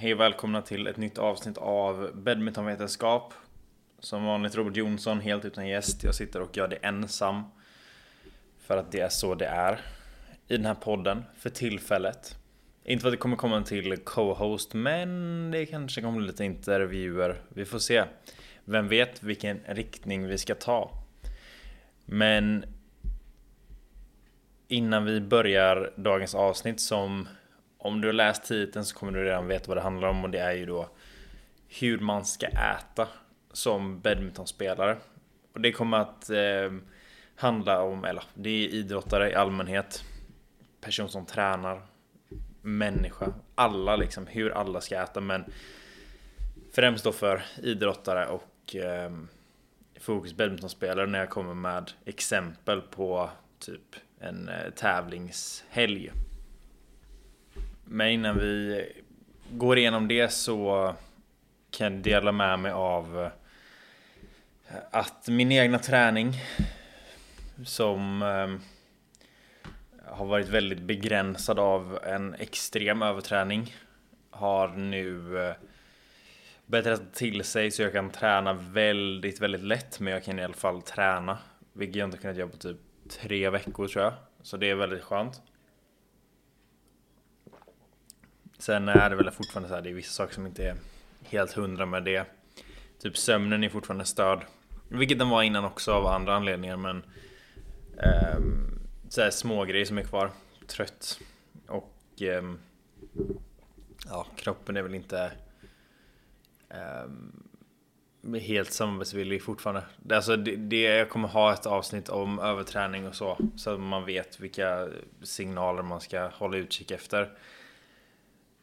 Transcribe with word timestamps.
Hej 0.00 0.14
och 0.14 0.20
välkomna 0.20 0.62
till 0.62 0.86
ett 0.86 0.96
nytt 0.96 1.18
avsnitt 1.18 1.58
av 1.58 2.10
Badmintonvetenskap. 2.14 3.34
Som 3.98 4.24
vanligt 4.24 4.54
Robert 4.54 4.76
Jonsson, 4.76 5.20
helt 5.20 5.44
utan 5.44 5.68
gäst. 5.68 6.04
Jag 6.04 6.14
sitter 6.14 6.42
och 6.42 6.56
gör 6.56 6.68
det 6.68 6.76
ensam. 6.76 7.42
För 8.58 8.76
att 8.76 8.92
det 8.92 9.00
är 9.00 9.08
så 9.08 9.34
det 9.34 9.46
är. 9.46 9.80
I 10.48 10.56
den 10.56 10.66
här 10.66 10.74
podden, 10.74 11.24
för 11.38 11.50
tillfället. 11.50 12.36
Inte 12.84 13.02
för 13.02 13.08
att 13.08 13.12
det 13.12 13.16
kommer 13.16 13.36
komma 13.36 13.56
en 13.56 13.64
till 13.64 13.96
co-host, 13.96 14.74
men 14.74 15.50
det 15.50 15.66
kanske 15.66 16.02
kommer 16.02 16.20
lite 16.20 16.44
intervjuer. 16.44 17.40
Vi 17.48 17.64
får 17.64 17.78
se. 17.78 18.04
Vem 18.64 18.88
vet 18.88 19.22
vilken 19.22 19.60
riktning 19.66 20.26
vi 20.26 20.38
ska 20.38 20.54
ta. 20.54 20.90
Men 22.04 22.64
innan 24.68 25.04
vi 25.04 25.20
börjar 25.20 25.92
dagens 25.96 26.34
avsnitt 26.34 26.80
som 26.80 27.28
om 27.78 28.00
du 28.00 28.08
har 28.08 28.12
läst 28.12 28.44
titeln 28.44 28.84
så 28.84 28.96
kommer 28.96 29.12
du 29.12 29.24
redan 29.24 29.46
veta 29.46 29.68
vad 29.68 29.76
det 29.76 29.80
handlar 29.80 30.08
om 30.08 30.24
och 30.24 30.30
det 30.30 30.38
är 30.38 30.52
ju 30.52 30.66
då 30.66 30.88
hur 31.68 31.98
man 31.98 32.24
ska 32.24 32.46
äta 32.46 33.08
som 33.52 34.00
badmintonspelare. 34.00 34.96
Och 35.52 35.60
det 35.60 35.72
kommer 35.72 35.98
att 35.98 36.30
eh, 36.30 36.72
handla 37.36 37.82
om, 37.82 38.04
eller 38.04 38.22
det 38.34 38.50
är 38.50 38.68
idrottare 38.68 39.30
i 39.30 39.34
allmänhet, 39.34 40.04
person 40.80 41.08
som 41.08 41.26
tränar, 41.26 41.82
människa, 42.62 43.32
alla 43.54 43.96
liksom, 43.96 44.26
hur 44.26 44.50
alla 44.50 44.80
ska 44.80 45.02
äta 45.02 45.20
men 45.20 45.44
främst 46.72 47.04
då 47.04 47.12
för 47.12 47.42
idrottare 47.62 48.26
och 48.26 48.76
eh, 48.76 49.12
fokus 50.00 50.36
badmintonspelare 50.36 51.06
när 51.06 51.18
jag 51.18 51.30
kommer 51.30 51.54
med 51.54 51.90
exempel 52.04 52.80
på 52.80 53.30
typ 53.58 53.96
en 54.20 54.48
eh, 54.48 54.70
tävlingshelg. 54.70 56.12
Men 57.90 58.08
innan 58.08 58.38
vi 58.38 58.84
går 59.50 59.78
igenom 59.78 60.08
det 60.08 60.32
så 60.32 60.94
kan 61.70 61.92
jag 61.92 62.02
dela 62.02 62.32
med 62.32 62.58
mig 62.58 62.72
av 62.72 63.30
eh, 64.68 64.76
att 64.90 65.28
min 65.28 65.52
egna 65.52 65.78
träning 65.78 66.34
som 67.64 68.22
ehm, 68.22 68.60
har 70.06 70.26
varit 70.26 70.48
väldigt 70.48 70.80
begränsad 70.80 71.58
av 71.58 71.98
en 72.04 72.34
extrem 72.34 73.02
överträning 73.02 73.74
har 74.30 74.68
nu 74.68 75.22
bättrat 75.22 75.58
börjat 76.66 76.86
rätta 76.86 77.14
till 77.14 77.44
sig 77.44 77.70
så 77.70 77.82
jag 77.82 77.92
kan 77.92 78.10
träna 78.10 78.52
väldigt, 78.52 79.40
väldigt 79.40 79.62
lätt 79.62 80.00
men 80.00 80.12
jag 80.12 80.24
kan 80.24 80.38
i 80.38 80.44
alla 80.44 80.54
fall 80.54 80.82
träna 80.82 81.38
vilket 81.72 81.96
jag 81.96 82.06
inte 82.06 82.18
kunnat 82.18 82.36
göra 82.36 82.48
på 82.48 82.56
typ 82.56 82.76
tre 83.08 83.50
veckor 83.50 83.88
tror 83.88 84.04
jag. 84.04 84.12
Så 84.42 84.56
det 84.56 84.70
är 84.70 84.74
väldigt 84.74 85.02
skönt. 85.02 85.42
Sen 88.58 88.88
är 88.88 89.10
det 89.10 89.16
väl 89.16 89.30
fortfarande 89.30 89.68
så 89.68 89.74
här, 89.74 89.82
det 89.82 89.90
är 89.90 89.94
vissa 89.94 90.12
saker 90.12 90.34
som 90.34 90.46
inte 90.46 90.64
är 90.64 90.76
helt 91.22 91.52
hundra 91.52 91.86
med 91.86 92.04
det. 92.04 92.24
Typ 93.02 93.16
sömnen 93.16 93.64
är 93.64 93.68
fortfarande 93.68 94.04
störd. 94.04 94.46
Vilket 94.88 95.18
den 95.18 95.28
var 95.28 95.42
innan 95.42 95.64
också 95.64 95.92
av 95.92 96.06
andra 96.06 96.36
anledningar 96.36 96.76
men 96.76 97.02
eh, 98.02 98.38
så 99.08 99.22
här 99.22 99.30
små 99.30 99.64
grejer 99.64 99.84
som 99.84 99.98
är 99.98 100.02
kvar. 100.02 100.30
Trött. 100.66 101.20
Och 101.66 102.22
eh, 102.22 102.42
ja, 104.06 104.26
kroppen 104.36 104.76
är 104.76 104.82
väl 104.82 104.94
inte 104.94 105.32
eh, 106.68 108.40
helt 108.40 108.72
samarbetsvillig 108.72 109.42
fortfarande. 109.42 109.82
Alltså 110.10 110.36
det, 110.36 110.56
det, 110.56 110.82
jag 110.82 111.10
kommer 111.10 111.28
ha 111.28 111.52
ett 111.52 111.66
avsnitt 111.66 112.08
om 112.08 112.38
överträning 112.38 113.06
och 113.06 113.14
så. 113.14 113.38
Så 113.56 113.70
att 113.70 113.80
man 113.80 114.04
vet 114.04 114.40
vilka 114.40 114.88
signaler 115.22 115.82
man 115.82 116.00
ska 116.00 116.28
hålla 116.28 116.56
utkik 116.56 116.90
efter. 116.90 117.30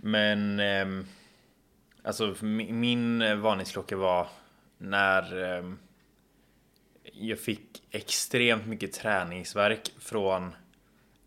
Men 0.08 0.60
ehm, 0.60 1.06
alltså, 2.04 2.24
eh, 2.24 2.30
alltså 2.30 2.46
min 2.46 3.42
varningsklocka 3.42 3.98
var 3.98 4.28
när 4.78 5.44
eh, 5.58 5.72
jag 7.04 7.40
fick 7.40 7.84
extremt 7.92 8.68
mycket 8.68 8.94
träningsverk 8.94 9.92
från 10.00 10.56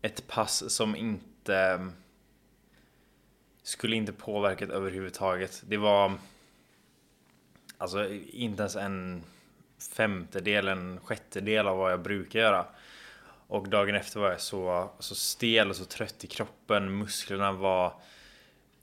ett 0.01 0.27
pass 0.27 0.69
som 0.69 0.95
inte 0.95 1.55
ehm, 1.55 1.91
skulle 3.63 3.95
inte 3.95 4.13
påverkat 4.13 4.69
överhuvudtaget. 4.69 5.63
Det 5.67 5.77
var 5.77 6.13
alltså 7.77 8.13
inte 8.13 8.61
ens 8.61 8.75
en 8.75 9.23
femtedel, 9.95 10.67
en 10.67 10.99
sjättedel 10.99 11.67
av 11.67 11.77
vad 11.77 11.91
jag 11.91 12.01
brukar 12.01 12.39
göra. 12.39 12.65
Och 13.47 13.69
dagen 13.69 13.95
efter 13.95 14.19
var 14.19 14.29
jag 14.29 14.41
så, 14.41 14.91
så 14.99 15.15
stel 15.15 15.69
och 15.69 15.75
så 15.75 15.85
trött 15.85 16.23
i 16.23 16.27
kroppen. 16.27 16.97
Musklerna 16.97 17.51
var 17.51 17.87
Eh, 17.87 17.93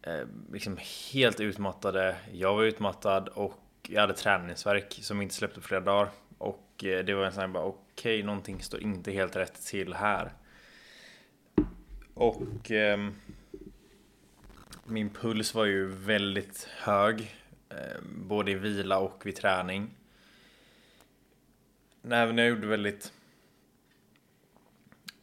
Eh, 0.06 0.26
liksom 0.52 0.78
helt 1.12 1.40
utmattade. 1.40 2.16
Jag 2.32 2.54
var 2.54 2.64
utmattad 2.64 3.28
och 3.28 3.60
jag 3.88 4.00
hade 4.00 4.14
träningsverk 4.14 4.98
som 5.02 5.22
inte 5.22 5.34
släppte 5.34 5.60
på 5.60 5.66
flera 5.66 5.80
dagar. 5.80 6.10
Och 6.38 6.84
eh, 6.84 7.04
det 7.04 7.14
var 7.14 7.24
en 7.24 7.32
sån 7.32 7.40
här 7.40 7.48
bara 7.48 7.64
okej, 7.64 8.14
okay, 8.14 8.22
någonting 8.22 8.62
står 8.62 8.82
inte 8.82 9.12
helt 9.12 9.36
rätt 9.36 9.66
till 9.66 9.94
här. 9.94 10.32
Och 12.14 12.70
eh, 12.70 13.08
min 14.84 15.10
puls 15.10 15.54
var 15.54 15.64
ju 15.64 15.86
väldigt 15.86 16.68
hög. 16.76 17.36
Eh, 17.68 18.00
både 18.26 18.50
i 18.50 18.54
vila 18.54 18.98
och 18.98 19.26
vid 19.26 19.36
träning. 19.36 19.90
Även 22.10 22.36
när 22.36 22.42
jag 22.42 22.50
gjorde 22.50 22.66
väldigt 22.66 23.12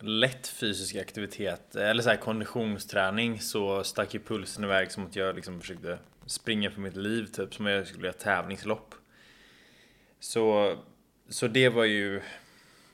lätt 0.05 0.47
fysisk 0.47 0.95
aktivitet 0.95 1.75
eller 1.75 2.03
så 2.03 2.09
här 2.09 2.17
konditionsträning 2.17 3.41
så 3.41 3.83
stack 3.83 4.13
ju 4.13 4.19
pulsen 4.19 4.63
iväg 4.63 4.91
som 4.91 5.05
att 5.05 5.15
jag 5.15 5.35
liksom 5.35 5.61
försökte 5.61 5.97
springa 6.25 6.71
för 6.71 6.81
mitt 6.81 6.95
liv 6.95 7.25
typ 7.25 7.53
som 7.53 7.65
jag 7.65 7.87
skulle 7.87 8.07
göra 8.07 8.17
tävlingslopp. 8.17 8.95
Så, 10.19 10.75
så 11.29 11.47
det 11.47 11.69
var 11.69 11.83
ju 11.83 12.21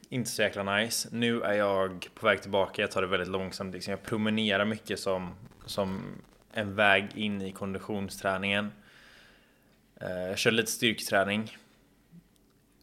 inte 0.10 0.30
så 0.30 0.42
jäkla 0.42 0.76
nice. 0.78 1.10
Nu 1.12 1.42
är 1.42 1.54
jag 1.54 2.08
på 2.14 2.26
väg 2.26 2.42
tillbaka, 2.42 2.82
jag 2.82 2.92
tar 2.92 3.02
det 3.02 3.08
väldigt 3.08 3.30
långsamt. 3.30 3.74
Liksom 3.74 3.92
jag 3.92 4.04
promenerar 4.04 4.66
mycket 4.66 5.00
som, 5.00 5.36
som 5.66 6.02
en 6.54 6.76
väg 6.76 7.08
in 7.16 7.42
i 7.42 7.52
konditionsträningen. 7.52 8.72
Eh, 10.02 10.10
jag 10.10 10.38
kör 10.38 10.52
lite 10.52 10.72
styrketräning. 10.72 11.58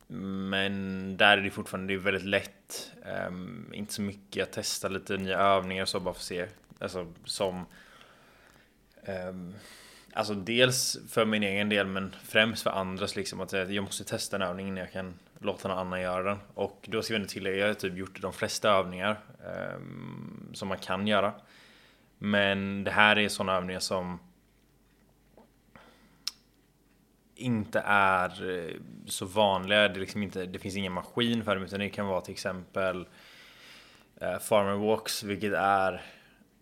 Men 0.06 1.16
där 1.16 1.38
är 1.38 1.42
det 1.42 1.50
fortfarande 1.50 1.92
det 1.92 1.96
är 1.96 2.02
väldigt 2.02 2.24
lätt. 2.24 2.92
Um, 3.28 3.70
inte 3.74 3.92
så 3.92 4.02
mycket. 4.02 4.36
Jag 4.36 4.48
testar 4.50 4.88
lite 4.88 5.16
nya 5.16 5.38
övningar 5.38 5.84
så 5.84 6.00
bara 6.00 6.14
för 6.14 6.20
att 6.20 6.24
se. 6.24 6.46
Alltså 6.78 7.12
som... 7.24 7.66
Um, 9.28 9.54
alltså 10.12 10.34
dels 10.34 10.98
för 11.08 11.24
min 11.24 11.42
egen 11.42 11.68
del 11.68 11.86
men 11.86 12.14
främst 12.24 12.62
för 12.62 12.70
andras 12.70 13.16
liksom. 13.16 13.40
Att 13.40 13.52
jag 13.52 13.84
måste 13.84 14.04
testa 14.04 14.36
en 14.36 14.42
övning 14.42 14.68
innan 14.68 14.78
jag 14.78 14.92
kan 14.92 15.14
låta 15.38 15.68
någon 15.68 15.78
annan 15.78 16.00
göra 16.00 16.22
den. 16.22 16.38
Och 16.54 16.86
då 16.88 17.02
ska 17.02 17.14
vi 17.14 17.16
ändå 17.16 17.28
tillägga, 17.28 17.56
jag 17.56 17.66
har 17.66 17.74
typ 17.74 17.96
gjort 17.96 18.20
de 18.22 18.32
flesta 18.32 18.70
övningar 18.70 19.20
um, 19.76 20.50
som 20.54 20.68
man 20.68 20.78
kan 20.78 21.06
göra. 21.06 21.32
Men 22.18 22.84
det 22.84 22.90
här 22.90 23.18
är 23.18 23.28
sådana 23.28 23.56
övningar 23.56 23.80
som 23.80 24.18
inte 27.36 27.82
är 27.86 28.50
eh, 28.50 28.74
så 29.06 29.24
vanliga. 29.24 29.88
Det, 29.88 30.00
liksom 30.00 30.22
inte, 30.22 30.46
det 30.46 30.58
finns 30.58 30.76
ingen 30.76 30.92
maskin 30.92 31.44
för 31.44 31.54
dem 31.54 31.64
utan 31.64 31.80
det 31.80 31.88
kan 31.88 32.06
vara 32.06 32.20
till 32.20 32.32
exempel 32.32 33.06
eh, 34.20 34.38
farmer 34.38 34.74
walks 34.74 35.22
vilket 35.22 35.52
är 35.52 35.92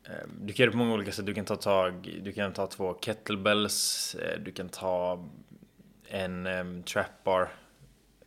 eh, 0.05 0.29
du 0.41 0.53
kan 0.53 0.65
göra 0.65 0.71
det 0.71 0.73
på 0.73 0.79
många 0.79 0.95
olika 0.95 1.13
sätt. 1.13 1.27
Du 1.27 1.35
kan 1.35 1.45
ta 1.45 1.57
tag, 1.57 2.21
du 2.23 2.33
kan 2.33 2.53
ta 2.53 2.67
två 2.67 2.95
kettlebells, 2.95 4.15
eh, 4.15 4.41
du 4.41 4.53
kan 4.53 4.69
ta 4.69 5.29
en 6.09 6.47
um, 6.47 6.83
trapbar 6.83 7.53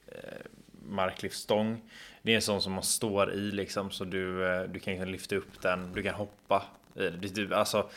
eh, 0.07 0.45
marklyftstång. 0.89 1.81
Det 2.21 2.31
är 2.31 2.35
en 2.35 2.41
sån 2.41 2.61
som 2.61 2.73
man 2.73 2.83
står 2.83 3.33
i 3.33 3.51
liksom 3.51 3.91
så 3.91 4.03
du, 4.03 4.47
eh, 4.47 4.63
du 4.63 4.79
kan 4.79 4.93
liksom 4.93 5.09
lyfta 5.09 5.35
upp 5.35 5.61
den, 5.61 5.93
du 5.93 6.03
kan 6.03 6.15
hoppa. 6.15 6.63
Du, 6.93 7.09
du, 7.09 7.53
alltså, 7.53 7.89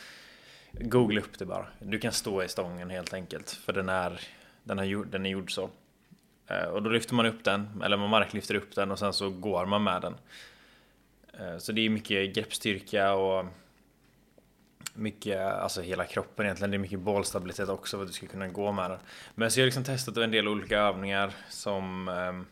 Googla 0.71 1.21
upp 1.21 1.39
det 1.39 1.45
bara. 1.45 1.67
Du 1.79 1.99
kan 1.99 2.11
stå 2.11 2.43
i 2.43 2.47
stången 2.47 2.89
helt 2.89 3.13
enkelt 3.13 3.49
för 3.49 3.73
den 3.73 3.89
är 3.89 4.21
den, 4.63 4.77
har, 4.77 5.05
den 5.05 5.25
är 5.25 5.29
gjord 5.29 5.51
så. 5.53 5.69
Eh, 6.47 6.63
och 6.63 6.83
då 6.83 6.89
lyfter 6.89 7.15
man 7.15 7.25
upp 7.25 7.43
den, 7.43 7.81
eller 7.85 7.97
man 7.97 8.09
marklyfter 8.09 8.55
upp 8.55 8.75
den 8.75 8.91
och 8.91 8.99
sen 8.99 9.13
så 9.13 9.29
går 9.29 9.65
man 9.65 9.83
med 9.83 10.01
den. 10.01 10.15
Eh, 11.39 11.57
så 11.57 11.71
det 11.71 11.85
är 11.85 11.89
mycket 11.89 12.35
greppstyrka 12.35 13.13
och 13.13 13.45
mycket, 14.93 15.39
alltså 15.39 15.81
hela 15.81 16.05
kroppen 16.05 16.45
egentligen. 16.45 16.71
Det 16.71 16.77
är 16.77 16.79
mycket 16.79 16.99
bollstabilitet 16.99 17.69
också 17.69 17.97
för 17.97 18.03
att 18.03 18.09
du 18.09 18.13
ska 18.13 18.27
kunna 18.27 18.47
gå 18.47 18.71
med 18.71 18.91
den. 18.91 18.99
Men 19.35 19.51
så 19.51 19.59
jag 19.59 19.63
har 19.63 19.67
liksom 19.67 19.83
testat 19.83 20.17
en 20.17 20.31
del 20.31 20.47
olika 20.47 20.79
övningar 20.79 21.31
som, 21.49 22.07
ehm, 22.07 22.45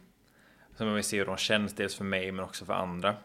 som 0.77 0.87
jag 0.87 0.93
vill 0.93 1.03
se 1.03 1.17
hur 1.17 1.25
de 1.25 1.37
känns. 1.37 1.73
Dels 1.73 1.95
för 1.95 2.03
mig 2.03 2.31
men 2.31 2.45
också 2.45 2.65
för 2.65 2.73
andra. 2.73 3.15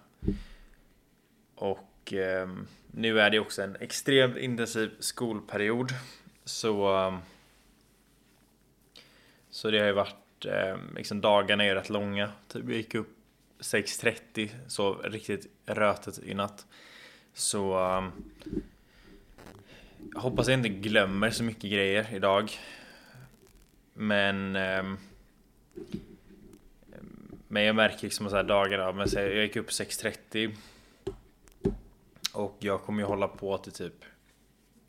Och 1.54 2.12
ehm, 2.12 2.66
nu 2.86 3.20
är 3.20 3.30
det 3.30 3.38
också 3.38 3.62
en 3.62 3.76
extremt 3.80 4.36
intensiv 4.36 4.90
skolperiod. 4.98 5.92
Så 6.44 6.96
ehm, 6.96 7.18
så 9.54 9.70
det 9.70 9.78
har 9.78 9.86
ju 9.86 9.92
varit, 9.92 10.46
eh, 10.46 10.76
liksom 10.96 11.20
dagarna 11.20 11.64
är 11.64 11.68
ju 11.68 11.74
rätt 11.74 11.90
långa. 11.90 12.32
Typ 12.48 12.64
jag 12.64 12.76
gick 12.76 12.94
upp 12.94 13.16
6.30, 13.58 14.50
sov 14.66 15.02
riktigt 15.04 15.46
rötet 15.66 16.18
i 16.18 16.34
natt. 16.34 16.66
Så 17.34 17.78
um, 17.78 18.12
Jag 20.14 20.20
hoppas 20.20 20.48
jag 20.48 20.58
inte 20.58 20.68
glömmer 20.68 21.30
så 21.30 21.44
mycket 21.44 21.70
grejer 21.70 22.14
idag. 22.14 22.50
Men... 23.92 24.56
Um, 24.56 24.98
men 27.48 27.62
jag 27.62 27.76
märker 27.76 28.02
liksom 28.02 28.30
så 28.30 28.36
här 28.36 28.42
dagarna, 28.42 28.92
men 28.92 29.08
så 29.08 29.18
jag 29.18 29.34
gick 29.34 29.56
upp 29.56 29.68
6.30 29.68 30.54
Och 32.32 32.56
jag 32.60 32.82
kommer 32.82 33.02
ju 33.02 33.06
hålla 33.06 33.28
på 33.28 33.58
till 33.58 33.72
typ 33.72 34.04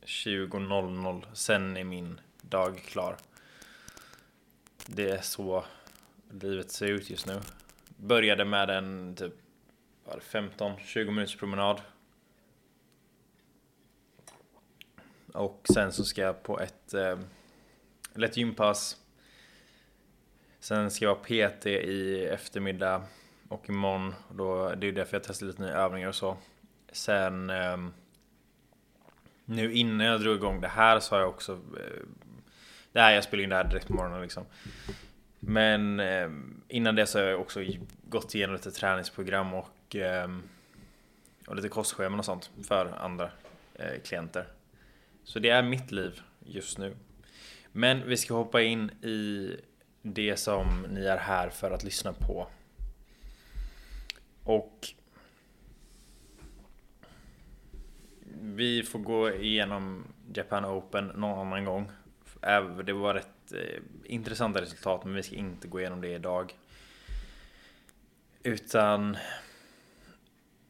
20.00 0.06 1.24
Sen 1.34 1.78
är 1.78 1.84
min 1.84 2.20
dag 2.42 2.78
klar 2.86 3.18
det 4.86 5.10
är 5.10 5.22
så 5.22 5.66
livet 6.30 6.72
ser 6.72 6.88
ut 6.88 7.10
just 7.10 7.28
nu 7.28 7.40
Började 7.98 8.46
med 8.46 8.70
en 8.70 9.16
typ 9.16 9.34
15-20 10.06 11.12
minuters 11.12 11.38
promenad 11.38 11.82
Och 15.34 15.66
sen 15.74 15.92
så 15.92 16.04
ska 16.04 16.22
jag 16.22 16.44
på 16.44 16.60
ett 16.60 16.94
eh, 16.94 17.20
lätt 18.14 18.38
gympass 18.38 18.98
Sen 20.60 20.92
ska 20.92 21.06
jag 21.06 21.16
vara 21.16 21.24
PT 21.24 21.66
i 21.66 22.26
eftermiddag 22.26 23.04
och 23.50 23.70
imorgon. 23.70 24.14
Då, 24.32 24.76
det 24.76 24.88
är 24.88 24.92
därför 24.92 25.18
jag 25.18 25.24
testar 25.24 25.46
lite 25.46 25.62
nya 25.62 25.74
övningar 25.74 26.08
och 26.08 26.16
så. 26.16 26.38
Sen 26.92 27.50
eh, 27.50 27.78
nu 29.46 29.74
innan 29.74 30.08
jag 30.08 30.22
drog 30.22 30.36
igång 30.36 30.62
det 30.62 30.68
här 30.68 31.00
så 31.00 31.16
har 31.16 31.20
jag 31.20 31.30
också 31.30 31.54
eh, 31.54 32.04
det 32.96 33.14
jag 33.14 33.24
spelar 33.24 33.44
in 33.44 33.50
det 33.50 33.56
här 33.56 33.64
direkt 33.64 33.88
på 33.88 33.94
morgonen 33.94 34.22
liksom. 34.22 34.46
Men 35.40 36.00
eh, 36.00 36.30
innan 36.68 36.96
det 36.96 37.06
så 37.06 37.20
har 37.20 37.26
jag 37.26 37.42
också 37.42 37.64
gått 38.04 38.36
igenom 38.36 38.56
lite 38.56 38.72
träningsprogram 38.72 39.54
och 39.54 39.96
eh, 39.96 40.28
och 41.48 41.56
lite 41.56 41.70
kostscheman 41.70 42.20
och 42.20 42.26
sånt 42.26 42.52
för 42.68 42.86
andra 42.86 43.32
eh, 43.74 44.02
klienter. 44.04 44.48
Så 45.24 45.40
det 45.40 45.50
är 45.50 45.64
mitt 45.64 45.92
liv 45.92 46.22
just 46.46 46.78
nu. 46.78 46.96
Men 47.72 48.08
vi 48.08 48.18
ska 48.18 48.34
hoppa 48.34 48.62
in 48.62 48.90
i 48.90 49.52
det 50.02 50.38
som 50.38 50.86
ni 50.90 51.06
är 51.06 51.18
här 51.18 51.50
för 51.50 51.72
att 51.72 51.84
lyssna 51.84 52.14
på. 52.14 52.48
Och 54.44 54.88
vi 58.42 58.84
får 58.84 59.00
gå 59.00 59.32
igenom 59.32 60.04
Japan 60.34 60.66
Open 60.66 61.08
någon 61.08 61.48
annan 61.48 61.66
gång. 61.66 61.92
Det 62.86 62.94
var 62.94 63.14
rätt 63.14 63.52
eh, 63.54 63.82
intressanta 64.04 64.62
resultat 64.62 65.06
men 65.06 65.16
vi 65.16 65.24
ska 65.24 65.36
inte 65.36 65.68
gå 65.68 65.80
igenom 65.80 66.02
det 66.02 66.14
idag. 66.14 66.56
Utan 68.44 69.18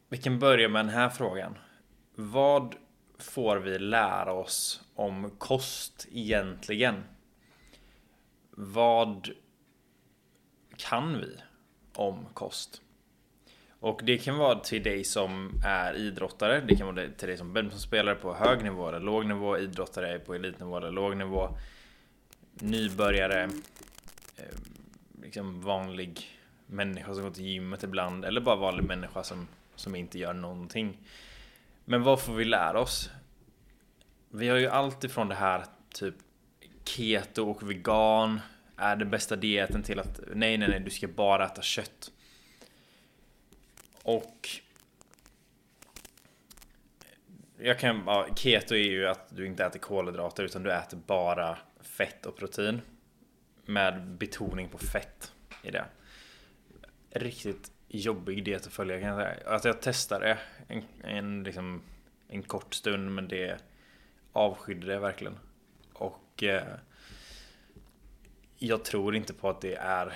vi 0.08 0.16
kan 0.16 0.38
börja 0.38 0.68
med 0.68 0.84
den 0.84 0.94
här 0.94 1.08
frågan. 1.08 1.58
Vad 2.14 2.74
får 3.18 3.56
vi 3.56 3.78
lära 3.78 4.32
oss 4.32 4.84
om 4.94 5.30
kost 5.38 6.06
egentligen? 6.12 7.04
Vad 8.50 9.30
kan 10.76 11.20
vi 11.20 11.36
om 11.94 12.26
kost? 12.34 12.82
Och 13.86 14.00
det 14.04 14.18
kan 14.18 14.38
vara 14.38 14.58
till 14.58 14.82
dig 14.82 15.04
som 15.04 15.60
är 15.64 15.94
idrottare, 15.94 16.60
det 16.60 16.76
kan 16.76 16.94
vara 16.94 17.08
till 17.08 17.28
dig 17.28 17.36
som 17.36 17.52
badmintonspelare 17.52 18.14
på 18.14 18.34
hög 18.34 18.64
nivå 18.64 18.88
eller 18.88 19.00
låg 19.00 19.26
nivå, 19.26 19.58
idrottare 19.58 20.18
på 20.18 20.34
elitnivå 20.34 20.76
eller 20.76 20.90
låg 20.90 21.16
nivå, 21.16 21.58
nybörjare, 22.54 23.42
ehm, 23.42 23.62
liksom 25.22 25.60
vanlig 25.60 26.40
människa 26.66 27.14
som 27.14 27.22
går 27.22 27.30
till 27.30 27.44
gymmet 27.44 27.82
ibland 27.82 28.24
eller 28.24 28.40
bara 28.40 28.56
vanlig 28.56 28.84
människa 28.84 29.22
som, 29.22 29.48
som 29.74 29.94
inte 29.94 30.18
gör 30.18 30.32
någonting. 30.32 30.98
Men 31.84 32.02
vad 32.02 32.20
får 32.20 32.34
vi 32.34 32.44
lära 32.44 32.80
oss? 32.80 33.10
Vi 34.30 34.48
har 34.48 34.56
ju 34.56 34.68
allt 34.68 35.04
ifrån 35.04 35.28
det 35.28 35.34
här 35.34 35.64
typ 35.94 36.14
keto 36.84 37.50
och 37.50 37.70
vegan 37.70 38.40
är 38.76 38.96
den 38.96 39.10
bästa 39.10 39.36
dieten 39.36 39.82
till 39.82 39.98
att 39.98 40.20
nej, 40.34 40.58
nej, 40.58 40.68
nej, 40.68 40.80
du 40.80 40.90
ska 40.90 41.08
bara 41.08 41.46
äta 41.46 41.62
kött. 41.62 42.10
Och 44.06 44.48
jag 47.58 47.78
kan 47.78 48.02
ja, 48.06 48.26
keto 48.36 48.74
är 48.74 48.78
ju 48.78 49.06
att 49.06 49.36
du 49.36 49.46
inte 49.46 49.64
äter 49.64 49.78
kolhydrater 49.78 50.44
utan 50.44 50.62
du 50.62 50.72
äter 50.72 50.98
bara 51.06 51.58
fett 51.80 52.26
och 52.26 52.36
protein. 52.36 52.80
Med 53.64 54.06
betoning 54.06 54.68
på 54.68 54.78
fett 54.78 55.32
i 55.62 55.70
det. 55.70 55.84
Riktigt 57.10 57.72
jobbig 57.88 58.44
diet 58.44 58.66
att 58.66 58.72
följa 58.72 59.00
kan 59.00 59.08
jag 59.08 59.18
säga. 59.18 59.54
Att 59.54 59.64
jag 59.64 59.82
testade 59.82 60.38
en, 60.68 60.82
en, 61.02 61.42
liksom, 61.42 61.82
en 62.28 62.42
kort 62.42 62.74
stund 62.74 63.14
men 63.14 63.28
det 63.28 63.64
avskydde 64.32 64.86
det 64.86 64.98
verkligen. 64.98 65.38
Och 65.92 66.42
eh, 66.42 66.74
jag 68.58 68.84
tror 68.84 69.16
inte 69.16 69.34
på 69.34 69.50
att 69.50 69.60
det 69.60 69.74
är 69.74 70.12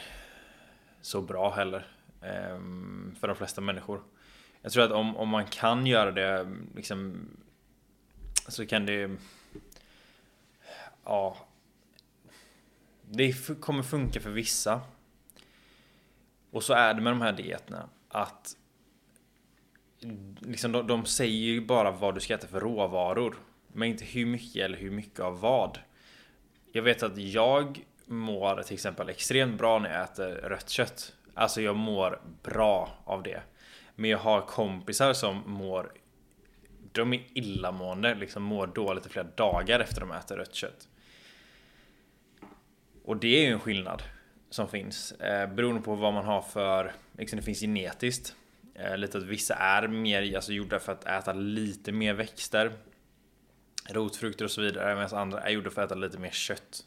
så 1.01 1.21
bra 1.23 1.51
heller. 1.51 2.00
Ehm, 2.23 3.15
för 3.21 3.29
de 3.29 3.37
flesta 3.37 3.61
människor. 3.61 4.03
Jag 4.63 4.73
tror 4.73 4.85
att 4.85 4.93
om, 4.93 5.17
om 5.17 5.29
man 5.29 5.47
kan 5.47 5.87
göra 5.87 6.11
det 6.11 6.57
liksom 6.75 7.29
så 8.49 8.67
kan 8.67 8.87
det 8.87 9.11
Ja 11.05 11.37
Det 13.03 13.61
kommer 13.61 13.83
funka 13.83 14.21
för 14.21 14.31
vissa. 14.31 14.81
Och 16.51 16.65
så 16.65 16.73
är 16.73 16.95
det 16.95 17.01
med 17.01 17.13
de 17.13 17.21
här 17.21 17.33
dieterna 17.33 17.89
att 18.09 18.57
liksom 20.41 20.73
de, 20.73 20.87
de 20.87 21.05
säger 21.07 21.39
ju 21.39 21.61
bara 21.61 21.91
vad 21.91 22.15
du 22.15 22.21
ska 22.21 22.35
äta 22.35 22.47
för 22.47 22.61
råvaror. 22.61 23.37
Men 23.69 23.89
inte 23.89 24.05
hur 24.05 24.27
mycket 24.27 24.63
eller 24.65 24.79
hur 24.79 24.91
mycket 24.91 25.21
av 25.21 25.41
vad. 25.41 25.79
Jag 26.73 26.83
vet 26.83 27.03
att 27.03 27.19
jag 27.19 27.85
mår 28.07 28.63
till 28.63 28.75
exempel 28.75 29.09
extremt 29.09 29.59
bra 29.59 29.79
när 29.79 29.93
jag 29.93 30.05
äter 30.05 30.29
rött 30.29 30.69
kött. 30.69 31.13
Alltså 31.35 31.61
jag 31.61 31.77
mår 31.77 32.21
bra 32.43 32.99
av 33.05 33.23
det. 33.23 33.43
Men 33.95 34.11
jag 34.11 34.19
har 34.19 34.41
kompisar 34.41 35.13
som 35.13 35.43
mår 35.47 35.93
De 36.93 37.13
är 37.13 37.23
illamående, 37.35 38.15
liksom 38.15 38.43
mår 38.43 38.67
dåligt 38.67 39.07
i 39.07 39.09
flera 39.09 39.27
dagar 39.27 39.81
efter 39.81 40.01
de 40.01 40.11
äter 40.13 40.37
rött 40.37 40.55
kött. 40.55 40.89
Och 43.05 43.17
det 43.17 43.29
är 43.37 43.47
ju 43.47 43.53
en 43.53 43.61
skillnad 43.61 44.03
som 44.51 44.69
finns 44.69 45.13
eh, 45.13 45.55
beroende 45.55 45.83
på 45.83 45.95
vad 45.95 46.13
man 46.13 46.25
har 46.25 46.43
för, 46.43 46.93
liksom 47.19 47.37
det 47.37 47.43
finns 47.43 47.61
genetiskt. 47.61 48.35
Eh, 48.75 48.97
lite 48.97 49.19
att 49.19 49.25
vissa 49.25 49.55
är 49.55 49.89
mer 49.89 50.37
alltså, 50.37 50.53
gjorda 50.53 50.79
för 50.79 50.93
att 50.93 51.05
äta 51.05 51.33
lite 51.33 51.93
mer 51.93 52.15
växter 52.15 52.73
rotfrukter 53.89 54.45
och 54.45 54.51
så 54.51 54.61
vidare 54.61 54.95
medan 54.95 55.19
andra 55.19 55.41
är 55.41 55.51
gjorda 55.51 55.71
för 55.71 55.83
att 55.83 55.91
äta 55.91 56.01
lite 56.01 56.19
mer 56.19 56.31
kött 56.31 56.85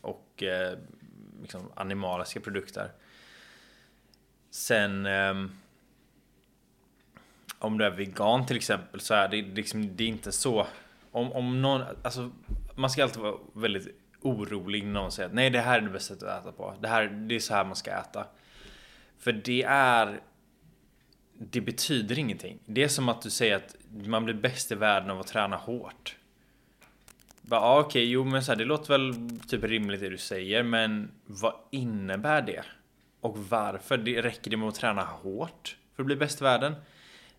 och 0.00 0.42
eh, 0.42 0.78
liksom 1.40 1.72
animaliska 1.74 2.40
produkter. 2.40 2.92
Sen 4.56 5.06
Um, 5.06 5.50
om 7.58 7.78
du 7.78 7.84
är 7.84 7.90
vegan 7.90 8.46
till 8.46 8.56
exempel 8.56 9.00
så 9.00 9.14
är 9.14 9.28
det 9.28 9.42
liksom 9.42 9.96
det 9.96 10.04
är 10.04 10.08
inte 10.08 10.32
så 10.32 10.66
om, 11.10 11.32
om 11.32 11.62
någon, 11.62 11.82
alltså 12.02 12.30
man 12.74 12.90
ska 12.90 13.02
alltid 13.02 13.22
vara 13.22 13.36
väldigt 13.52 13.88
orolig 14.20 14.84
när 14.84 14.92
någon 14.92 15.12
säger 15.12 15.28
att 15.28 15.34
nej 15.34 15.50
det 15.50 15.60
här 15.60 15.78
är 15.78 15.82
det 15.82 15.90
bästa 15.90 16.14
sättet 16.14 16.28
att 16.28 16.42
äta 16.42 16.52
på. 16.52 16.74
Det 16.80 16.88
här, 16.88 17.06
det 17.06 17.34
är 17.34 17.40
så 17.40 17.54
här 17.54 17.64
man 17.64 17.76
ska 17.76 17.90
äta. 17.90 18.26
För 19.18 19.32
det 19.32 19.62
är 19.68 20.20
det 21.38 21.60
betyder 21.60 22.18
ingenting. 22.18 22.58
Det 22.66 22.84
är 22.84 22.88
som 22.88 23.08
att 23.08 23.22
du 23.22 23.30
säger 23.30 23.56
att 23.56 23.76
man 24.06 24.24
blir 24.24 24.34
bäst 24.34 24.72
i 24.72 24.74
världen 24.74 25.10
av 25.10 25.20
att 25.20 25.26
träna 25.26 25.56
hårt. 25.56 26.16
Ja 27.50 27.56
ah, 27.56 27.80
okej, 27.80 27.86
okay, 27.86 28.04
jo 28.04 28.24
men 28.24 28.44
så 28.44 28.52
här, 28.52 28.58
det 28.58 28.64
låter 28.64 28.98
väl 28.98 29.38
typ 29.48 29.64
rimligt 29.64 30.00
det 30.00 30.08
du 30.08 30.18
säger, 30.18 30.62
men 30.62 31.10
vad 31.26 31.54
innebär 31.70 32.42
det? 32.42 32.64
Och 33.26 33.38
varför? 33.38 33.96
Det 33.96 34.22
räcker 34.22 34.50
det 34.50 34.56
med 34.56 34.68
att 34.68 34.74
träna 34.74 35.02
hårt 35.02 35.76
för 35.94 36.02
att 36.02 36.06
bli 36.06 36.16
bäst 36.16 36.40
i 36.40 36.44
världen? 36.44 36.74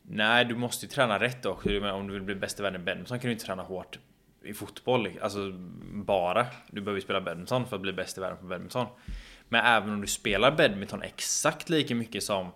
Nej, 0.01 0.45
du 0.45 0.55
måste 0.55 0.85
ju 0.85 0.89
träna 0.89 1.19
rätt 1.19 1.45
också. 1.45 1.69
Om 1.79 2.07
du 2.07 2.13
vill 2.13 2.23
bli 2.23 2.35
bäst 2.35 2.59
i 2.59 2.63
världen 2.63 2.81
i 2.81 2.85
badminton 2.85 3.19
kan 3.19 3.27
du 3.27 3.31
inte 3.31 3.45
träna 3.45 3.63
hårt 3.63 3.99
i 4.43 4.53
fotboll. 4.53 5.09
Alltså 5.21 5.51
bara. 5.91 6.45
Du 6.71 6.81
behöver 6.81 6.97
ju 6.97 7.03
spela 7.03 7.21
badminton 7.21 7.67
för 7.67 7.75
att 7.75 7.81
bli 7.81 7.93
bäst 7.93 8.17
i 8.17 8.21
världen 8.21 8.37
på 8.37 8.45
badminton. 8.45 8.87
Men 9.49 9.65
även 9.65 9.89
om 9.89 10.01
du 10.01 10.07
spelar 10.07 10.51
badminton 10.51 11.01
exakt 11.01 11.69
lika 11.69 11.95
mycket 11.95 12.23
som 12.23 12.51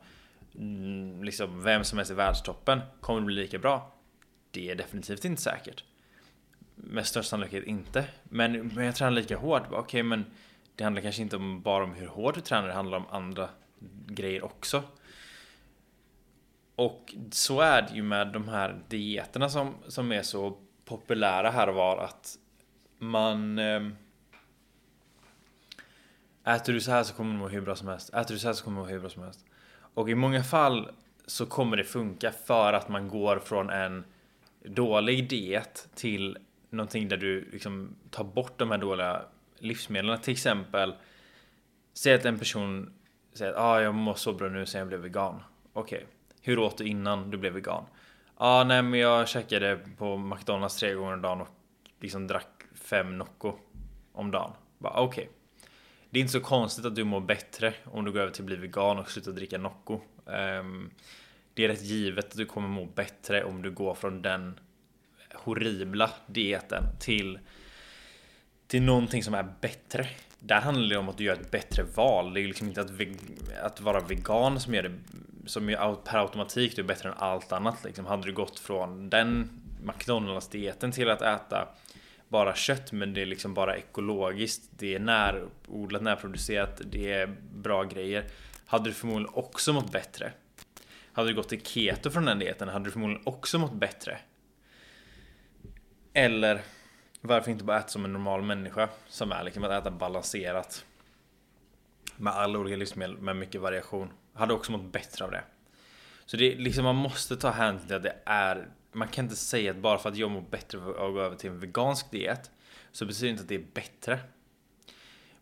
mm, 0.56 1.24
liksom 1.24 1.64
vem 1.64 1.84
som 1.84 1.98
helst 1.98 2.12
i 2.12 2.16
världstoppen 2.16 2.82
kommer 3.02 3.20
du 3.20 3.26
bli 3.26 3.36
lika 3.36 3.60
bra. 3.60 3.94
Det 4.52 4.72
är 4.72 4.76
definitivt 4.76 5.26
inte 5.26 5.42
säkert. 5.42 5.84
Med 6.76 7.08
största 7.08 7.30
sannolikhet 7.30 7.64
inte. 7.64 8.06
Men, 8.24 8.68
men 8.68 8.86
jag 8.86 8.96
tränar 8.96 9.12
lika 9.12 9.38
hårt. 9.38 9.64
Okej, 9.68 9.80
okay, 9.80 10.04
men 10.04 10.26
det 10.76 10.84
handlar 10.84 11.02
kanske 11.02 11.22
inte 11.22 11.36
om, 11.36 11.62
bara 11.62 11.84
om 11.84 11.94
hur 11.94 12.08
hårt 12.08 12.36
du 12.36 12.42
tränar, 12.42 12.68
det 12.68 12.74
handlar 12.74 12.98
om 12.98 13.08
andra 13.10 13.50
grejer 14.08 14.44
också. 14.44 14.84
Och 16.76 17.14
så 17.32 17.62
är 17.62 17.82
det 17.82 17.96
ju 17.96 18.04
med 18.04 18.28
de 18.28 18.50
här 18.50 18.82
dieterna 18.88 19.50
som, 19.50 19.76
som 19.88 20.12
är 20.12 20.22
så 20.22 20.58
populära 20.86 21.50
här 21.50 21.70
och 21.70 21.76
var 21.76 21.98
att 21.98 22.38
man 22.98 23.60
eh, 23.60 23.82
Äter 26.44 26.74
du 26.74 26.82
så 26.82 26.92
här 26.92 27.04
så 27.04 27.14
kommer 27.14 27.34
du 27.34 27.40
må 27.40 27.48
hur 27.48 27.62
bra 27.62 27.76
som 27.76 27.88
helst. 27.88 28.14
Äter 28.14 28.34
du 28.34 28.40
så 28.40 28.48
här 28.48 28.54
så 28.54 28.64
kommer 28.64 28.82
du 28.82 28.86
må 28.86 28.92
hur 28.92 29.00
bra 29.00 29.10
som 29.10 29.24
helst. 29.24 29.46
Och 29.94 30.10
i 30.10 30.16
många 30.16 30.44
fall 30.44 30.92
så 31.26 31.46
kommer 31.46 31.78
det 31.78 31.84
funka 31.84 32.32
för 32.32 32.74
att 32.74 32.90
man 32.90 33.08
går 33.08 33.40
från 33.40 33.70
en 33.70 34.06
dålig 34.66 35.30
diet 35.30 35.90
till 35.96 36.38
någonting 36.70 37.08
där 37.08 37.18
du 37.18 37.50
liksom 37.52 37.96
tar 38.10 38.24
bort 38.24 38.60
de 38.60 38.72
här 38.72 38.78
dåliga 38.78 39.22
livsmedlen. 39.62 40.22
Till 40.22 40.34
exempel, 40.34 40.94
säg 41.94 42.14
att 42.14 42.26
en 42.26 42.40
person 42.40 42.94
säger 43.34 43.52
att 43.52 43.60
ah, 43.60 43.82
jag 43.82 43.96
mår 43.96 44.16
så 44.16 44.34
bra 44.34 44.50
nu 44.50 44.66
sen 44.66 44.80
jag 44.80 44.88
blev 44.88 45.00
vegan. 45.00 45.44
Okej, 45.74 45.98
okay. 45.98 46.08
hur 46.42 46.60
åt 46.60 46.78
du 46.78 46.86
innan 46.86 47.32
du 47.32 47.38
blev 47.38 47.54
vegan? 47.54 47.86
ah, 48.44 48.64
nej 48.64 48.82
men 48.82 49.00
jag 49.00 49.28
käkade 49.28 49.80
på 49.98 50.18
McDonalds 50.18 50.78
tre 50.78 50.94
gånger 50.94 51.14
om 51.14 51.22
dagen 51.22 51.42
och 51.42 51.48
liksom 52.00 52.28
drack 52.28 52.64
fem 52.74 53.18
Nocco 53.18 53.54
om 54.14 54.32
dagen. 54.32 54.52
Okej. 54.82 55.04
Okay. 55.08 55.28
Det 56.10 56.20
är 56.20 56.22
inte 56.22 56.34
så 56.34 56.42
konstigt 56.42 56.86
att 56.86 56.96
du 56.96 57.04
mår 57.04 57.22
bättre 57.22 57.74
om 57.86 58.06
du 58.06 58.12
går 58.12 58.20
över 58.20 58.32
till 58.32 58.42
att 58.42 58.46
bli 58.46 58.56
vegan 58.56 59.00
och 59.00 59.12
slutar 59.12 59.32
dricka 59.32 59.58
Nocco. 59.58 60.00
Um, 60.26 60.92
det 61.54 61.64
är 61.64 61.68
rätt 61.68 61.84
givet 61.84 62.26
att 62.26 62.38
du 62.38 62.46
kommer 62.46 62.68
må 62.68 62.86
bättre 62.86 63.44
om 63.44 63.62
du 63.62 63.72
går 63.72 63.94
från 63.94 64.22
den 64.22 64.60
horribla 65.34 66.10
dieten 66.28 66.84
till 67.00 67.40
till 68.72 68.82
någonting 68.82 69.24
som 69.24 69.34
är 69.34 69.54
bättre. 69.62 70.08
Där 70.40 70.62
handlar 70.62 70.90
det 70.90 70.98
om 70.98 71.10
att 71.10 71.18
du 71.18 71.24
gör 71.24 71.34
ett 71.34 71.52
bättre 71.52 71.84
val. 71.84 72.34
Det 72.34 72.42
är 72.42 72.48
liksom 72.48 72.68
inte 72.68 72.82
att, 72.82 72.92
att 73.64 73.82
vara 73.82 74.00
vegan 74.00 74.60
som 74.60 74.74
gör 74.74 74.84
det 74.84 74.92
som 75.46 75.70
är 75.70 75.96
per 75.96 76.20
automatik 76.20 76.76
du 76.76 76.82
är 76.82 76.86
bättre 76.86 77.10
än 77.10 77.16
allt 77.18 77.52
annat. 77.52 77.84
Liksom. 77.84 78.06
Hade 78.06 78.24
du 78.24 78.34
gått 78.34 78.60
från 78.60 79.10
den 79.10 79.50
McDonalds 79.84 80.48
dieten 80.48 80.92
till 80.92 81.10
att 81.10 81.22
äta 81.22 81.68
bara 82.28 82.56
kött 82.56 82.92
men 82.92 83.14
det 83.14 83.22
är 83.22 83.26
liksom 83.26 83.54
bara 83.54 83.78
ekologiskt. 83.78 84.64
Det 84.70 84.96
är 84.96 85.00
närodlat, 85.00 86.02
närproducerat, 86.02 86.82
det 86.86 87.12
är 87.12 87.36
bra 87.54 87.84
grejer. 87.84 88.26
Hade 88.66 88.90
du 88.90 88.94
förmodligen 88.94 89.34
också 89.34 89.74
mått 89.74 89.92
bättre. 89.92 90.32
Hade 91.14 91.30
du 91.30 91.36
gått 91.36 91.50
till 91.50 91.62
keto 91.62 92.12
från 92.12 92.26
den 92.26 92.40
dieten 92.40 92.68
hade 92.68 92.86
du 92.86 92.92
förmodligen 92.92 93.24
också 93.26 93.60
mått 93.60 93.74
bättre. 93.74 94.18
Eller 96.14 96.62
varför 97.22 97.52
inte 97.52 97.64
bara 97.64 97.80
äta 97.80 97.88
som 97.88 98.06
en 98.06 98.14
normal 98.14 98.42
människa 98.42 98.90
som 99.08 99.32
är 99.32 99.44
liksom 99.44 99.64
att 99.64 99.72
äta 99.72 99.92
balanserat. 99.92 100.86
Med 102.18 102.34
alla 102.34 102.60
olika 102.60 102.76
livsmedel 102.76 103.18
med 103.18 103.36
mycket 103.36 103.62
variation. 103.62 104.14
Hade 104.34 104.54
också 104.54 104.72
mått 104.72 104.92
bättre 104.92 105.26
av 105.26 105.32
det. 105.32 105.44
Så 106.26 106.38
det 106.38 106.54
är 106.54 106.58
liksom 106.58 106.84
man 106.84 106.96
måste 106.96 107.38
ta 107.38 107.50
hänsyn 107.50 107.88
till 107.88 107.96
att 107.96 108.04
det 108.04 108.16
är 108.26 108.68
Man 108.92 109.08
kan 109.08 109.26
inte 109.26 109.36
säga 109.36 109.72
att 109.72 109.78
bara 109.78 109.98
för 109.98 110.10
att 110.10 110.18
jag 110.18 110.32
mår 110.32 110.42
bättre 110.42 110.78
av 110.78 110.90
att 110.90 111.14
gå 111.14 111.22
över 111.22 111.36
till 111.36 111.50
en 111.50 111.60
vegansk 111.60 112.12
diet 112.12 112.52
Så 112.92 113.06
betyder 113.06 113.28
det 113.28 113.32
inte 113.32 113.42
att 113.42 113.50
det 113.50 113.56
är 113.56 113.66
bättre. 113.74 114.20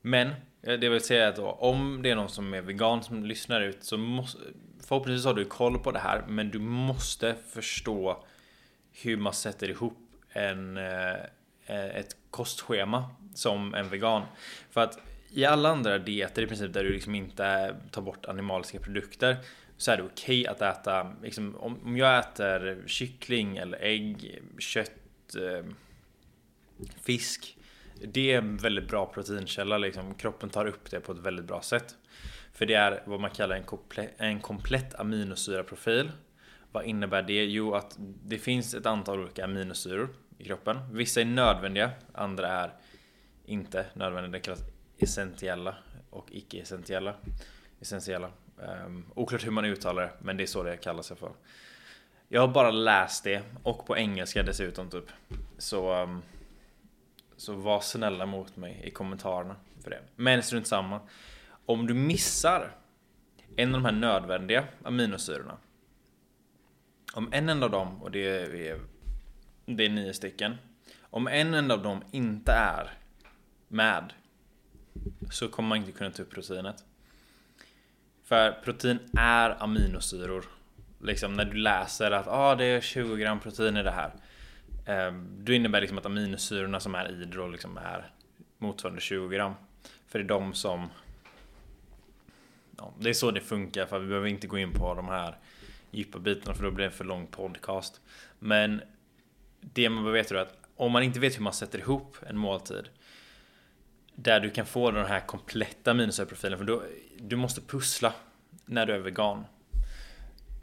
Men 0.02 0.28
eh, 0.62 0.80
det 0.80 0.90
vill 0.90 1.02
säga 1.02 1.28
att 1.28 1.36
då, 1.36 1.52
om 1.52 2.02
det 2.02 2.12
är 2.12 2.16
någon 2.16 2.30
som 2.30 2.54
är 2.54 2.62
vegan 2.62 3.04
som 3.04 3.26
lyssnar 3.26 3.62
ut 3.62 3.84
så 3.84 3.98
måste 3.98 4.40
Förhoppningsvis 4.88 5.26
har 5.26 5.34
du 5.34 5.46
koll 5.46 5.80
på 5.80 5.92
det 5.92 6.00
här 6.00 6.24
men 6.28 6.50
du 6.50 6.60
måste 6.60 7.36
förstå 7.36 8.24
hur 8.92 9.18
man 9.18 9.34
sätter 9.34 9.70
ihop 9.70 9.98
en, 10.30 10.78
eh, 10.78 11.16
Eh, 11.70 11.96
ett 11.96 12.16
kostschema 12.32 13.10
som 13.34 13.74
en 13.74 13.90
vegan. 13.90 14.24
För 14.70 14.82
att 14.82 15.00
i 15.30 15.46
alla 15.46 15.70
andra 15.70 15.98
dieter 15.98 16.42
i 16.42 16.48
princip 16.48 16.74
där 16.74 16.84
du 16.84 16.94
liksom 16.94 17.16
inte 17.16 17.76
tar 17.92 18.02
bort 18.02 18.26
animaliska 18.26 18.80
produkter 18.80 19.38
så 19.78 19.92
är 19.92 19.98
det 19.98 20.04
okej 20.04 20.42
okay 20.42 20.68
att 20.68 20.78
äta, 20.78 21.14
liksom, 21.24 21.56
om, 21.56 21.98
jag 21.98 22.20
äter 22.20 22.84
kyckling 22.88 23.58
eller 23.58 23.78
ägg, 23.82 24.42
kött, 24.58 25.36
eh, 25.36 25.66
fisk. 27.02 27.58
Det 28.04 28.34
är 28.34 28.38
en 28.38 28.58
väldigt 28.58 28.88
bra 28.88 29.06
proteinkälla, 29.06 29.78
liksom. 29.78 30.16
kroppen 30.16 30.50
tar 30.50 30.66
upp 30.66 30.92
det 30.92 31.00
på 31.00 31.12
ett 31.12 31.20
väldigt 31.20 31.46
bra 31.46 31.62
sätt. 31.62 31.96
För 32.54 32.66
det 32.66 32.74
är 32.74 33.04
vad 33.06 33.20
man 33.20 33.32
kallar 33.32 33.56
en, 33.56 33.64
komple 33.64 34.10
en 34.18 34.40
komplett 34.40 34.96
aminosyraprofil. 34.96 36.12
Vad 36.72 36.86
innebär 36.86 37.22
det? 37.22 37.46
Jo, 37.46 37.76
att 37.76 37.96
det 38.24 38.38
finns 38.38 38.74
ett 38.74 38.86
antal 38.86 39.20
olika 39.20 39.44
aminosyror 39.44 40.10
i 40.40 40.46
kroppen. 40.46 40.80
Vissa 40.92 41.22
är 41.22 41.26
nödvändiga, 41.26 41.92
andra 42.14 42.48
är 42.48 42.74
inte 43.46 43.86
nödvändiga. 43.94 44.32
Det 44.32 44.40
kallas 44.40 44.64
essentiella 44.98 45.76
och 46.10 46.28
icke-essentiella. 46.32 47.14
Essentiella. 47.80 48.32
Um, 48.58 49.06
oklart 49.16 49.46
hur 49.46 49.52
man 49.52 49.66
uttalar 49.66 50.02
det, 50.02 50.12
men 50.20 50.38
det 50.38 50.44
är 50.44 50.48
så 50.48 50.64
det 50.64 50.78
kallas 50.78 51.12
i 51.12 51.14
alla 51.14 51.20
fall. 51.20 51.34
Jag 52.28 52.42
har 52.42 52.48
bara 52.48 52.72
läst 52.72 53.24
det 53.24 53.44
och 53.64 53.86
på 53.86 53.98
engelska 53.98 54.44
dessutom 54.44 54.90
typ. 54.90 55.06
Så, 55.58 56.04
um, 56.04 56.22
så 57.38 57.54
var 57.54 57.80
snälla 57.80 58.26
mot 58.26 58.58
mig 58.58 58.82
i 58.84 58.92
kommentarerna 58.92 59.56
för 59.84 59.90
det. 59.90 60.02
Men 60.16 60.44
strunt 60.44 60.68
samma. 60.68 61.00
Om 61.66 61.88
du 61.88 61.94
missar 61.94 62.72
en 63.56 63.76
av 63.76 63.82
de 63.82 63.86
här 63.86 64.02
nödvändiga 64.02 64.68
aminosyrorna. 64.84 65.58
Om 67.14 67.30
en 67.34 67.50
enda 67.50 67.66
av 67.66 67.72
dem, 67.72 68.04
och 68.04 68.12
det 68.12 68.28
är, 68.28 68.80
det 69.76 69.86
är 69.86 69.90
nio 69.90 70.14
stycken. 70.14 70.56
Om 71.02 71.28
en 71.28 71.54
enda 71.54 71.76
av 71.76 71.84
dem 71.84 72.04
inte 72.12 72.52
är 72.52 72.94
med 73.68 74.14
så 75.32 75.48
kommer 75.48 75.70
man 75.70 75.78
inte 75.78 75.92
kunna 75.92 76.12
ta 76.12 76.22
upp 76.22 76.30
proteinet. 76.30 76.84
För 78.24 78.52
protein 78.52 79.00
är 79.18 79.64
aminosyror. 79.64 80.46
Liksom 81.02 81.34
när 81.34 81.46
du 81.46 81.58
läser 81.58 82.12
att 82.12 82.28
ah, 82.28 82.56
det 82.56 82.66
är 82.66 82.82
20 82.82 83.16
gram 83.16 83.40
protein 83.40 83.78
i 83.78 83.84
det 83.84 83.92
här. 83.92 84.12
Eh, 84.86 85.14
då 85.38 85.54
innebär 85.54 85.82
liksom 85.82 85.98
att 85.98 86.06
aminosyrorna 86.06 86.80
som 86.80 86.96
är 86.96 87.12
i 87.12 87.16
det 87.16 87.26
då 87.26 87.48
liksom 87.48 87.78
är 87.78 88.12
motsvarande 88.58 89.02
20 89.02 89.28
gram. 89.28 89.54
För 90.08 90.20
det 90.20 90.26
är 90.26 90.28
de 90.28 90.54
som... 90.54 90.90
Ja, 92.78 92.94
det 93.00 93.10
är 93.10 93.14
så 93.14 93.32
det 93.32 93.42
funkar 93.42 93.86
för 93.86 94.00
vi 94.00 94.08
behöver 94.08 94.28
inte 94.28 94.48
gå 94.48 94.58
in 94.58 94.74
på 94.74 94.94
de 94.94 95.08
här 95.08 95.38
djupa 95.92 96.20
bitarna 96.20 96.56
för 96.56 96.64
då 96.64 96.72
blir 96.72 96.86
det 96.86 96.92
en 96.92 96.98
för 96.98 97.06
lång 97.06 97.28
podcast. 97.28 98.02
Men 98.40 98.82
det 99.62 99.90
man 99.90 100.04
behöver 100.04 100.20
veta 100.20 100.36
är 100.36 100.40
att 100.40 100.58
om 100.76 100.92
man 100.92 101.04
inte 101.04 101.20
vet 101.20 101.38
hur 101.38 101.42
man 101.42 101.54
sätter 101.54 101.80
ihop 101.80 102.18
en 102.28 102.38
måltid 102.38 102.90
där 104.16 104.40
du 104.40 104.50
kan 104.50 104.66
få 104.66 104.92
den 104.92 105.06
här 105.06 105.20
kompletta 105.20 105.94
minusprofilen 105.94 106.58
för 106.58 106.66
då, 106.66 106.84
du 107.18 107.36
måste 107.36 107.62
pussla 107.62 108.14
när 108.66 108.86
du 108.86 108.94
är 108.94 109.00
vegan. 109.00 109.46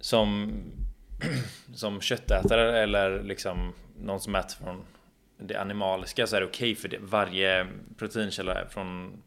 Som, 0.00 0.52
som 1.74 2.00
köttätare 2.00 2.78
eller 2.78 3.22
liksom 3.22 3.72
någon 3.98 4.20
som 4.20 4.34
äter 4.34 4.64
från 4.64 4.84
det 5.38 5.56
animaliska 5.56 6.26
så 6.26 6.36
är 6.36 6.40
det 6.40 6.46
okej 6.46 6.72
okay 6.72 6.82
för 6.82 6.88
det, 6.88 6.98
varje 7.00 7.66
proteinkälla 7.96 8.68
från 8.68 9.22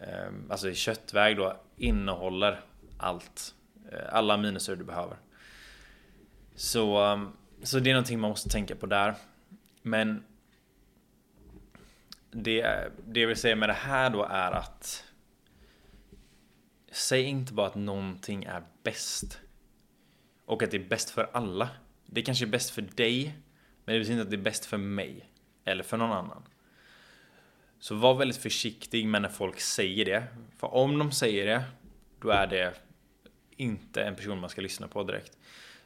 eh, 0.00 0.32
alltså 0.50 0.70
i 0.70 0.74
köttväg 0.74 1.36
då 1.36 1.56
innehåller 1.76 2.60
allt. 2.98 3.54
Eh, 3.92 4.14
alla 4.14 4.36
minuser 4.36 4.76
du 4.76 4.84
behöver. 4.84 5.16
Så, 6.54 7.04
ehm, 7.04 7.32
så 7.62 7.78
det 7.78 7.90
är 7.90 7.94
någonting 7.94 8.20
man 8.20 8.30
måste 8.30 8.48
tänka 8.48 8.76
på 8.76 8.86
där. 8.86 9.14
Men 9.82 10.24
det, 12.30 12.90
det 13.06 13.20
jag 13.20 13.28
vill 13.28 13.36
säga 13.36 13.56
med 13.56 13.68
det 13.68 13.72
här 13.72 14.10
då 14.10 14.24
är 14.24 14.52
att 14.52 15.04
Säg 16.92 17.22
inte 17.22 17.52
bara 17.52 17.66
att 17.66 17.74
någonting 17.74 18.44
är 18.44 18.62
bäst. 18.82 19.40
Och 20.44 20.62
att 20.62 20.70
det 20.70 20.76
är 20.76 20.88
bäst 20.88 21.10
för 21.10 21.30
alla. 21.32 21.70
Det 22.06 22.22
kanske 22.22 22.44
är 22.44 22.46
bäst 22.46 22.70
för 22.70 22.82
dig, 22.82 23.34
men 23.84 23.92
det 23.94 23.98
betyder 23.98 24.12
inte 24.12 24.22
att 24.22 24.30
det 24.30 24.36
är 24.36 24.44
bäst 24.44 24.66
för 24.66 24.76
mig. 24.76 25.30
Eller 25.64 25.82
för 25.82 25.96
någon 25.96 26.12
annan. 26.12 26.42
Så 27.78 27.94
var 27.94 28.14
väldigt 28.14 28.36
försiktig 28.36 29.06
med 29.06 29.22
när 29.22 29.28
folk 29.28 29.60
säger 29.60 30.04
det. 30.04 30.24
För 30.56 30.74
om 30.74 30.98
de 30.98 31.12
säger 31.12 31.46
det, 31.46 31.64
då 32.20 32.30
är 32.30 32.46
det 32.46 32.74
inte 33.56 34.02
en 34.02 34.16
person 34.16 34.40
man 34.40 34.50
ska 34.50 34.60
lyssna 34.60 34.88
på 34.88 35.02
direkt. 35.02 35.38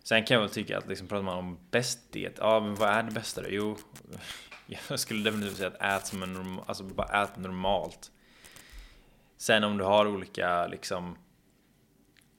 Sen 0.07 0.25
kan 0.25 0.35
jag 0.35 0.41
väl 0.41 0.51
tycka 0.51 0.79
att 0.79 0.89
liksom 0.89 1.09
pratar 1.09 1.23
man 1.23 1.39
om 1.39 1.59
bäst 1.71 2.13
diet, 2.13 2.35
ja 2.39 2.61
men 2.61 2.75
vad 2.75 2.89
är 2.89 3.03
det 3.03 3.11
bästa 3.11 3.43
då? 3.43 3.49
Jo, 3.51 3.77
jag 4.89 5.01
skulle 5.01 5.25
definitivt 5.25 5.57
säga 5.57 5.69
att 5.69 6.03
ät 6.03 6.07
som 6.07 6.23
en 6.23 6.33
normal, 6.33 6.65
alltså 6.69 6.85
bara 6.85 7.23
ät 7.23 7.37
normalt. 7.37 8.11
Sen 9.37 9.65
om 9.65 9.79
du 9.79 9.85
har 9.85 10.07
olika 10.07 10.67
liksom 10.67 11.19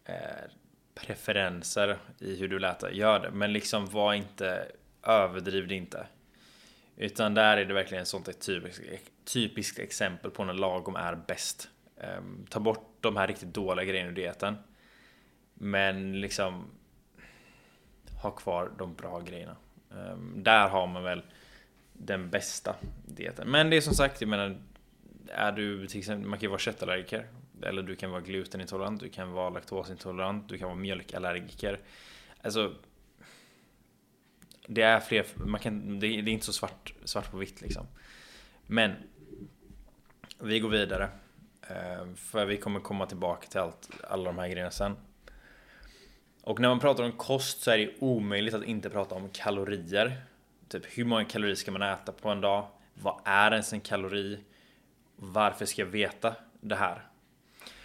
eh, 0.05 0.51
preferenser 0.95 1.97
i 2.19 2.35
hur 2.35 2.47
du 2.47 2.55
vill 2.55 2.63
äta, 2.63 2.91
gör 2.91 3.19
det. 3.19 3.31
Men 3.31 3.53
liksom 3.53 3.85
var 3.85 4.13
inte, 4.13 4.71
överdriv 5.03 5.67
det 5.67 5.75
inte. 5.75 6.07
Utan 6.95 7.33
där 7.33 7.57
är 7.57 7.65
det 7.65 7.73
verkligen 7.73 8.01
ett 8.01 8.07
sånt 8.07 8.39
typiskt, 8.39 8.83
typiskt 9.25 9.79
exempel 9.79 10.31
på 10.31 10.45
när 10.45 10.53
lagom 10.53 10.95
är 10.95 11.15
bäst. 11.15 11.69
Eh, 11.97 12.21
ta 12.49 12.59
bort 12.59 12.97
de 13.01 13.17
här 13.17 13.27
riktigt 13.27 13.53
dåliga 13.53 13.85
grejerna 13.85 14.09
ur 14.11 14.15
dieten. 14.15 14.55
Men 15.53 16.21
liksom 16.21 16.76
ha 18.21 18.31
kvar 18.31 18.71
de 18.77 18.95
bra 18.95 19.19
grejerna. 19.19 19.55
Ehm, 19.91 20.43
där 20.43 20.69
har 20.69 20.87
man 20.87 21.03
väl 21.03 21.21
den 21.93 22.29
bästa 22.29 22.75
dieten. 23.05 23.51
Men 23.51 23.69
det 23.69 23.77
är 23.77 23.81
som 23.81 23.93
sagt, 23.93 24.21
jag 24.21 24.27
menar, 24.27 24.57
är 25.27 25.51
du 25.51 25.87
till 25.87 25.99
exempel, 25.99 26.29
man 26.29 26.39
kan 26.39 26.45
ju 26.45 26.49
vara 26.49 26.59
köttallergiker. 26.59 27.27
Eller 27.61 27.83
du 27.83 27.95
kan 27.95 28.11
vara 28.11 28.21
glutenintolerant, 28.21 28.99
du 28.99 29.09
kan 29.09 29.31
vara 29.31 29.49
laktosintolerant, 29.49 30.49
du 30.49 30.57
kan 30.57 30.67
vara 30.67 30.79
mjölkallergiker. 30.79 31.79
Alltså 32.41 32.73
Det 34.67 34.81
är 34.81 34.99
fler, 34.99 35.25
man 35.35 35.59
kan, 35.59 35.99
det, 35.99 36.07
är 36.07 36.29
inte 36.29 36.45
så 36.45 36.53
svart, 36.53 36.93
svart 37.03 37.31
på 37.31 37.37
vitt 37.37 37.61
liksom. 37.61 37.87
Men 38.67 38.91
Vi 40.39 40.59
går 40.59 40.69
vidare. 40.69 41.09
Ehm, 41.67 42.15
för 42.15 42.45
vi 42.45 42.57
kommer 42.57 42.79
komma 42.79 43.05
tillbaka 43.05 43.47
till 43.47 43.59
allt, 43.59 43.89
alla 44.03 44.23
de 44.23 44.37
här 44.37 44.47
grejerna 44.47 44.71
sen. 44.71 44.95
Och 46.47 46.59
när 46.59 46.69
man 46.69 46.79
pratar 46.79 47.03
om 47.03 47.11
kost 47.11 47.61
så 47.61 47.71
är 47.71 47.77
det 47.77 47.93
omöjligt 47.99 48.53
att 48.53 48.63
inte 48.63 48.89
prata 48.89 49.15
om 49.15 49.29
kalorier. 49.29 50.21
typ 50.67 50.97
hur 50.97 51.05
många 51.05 51.25
kalorier 51.25 51.55
ska 51.55 51.71
man 51.71 51.81
äta 51.81 52.11
på 52.11 52.29
en 52.29 52.41
dag? 52.41 52.67
Vad 52.93 53.19
är 53.23 53.51
ens 53.51 53.73
en 53.73 53.81
kalori? 53.81 54.39
Varför 55.15 55.65
ska 55.65 55.81
jag 55.81 55.89
veta 55.89 56.35
det 56.61 56.75
här? 56.75 57.01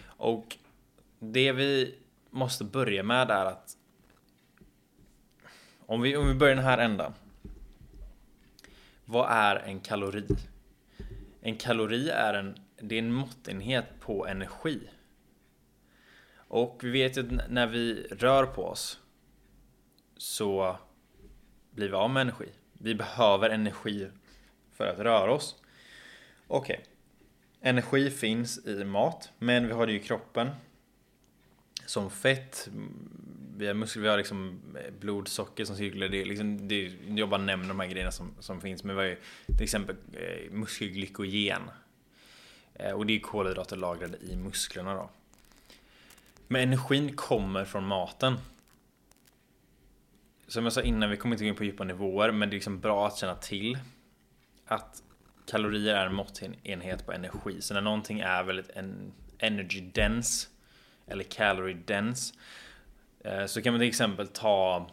Och 0.05 0.57
det 1.19 1.51
vi 1.51 1.95
måste 2.29 2.63
börja 2.63 3.03
med 3.03 3.31
är 3.31 3.45
att 3.45 3.77
om 5.85 6.01
vi, 6.01 6.17
om 6.17 6.27
vi 6.27 6.33
börjar 6.33 6.55
den 6.55 6.65
här 6.65 6.77
ändan. 6.77 7.13
Vad 9.05 9.31
är 9.31 9.55
en 9.55 9.79
kalori? 9.79 10.27
En 11.41 11.55
kalori 11.55 12.09
är 12.09 12.33
en, 12.33 12.55
det 12.81 12.95
är 12.95 12.99
en 12.99 13.13
måttenhet 13.13 13.85
på 13.99 14.27
energi. 14.27 14.79
Och 16.53 16.79
vi 16.83 16.89
vet 16.89 17.17
ju 17.17 17.21
att 17.21 17.49
när 17.49 17.67
vi 17.67 18.07
rör 18.11 18.45
på 18.45 18.65
oss 18.65 18.99
så 20.17 20.77
blir 21.71 21.89
vi 21.89 21.93
av 21.93 22.09
med 22.09 22.21
energi. 22.21 22.49
Vi 22.73 22.95
behöver 22.95 23.49
energi 23.49 24.07
för 24.71 24.87
att 24.87 24.99
röra 24.99 25.31
oss. 25.31 25.55
Okej. 26.47 26.79
Okay. 26.79 27.71
Energi 27.71 28.09
finns 28.09 28.65
i 28.67 28.83
mat, 28.83 29.31
men 29.39 29.67
vi 29.67 29.73
har 29.73 29.85
det 29.85 29.91
ju 29.93 29.99
i 29.99 30.03
kroppen. 30.03 30.49
Som 31.85 32.09
fett, 32.09 32.67
mm, 32.67 33.09
vi 33.57 33.67
har 33.67 33.73
muskler, 33.73 34.03
vi 34.03 34.09
har 34.09 34.17
liksom 34.17 34.61
eh, 34.75 34.93
blodsocker 34.99 35.65
som 35.65 35.75
cirkulerar. 35.75 36.09
Det 36.09 36.21
är 36.21 36.25
liksom, 36.25 36.67
det 36.67 36.85
är, 36.85 36.97
jag 37.15 37.29
bara 37.29 37.41
nämner 37.41 37.67
de 37.67 37.79
här 37.79 37.87
grejerna 37.87 38.11
som, 38.11 38.35
som 38.39 38.61
finns. 38.61 38.83
Men 38.83 38.95
vi 38.95 39.01
har 39.01 39.09
ju 39.09 39.17
till 39.45 39.63
exempel 39.63 39.95
eh, 40.13 40.51
muskelglykogen. 40.51 41.61
Eh, 42.73 42.91
och 42.91 43.05
det 43.05 43.15
är 43.15 43.19
kolhydrater 43.19 43.75
lagrade 43.75 44.17
i 44.17 44.35
musklerna 44.35 44.93
då. 44.93 45.09
Men 46.47 46.61
energin 46.61 47.15
kommer 47.15 47.65
från 47.65 47.85
maten. 47.85 48.37
Som 50.47 50.63
jag 50.63 50.73
sa 50.73 50.81
innan, 50.81 51.09
vi 51.09 51.17
kommer 51.17 51.35
inte 51.35 51.43
gå 51.43 51.49
in 51.49 51.55
på 51.55 51.63
djupa 51.63 51.83
nivåer, 51.83 52.31
men 52.31 52.49
det 52.49 52.53
är 52.53 52.57
liksom 52.57 52.79
bra 52.79 53.07
att 53.07 53.17
känna 53.17 53.35
till 53.35 53.77
att 54.65 55.03
kalorier 55.45 55.95
är 55.95 56.05
en 56.05 56.13
måttenhet 56.13 57.05
på 57.05 57.11
energi. 57.11 57.61
Så 57.61 57.73
när 57.73 57.81
någonting 57.81 58.19
är 58.19 58.43
väldigt 58.43 58.69
en 58.69 59.13
energy 59.37 59.81
dense 59.81 60.47
eller 61.07 61.23
calorie 61.23 61.77
dense 61.85 62.33
eh, 63.23 63.45
så 63.45 63.61
kan 63.61 63.73
man 63.73 63.79
till 63.79 63.89
exempel 63.89 64.27
ta 64.27 64.87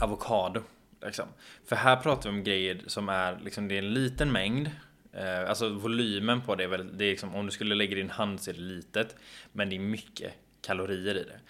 avokado. 0.00 0.62
Liksom. 1.02 1.28
För 1.64 1.76
här 1.76 1.96
pratar 1.96 2.30
vi 2.30 2.36
om 2.36 2.44
grejer 2.44 2.82
som 2.86 3.08
är 3.08 3.38
liksom, 3.44 3.68
det 3.68 3.74
är 3.74 3.82
en 3.82 3.94
liten 3.94 4.32
mängd. 4.32 4.70
Eh, 5.12 5.48
alltså 5.48 5.68
volymen 5.68 6.40
på 6.40 6.54
det 6.54 6.64
är 6.64 6.68
väl, 6.68 6.98
det 6.98 7.04
är 7.04 7.10
liksom, 7.10 7.34
om 7.34 7.46
du 7.46 7.52
skulle 7.52 7.74
lägga 7.74 7.94
din 7.94 8.10
hand 8.10 8.40
så 8.40 8.50
är 8.50 8.54
det 8.54 8.60
litet. 8.60 9.16
Men 9.52 9.70
det 9.70 9.76
är 9.76 9.80
mycket 9.80 10.32
kalorier 10.60 11.14
i 11.14 11.24
det. 11.24 11.40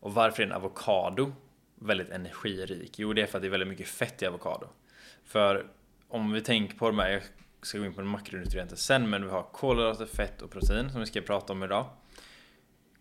Och 0.00 0.14
varför 0.14 0.42
är 0.42 0.46
en 0.46 0.52
avokado 0.52 1.32
väldigt 1.74 2.10
energirik? 2.10 2.98
Jo, 2.98 3.12
det 3.12 3.22
är 3.22 3.26
för 3.26 3.38
att 3.38 3.42
det 3.42 3.48
är 3.48 3.50
väldigt 3.50 3.68
mycket 3.68 3.88
fett 3.88 4.22
i 4.22 4.26
avokado. 4.26 4.68
För 5.24 5.66
om 6.08 6.32
vi 6.32 6.40
tänker 6.40 6.76
på 6.76 6.86
de 6.86 6.98
här, 6.98 7.10
jag 7.10 7.22
ska 7.62 7.78
gå 7.78 7.84
in 7.84 7.94
på 7.94 8.02
makronutrienter 8.02 8.76
sen, 8.76 9.10
men 9.10 9.24
vi 9.24 9.30
har 9.30 9.42
kolhydrater, 9.42 10.06
fett 10.06 10.42
och 10.42 10.50
protein 10.50 10.90
som 10.90 11.00
vi 11.00 11.06
ska 11.06 11.20
prata 11.20 11.52
om 11.52 11.62
idag. 11.62 11.86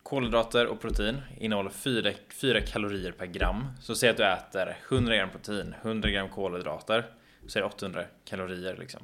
Kolhydrater 0.04 0.68
och 0.68 0.82
protein 0.82 1.22
innehåller 1.40 1.70
4, 1.70 2.12
4 2.30 2.62
kalorier 2.62 3.12
per 3.12 3.26
gram. 3.26 3.68
Så 3.82 3.96
säg 3.96 4.10
att 4.10 4.18
du 4.18 4.26
äter 4.26 4.78
100 4.90 5.16
gram 5.16 5.30
protein, 5.30 5.76
100 5.82 6.10
gram 6.10 6.30
kolhydrater, 6.30 7.06
så 7.48 7.60
är 7.60 7.64
det 7.64 7.68
800 7.68 8.04
kalorier 8.26 8.78
liksom. 8.80 9.02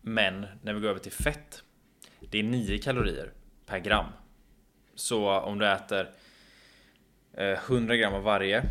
Men 0.00 0.46
när 0.62 0.74
vi 0.74 0.80
går 0.80 0.88
över 0.88 1.00
till 1.00 1.12
fett, 1.12 1.62
det 2.20 2.38
är 2.38 2.42
9 2.42 2.78
kalorier 2.78 3.32
per 3.66 3.78
gram. 3.78 4.06
Så 4.94 5.30
om 5.30 5.58
du 5.58 5.66
äter 5.68 6.10
eh, 7.32 7.58
100 7.70 7.96
gram 7.96 8.14
av 8.14 8.22
varje 8.22 8.62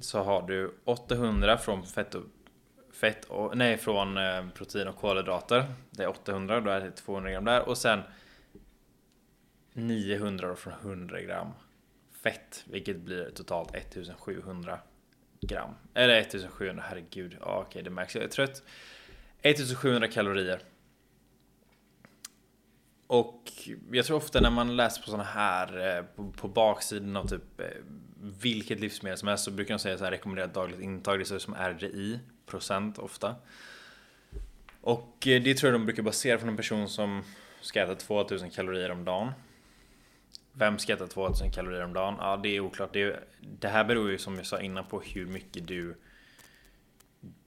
så 0.00 0.22
har 0.22 0.42
du 0.42 0.74
800 0.84 1.58
från 1.58 1.86
fett 1.86 2.14
och 2.14 2.22
fett 2.92 3.24
och, 3.24 3.56
nej, 3.56 3.76
från 3.76 4.16
eh, 4.16 4.48
protein 4.54 4.88
och 4.88 4.96
kolhydrater. 4.96 5.64
Det 5.90 6.02
är 6.02 6.08
800, 6.08 6.60
då 6.60 6.70
är 6.70 6.80
det 6.80 6.90
200 6.90 7.30
gram 7.30 7.44
där 7.44 7.68
och 7.68 7.78
sen 7.78 8.02
900 9.72 10.56
från 10.56 10.72
100 10.72 11.20
gram 11.20 11.48
fett, 12.22 12.64
vilket 12.66 12.96
blir 12.96 13.30
totalt 13.30 13.74
1700 13.74 14.78
gram. 15.40 15.74
Eller 15.94 16.20
1700, 16.20 16.84
herregud. 16.88 17.36
Ja, 17.40 17.46
okej, 17.46 17.68
okay, 17.68 17.82
det 17.82 17.90
märks. 17.90 18.14
Jag 18.14 18.24
är 18.24 18.28
trött. 18.28 18.62
1700 19.42 20.08
kalorier. 20.08 20.60
Och 23.12 23.52
jag 23.90 24.04
tror 24.06 24.16
ofta 24.16 24.40
när 24.40 24.50
man 24.50 24.76
läser 24.76 25.02
på 25.02 25.06
sådana 25.06 25.24
här 25.24 25.96
eh, 25.98 26.04
på, 26.04 26.32
på 26.32 26.48
baksidan 26.48 27.16
av 27.16 27.26
typ 27.26 27.60
eh, 27.60 27.66
vilket 28.40 28.80
livsmedel 28.80 29.18
som 29.18 29.28
helst 29.28 29.44
så 29.44 29.50
brukar 29.50 29.74
de 29.74 29.78
säga 29.78 29.98
så 29.98 30.04
här 30.04 30.10
rekommenderat 30.10 30.54
dagligt 30.54 30.80
intag. 30.80 31.18
Det 31.18 31.30
är 31.30 31.38
som 31.38 31.54
RDI 31.54 32.18
procent 32.46 32.98
ofta. 32.98 33.34
Och 34.80 35.26
eh, 35.26 35.42
det 35.42 35.54
tror 35.54 35.72
jag 35.72 35.80
de 35.80 35.86
brukar 35.86 36.02
basera 36.02 36.38
från 36.38 36.48
en 36.48 36.56
person 36.56 36.88
som 36.88 37.22
ska 37.60 37.82
äta 37.82 37.94
2000 37.94 38.50
kalorier 38.50 38.90
om 38.90 39.04
dagen. 39.04 39.32
Vem 40.52 40.78
ska 40.78 40.92
äta 40.92 41.06
2000 41.06 41.50
kalorier 41.50 41.84
om 41.84 41.92
dagen? 41.92 42.14
Ja, 42.18 42.36
det 42.36 42.56
är 42.56 42.60
oklart. 42.60 42.92
Det, 42.92 43.28
det 43.40 43.68
här 43.68 43.84
beror 43.84 44.10
ju 44.10 44.18
som 44.18 44.36
jag 44.36 44.46
sa 44.46 44.60
innan 44.60 44.84
på 44.84 45.00
hur 45.00 45.26
mycket 45.26 45.66
du, 45.66 45.96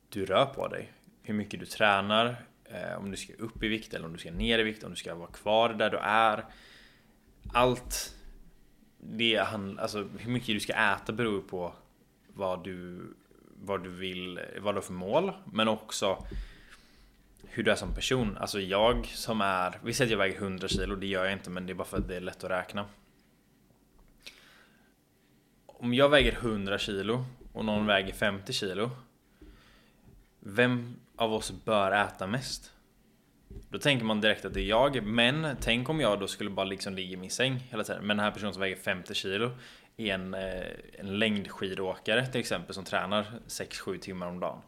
du 0.09 0.25
rör 0.25 0.45
på 0.45 0.67
dig. 0.67 0.91
Hur 1.21 1.33
mycket 1.33 1.59
du 1.59 1.65
tränar, 1.65 2.45
Eh, 2.69 2.97
om 2.97 3.11
du 3.11 3.17
ska 3.17 3.33
upp 3.33 3.63
i 3.63 3.67
vikt 3.67 3.93
eller 3.93 4.05
om 4.05 4.13
du 4.13 4.19
ska 4.19 4.31
ner 4.31 4.59
i 4.59 4.63
vikt, 4.63 4.83
om 4.83 4.89
du 4.89 4.95
ska 4.95 5.15
vara 5.15 5.31
kvar 5.31 5.69
där 5.69 5.89
du 5.89 5.97
är. 5.97 6.45
Allt 7.53 8.15
det 8.97 9.37
handlar, 9.37 9.83
alltså 9.83 10.07
hur 10.17 10.31
mycket 10.31 10.47
du 10.47 10.59
ska 10.59 10.73
äta 10.73 11.13
beror 11.13 11.41
på 11.41 11.73
vad 12.27 12.63
du, 12.63 13.01
vad 13.61 13.83
du 13.83 13.89
vill, 13.89 14.39
vad 14.59 14.73
du 14.73 14.77
har 14.77 14.81
för 14.81 14.93
mål, 14.93 15.31
men 15.53 15.67
också 15.67 16.25
hur 17.43 17.63
du 17.63 17.71
är 17.71 17.75
som 17.75 17.93
person. 17.93 18.37
Alltså 18.37 18.59
jag 18.59 19.05
som 19.05 19.41
är, 19.41 19.79
vi 19.83 19.93
säger 19.93 20.07
att 20.07 20.11
jag 20.11 20.17
väger 20.17 20.37
100 20.37 20.67
kilo, 20.67 20.95
det 20.95 21.07
gör 21.07 21.23
jag 21.23 21.33
inte 21.33 21.49
men 21.49 21.65
det 21.65 21.73
är 21.73 21.75
bara 21.75 21.87
för 21.87 21.97
att 21.97 22.07
det 22.07 22.15
är 22.15 22.21
lätt 22.21 22.43
att 22.43 22.51
räkna. 22.51 22.85
Om 25.65 25.93
jag 25.93 26.09
väger 26.09 26.31
100 26.31 26.77
kilo 26.77 27.25
och 27.53 27.65
någon 27.65 27.85
väger 27.85 28.13
50 28.13 28.53
kilo. 28.53 28.91
Vem 30.39 30.95
av 31.17 31.33
oss 31.33 31.53
bör 31.65 31.91
äta 31.91 32.27
mest? 32.27 32.71
Då 33.69 33.79
tänker 33.79 34.05
man 34.05 34.21
direkt 34.21 34.45
att 34.45 34.53
det 34.53 34.61
är 34.61 34.65
jag, 34.65 35.03
men 35.03 35.47
tänk 35.61 35.89
om 35.89 35.99
jag 35.99 36.19
då 36.19 36.27
skulle 36.27 36.49
bara 36.49 36.65
liksom 36.65 36.93
ligga 36.93 37.13
i 37.13 37.17
min 37.17 37.29
säng 37.29 37.67
hela 37.69 37.83
tiden. 37.83 38.07
Men 38.07 38.17
den 38.17 38.23
här 38.23 38.31
personen 38.31 38.53
som 38.53 38.61
väger 38.61 38.75
50 38.75 39.13
kilo 39.13 39.51
är 39.97 40.13
en, 40.13 40.33
eh, 40.33 40.65
en 40.99 41.19
längdskidåkare 41.19 42.25
till 42.25 42.39
exempel 42.39 42.75
som 42.75 42.83
tränar 42.83 43.25
6-7 43.47 43.97
timmar 43.97 44.27
om 44.27 44.39
dagen. 44.39 44.61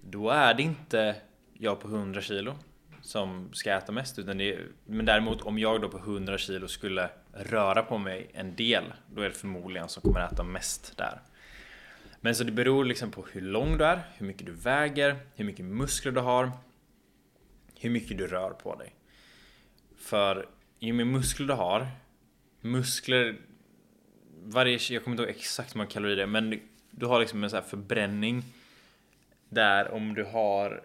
Då 0.00 0.30
är 0.30 0.54
det 0.54 0.62
inte 0.62 1.16
jag 1.52 1.80
på 1.80 1.88
100 1.88 2.20
kilo 2.20 2.54
som 3.02 3.50
ska 3.52 3.72
äta 3.72 3.92
mest. 3.92 4.18
Utan 4.18 4.38
det 4.38 4.54
är, 4.54 4.66
men 4.86 5.06
däremot 5.06 5.42
om 5.42 5.58
jag 5.58 5.80
då 5.80 5.88
på 5.88 5.98
100 5.98 6.38
kilo 6.38 6.68
skulle 6.68 7.10
röra 7.32 7.82
på 7.82 7.98
mig 7.98 8.30
en 8.34 8.56
del, 8.56 8.84
då 9.14 9.22
är 9.22 9.28
det 9.28 9.34
förmodligen 9.34 9.88
som 9.88 10.02
kommer 10.02 10.20
äta 10.20 10.42
mest 10.42 10.96
där. 10.96 11.20
Men 12.24 12.34
så 12.34 12.44
det 12.44 12.52
beror 12.52 12.84
liksom 12.84 13.10
på 13.10 13.26
hur 13.32 13.40
lång 13.40 13.78
du 13.78 13.84
är, 13.84 14.02
hur 14.16 14.26
mycket 14.26 14.46
du 14.46 14.52
väger, 14.52 15.16
hur 15.34 15.44
mycket 15.44 15.64
muskler 15.64 16.12
du 16.12 16.20
har, 16.20 16.50
hur 17.80 17.90
mycket 17.90 18.18
du 18.18 18.26
rör 18.26 18.50
på 18.50 18.74
dig. 18.74 18.94
För 19.98 20.48
ju 20.78 20.92
mer 20.92 21.04
muskler 21.04 21.46
du 21.46 21.54
har, 21.54 21.86
muskler, 22.60 23.36
varje, 24.44 24.78
jag 24.90 25.04
kommer 25.04 25.14
inte 25.14 25.22
ihåg 25.22 25.30
exakt 25.30 25.74
hur 25.74 25.78
många 25.78 25.90
kalorier 25.90 26.16
det 26.16 26.22
är, 26.22 26.26
men 26.26 26.60
du 26.90 27.06
har 27.06 27.20
liksom 27.20 27.44
en 27.44 27.50
sån 27.50 27.56
här 27.56 27.68
förbränning 27.68 28.44
där 29.48 29.90
om 29.90 30.14
du 30.14 30.24
har, 30.24 30.84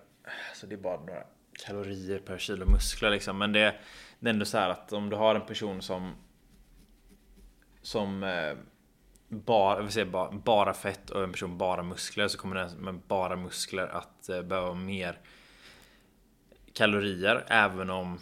alltså 0.50 0.68
det 0.68 0.76
är 0.76 0.80
bara 0.80 1.00
några 1.00 1.24
kalorier 1.66 2.20
per 2.20 2.38
kilo 2.38 2.66
muskler 2.66 3.10
liksom, 3.10 3.38
men 3.38 3.52
det, 3.52 3.76
det 4.20 4.30
är 4.30 4.34
ändå 4.34 4.46
så 4.46 4.58
att 4.58 4.94
om 4.94 5.10
du 5.10 5.16
har 5.16 5.36
en 5.36 5.46
person 5.46 5.82
som 5.82 6.14
som 7.82 8.24
eh, 8.24 8.54
bara, 9.30 9.82
vill 9.82 9.92
säga, 9.92 10.06
bara, 10.06 10.32
bara 10.32 10.74
fett 10.74 11.10
och 11.10 11.24
en 11.24 11.32
person 11.32 11.58
bara 11.58 11.84
muskler 11.84 12.28
så 12.28 12.38
kommer 12.38 12.56
den 12.56 12.72
med 12.72 12.96
bara 13.08 13.36
muskler 13.36 13.88
att 13.88 14.30
eh, 14.30 14.42
behöva 14.42 14.74
mer 14.74 15.20
kalorier 16.74 17.46
även 17.48 17.90
om 17.90 18.20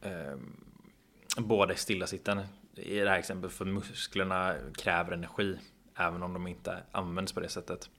eh, 0.00 0.36
båda 1.36 1.72
är 1.72 1.78
stillasittande. 1.78 2.48
I 2.74 2.98
det 2.98 3.10
här 3.10 3.18
exemplet 3.18 3.52
för 3.52 3.64
musklerna 3.64 4.54
kräver 4.74 5.12
energi 5.12 5.58
även 5.96 6.22
om 6.22 6.32
de 6.32 6.46
inte 6.46 6.82
används 6.92 7.32
på 7.32 7.40
det 7.40 7.48
sättet. 7.48 7.90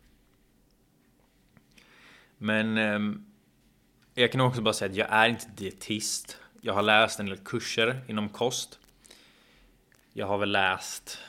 Men 2.37 2.77
eh, 2.77 2.99
jag 4.13 4.31
kan 4.31 4.41
också 4.41 4.61
bara 4.61 4.73
säga 4.73 4.91
att 4.91 4.97
jag 4.97 5.07
är 5.11 5.29
inte 5.29 5.47
dietist. 5.55 6.37
Jag 6.61 6.73
har 6.73 6.81
läst 6.81 7.19
en 7.19 7.25
del 7.25 7.37
kurser 7.37 8.01
inom 8.07 8.29
kost. 8.29 8.79
Jag 10.13 10.27
har 10.27 10.37
väl 10.37 10.51
läst 10.51 11.19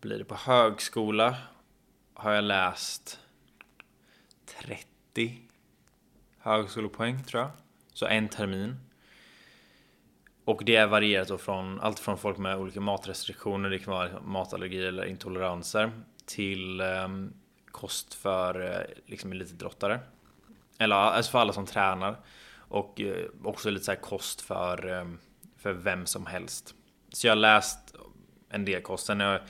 blir 0.00 0.18
det 0.18 0.24
på 0.24 0.34
högskola 0.34 1.36
har 2.14 2.32
jag 2.32 2.44
läst 2.44 3.20
30 4.62 5.42
högskolepoäng 6.38 7.24
tror 7.24 7.42
jag. 7.42 7.50
Så 7.92 8.06
en 8.06 8.28
termin. 8.28 8.76
Och 10.44 10.62
det 10.64 10.76
är 10.76 10.86
varierat 10.86 11.28
då 11.28 11.38
från 11.38 11.80
allt 11.80 11.98
från 11.98 12.18
folk 12.18 12.38
med 12.38 12.56
olika 12.56 12.80
matrestriktioner, 12.80 13.70
det 13.70 13.78
kan 13.78 13.94
vara 13.94 14.20
matallergi 14.20 14.86
eller 14.86 15.04
intoleranser. 15.04 15.90
till 16.26 16.80
um, 16.80 17.32
kost 17.70 18.14
för 18.14 18.74
eh, 18.74 18.86
liksom 19.06 19.32
elitidrottare. 19.32 20.00
Eller 20.78 20.96
alltså 20.96 21.30
för 21.30 21.38
alla 21.38 21.52
som 21.52 21.66
tränar. 21.66 22.16
Och 22.56 23.00
eh, 23.00 23.26
också 23.44 23.70
lite 23.70 23.84
så 23.84 23.90
här 23.90 24.00
kost 24.00 24.40
för, 24.40 24.98
eh, 24.98 25.04
för 25.58 25.72
vem 25.72 26.06
som 26.06 26.26
helst. 26.26 26.74
Så 27.12 27.26
jag 27.26 27.30
har 27.30 27.36
läst 27.36 27.94
en 28.48 28.64
del 28.64 28.82
kost. 28.82 29.06
Sen 29.06 29.20
har 29.20 29.32
jag 29.32 29.40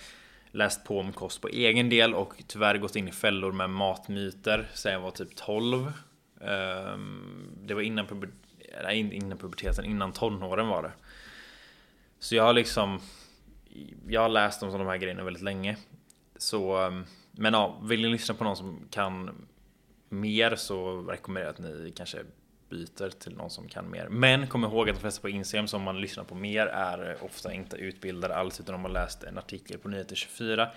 läst 0.56 0.84
på 0.84 1.00
om 1.00 1.12
kost 1.12 1.40
på 1.40 1.48
egen 1.48 1.88
del 1.88 2.14
och 2.14 2.34
tyvärr 2.46 2.78
gått 2.78 2.96
in 2.96 3.08
i 3.08 3.12
fällor 3.12 3.52
med 3.52 3.70
matmyter 3.70 4.68
sen 4.74 4.92
jag 4.92 5.00
var 5.00 5.10
typ 5.10 5.36
12. 5.36 5.92
Ehm, 6.40 7.48
det 7.62 7.74
var 7.74 7.82
innan, 7.82 8.06
puber 8.06 8.30
innan 8.90 9.38
puberteten, 9.38 9.84
innan 9.84 10.12
tonåren 10.12 10.68
var 10.68 10.82
det. 10.82 10.92
Så 12.18 12.36
jag 12.36 12.44
har 12.44 12.52
liksom 12.52 13.00
Jag 14.08 14.20
har 14.20 14.28
läst 14.28 14.62
om 14.62 14.70
sådana 14.70 14.90
här 14.90 14.98
grejerna 14.98 15.24
väldigt 15.24 15.42
länge. 15.42 15.76
Så 16.36 16.76
ehm, 16.76 17.04
Men 17.32 17.54
ja, 17.54 17.80
vill 17.82 18.02
ni 18.02 18.08
lyssna 18.08 18.34
på 18.34 18.44
någon 18.44 18.56
som 18.56 18.80
kan 18.90 19.46
mer 20.08 20.56
så 20.56 21.02
rekommenderar 21.02 21.46
jag 21.46 21.52
att 21.52 21.58
ni 21.58 21.92
kanske 21.96 22.18
byter 22.68 23.10
till 23.10 23.36
någon 23.36 23.50
som 23.50 23.68
kan 23.68 23.90
mer. 23.90 24.08
Men 24.08 24.46
kom 24.46 24.64
ihåg 24.64 24.88
att 24.88 24.96
de 24.96 25.00
flesta 25.00 25.22
på 25.22 25.28
Instagram 25.28 25.68
som 25.68 25.82
man 25.82 26.00
lyssnar 26.00 26.24
på 26.24 26.34
mer 26.34 26.66
är 26.66 27.16
ofta 27.20 27.52
inte 27.52 27.76
utbildade 27.76 28.36
alls 28.36 28.60
utan 28.60 28.72
de 28.72 28.84
har 28.84 28.90
läst 28.90 29.22
en 29.22 29.38
artikel 29.38 29.78
på 29.78 29.88
Nyheter 29.88 30.16
24 30.16 30.70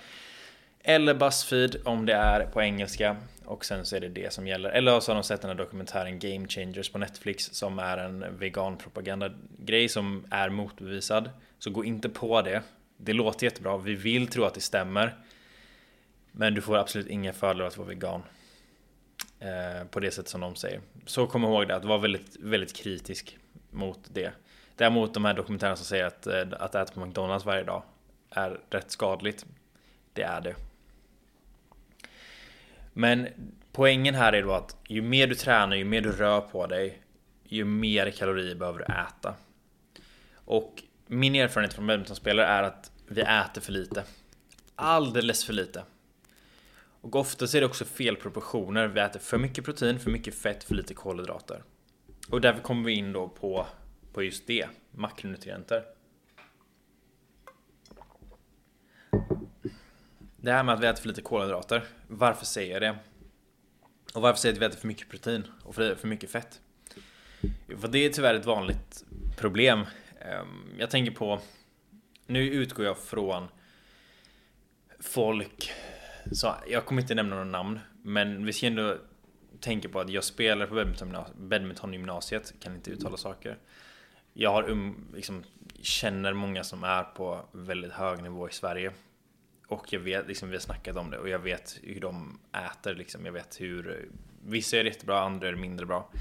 eller 0.83 1.13
Buzzfeed 1.13 1.75
om 1.85 2.05
det 2.05 2.13
är 2.13 2.45
på 2.45 2.61
engelska 2.61 3.17
och 3.45 3.65
sen 3.65 3.85
så 3.85 3.95
är 3.95 3.99
det 3.99 4.09
det 4.09 4.33
som 4.33 4.47
gäller. 4.47 4.69
Eller 4.69 4.99
så 4.99 5.11
har 5.11 5.15
de 5.15 5.23
sett 5.23 5.41
den 5.41 5.49
här 5.49 5.57
dokumentären 5.57 6.19
Game 6.19 6.47
Changers 6.47 6.89
på 6.89 6.97
Netflix 6.97 7.53
som 7.53 7.79
är 7.79 7.97
en 7.97 8.37
veganpropaganda 8.37 9.31
grej 9.57 9.89
som 9.89 10.25
är 10.29 10.49
motbevisad. 10.49 11.29
Så 11.59 11.69
gå 11.69 11.85
inte 11.85 12.09
på 12.09 12.41
det. 12.41 12.61
Det 12.97 13.13
låter 13.13 13.45
jättebra. 13.45 13.77
Vi 13.77 13.95
vill 13.95 14.27
tro 14.27 14.43
att 14.43 14.53
det 14.53 14.61
stämmer. 14.61 15.15
Men 16.31 16.53
du 16.53 16.61
får 16.61 16.77
absolut 16.77 17.07
inga 17.07 17.33
fördelar 17.33 17.65
att 17.65 17.77
vara 17.77 17.87
vegan. 17.87 18.23
Eh, 19.39 19.87
på 19.87 19.99
det 19.99 20.11
sätt 20.11 20.27
som 20.27 20.41
de 20.41 20.55
säger. 20.55 20.81
Så 21.05 21.27
kom 21.27 21.43
ihåg 21.43 21.67
det, 21.67 21.75
att 21.75 21.85
vara 21.85 21.97
väldigt, 21.97 22.37
väldigt 22.39 22.75
kritisk 22.75 23.37
mot 23.69 23.99
det. 24.13 24.31
Däremot 24.75 25.13
de 25.13 25.25
här 25.25 25.33
dokumentärerna 25.33 25.75
som 25.75 25.85
säger 25.85 26.05
att, 26.05 26.27
eh, 26.27 26.41
att 26.59 26.75
äta 26.75 26.93
på 26.93 27.05
McDonalds 27.05 27.45
varje 27.45 27.63
dag 27.63 27.83
är 28.29 28.59
rätt 28.69 28.91
skadligt. 28.91 29.45
Det 30.13 30.21
är 30.21 30.41
det. 30.41 30.55
Men 32.93 33.27
poängen 33.71 34.15
här 34.15 34.33
är 34.33 34.43
då 34.43 34.53
att 34.53 34.77
ju 34.87 35.01
mer 35.01 35.27
du 35.27 35.35
tränar, 35.35 35.75
ju 35.75 35.85
mer 35.85 36.01
du 36.01 36.11
rör 36.11 36.41
på 36.41 36.67
dig, 36.67 37.01
ju 37.43 37.65
mer 37.65 38.11
kalorier 38.11 38.55
behöver 38.55 38.79
du 38.79 38.85
äta. 38.85 39.35
Och 40.33 40.83
min 41.07 41.35
erfarenhet 41.35 41.73
från 41.73 41.87
badmintonspelare 41.87 42.47
är 42.47 42.63
att 42.63 42.91
vi 43.07 43.21
äter 43.21 43.61
för 43.61 43.71
lite. 43.71 44.03
Alldeles 44.75 45.45
för 45.45 45.53
lite. 45.53 45.83
Och 47.01 47.15
ofta 47.15 47.45
är 47.45 47.59
det 47.59 47.65
också 47.65 47.85
fel 47.85 48.15
proportioner. 48.15 48.87
Vi 48.87 48.99
äter 48.99 49.19
för 49.19 49.37
mycket 49.37 49.65
protein, 49.65 49.99
för 49.99 50.11
mycket 50.11 50.35
fett, 50.35 50.63
för 50.63 50.75
lite 50.75 50.93
kolhydrater. 50.93 51.63
Och 52.29 52.41
därför 52.41 52.61
kommer 52.61 52.83
vi 52.83 52.93
in 52.93 53.13
då 53.13 53.29
på, 53.29 53.65
på 54.13 54.23
just 54.23 54.47
det, 54.47 54.67
makronutrienter. 54.91 55.83
Det 60.37 60.51
här 60.51 60.63
med 60.63 60.75
att 60.75 60.83
vi 60.83 60.87
äter 60.87 61.01
för 61.01 61.07
lite 61.07 61.21
kolhydrater. 61.21 61.83
Varför 62.07 62.45
säger 62.45 62.73
jag 62.73 62.81
det? 62.81 62.97
Och 64.13 64.21
varför 64.21 64.39
säger 64.39 64.55
jag 64.55 64.57
att 64.57 64.61
vi 64.61 64.65
äter 64.65 64.79
för 64.79 64.87
mycket 64.87 65.09
protein 65.09 65.47
och 65.63 65.75
för, 65.75 65.95
för 65.95 66.07
mycket 66.07 66.31
fett? 66.31 66.61
För 67.77 67.87
det 67.87 67.99
är 67.99 68.09
tyvärr 68.09 68.35
ett 68.35 68.45
vanligt 68.45 69.05
problem. 69.37 69.85
Ehm, 70.19 70.75
jag 70.79 70.89
tänker 70.89 71.11
på... 71.11 71.39
Nu 72.25 72.49
utgår 72.49 72.85
jag 72.85 72.97
från 72.97 73.47
folk... 74.99 75.71
Så 76.31 76.55
jag 76.67 76.85
kommer 76.85 77.01
inte 77.01 77.15
nämna 77.15 77.35
några 77.35 77.49
namn, 77.49 77.79
men 78.03 78.45
vi 78.45 78.53
ska 78.53 78.67
ändå 78.67 78.97
tänka 79.59 79.89
på 79.89 79.99
att 79.99 80.09
jag 80.09 80.23
spelar 80.23 80.67
på 80.67 80.85
badmintongymnasiet, 81.35 82.53
kan 82.59 82.75
inte 82.75 82.91
uttala 82.91 83.17
saker. 83.17 83.57
Jag 84.33 84.51
har 84.51 84.69
um, 84.69 85.07
liksom, 85.15 85.43
känner 85.81 86.33
många 86.33 86.63
som 86.63 86.83
är 86.83 87.03
på 87.03 87.45
väldigt 87.51 87.91
hög 87.91 88.23
nivå 88.23 88.49
i 88.49 88.51
Sverige. 88.51 88.91
Och 89.67 89.93
jag 89.93 89.99
vet, 89.99 90.27
liksom, 90.27 90.49
vi 90.49 90.55
har 90.55 90.61
snackat 90.61 90.97
om 90.97 91.11
det 91.11 91.17
och 91.17 91.29
jag 91.29 91.39
vet 91.39 91.79
hur 91.83 91.99
de 91.99 92.39
äter. 92.71 92.95
Liksom. 92.95 93.25
Jag 93.25 93.33
vet 93.33 93.61
hur 93.61 94.09
vissa 94.45 94.77
är 94.77 94.83
jättebra, 94.83 95.19
andra 95.19 95.47
är 95.47 95.55
mindre 95.55 95.85
bra. 95.85 96.11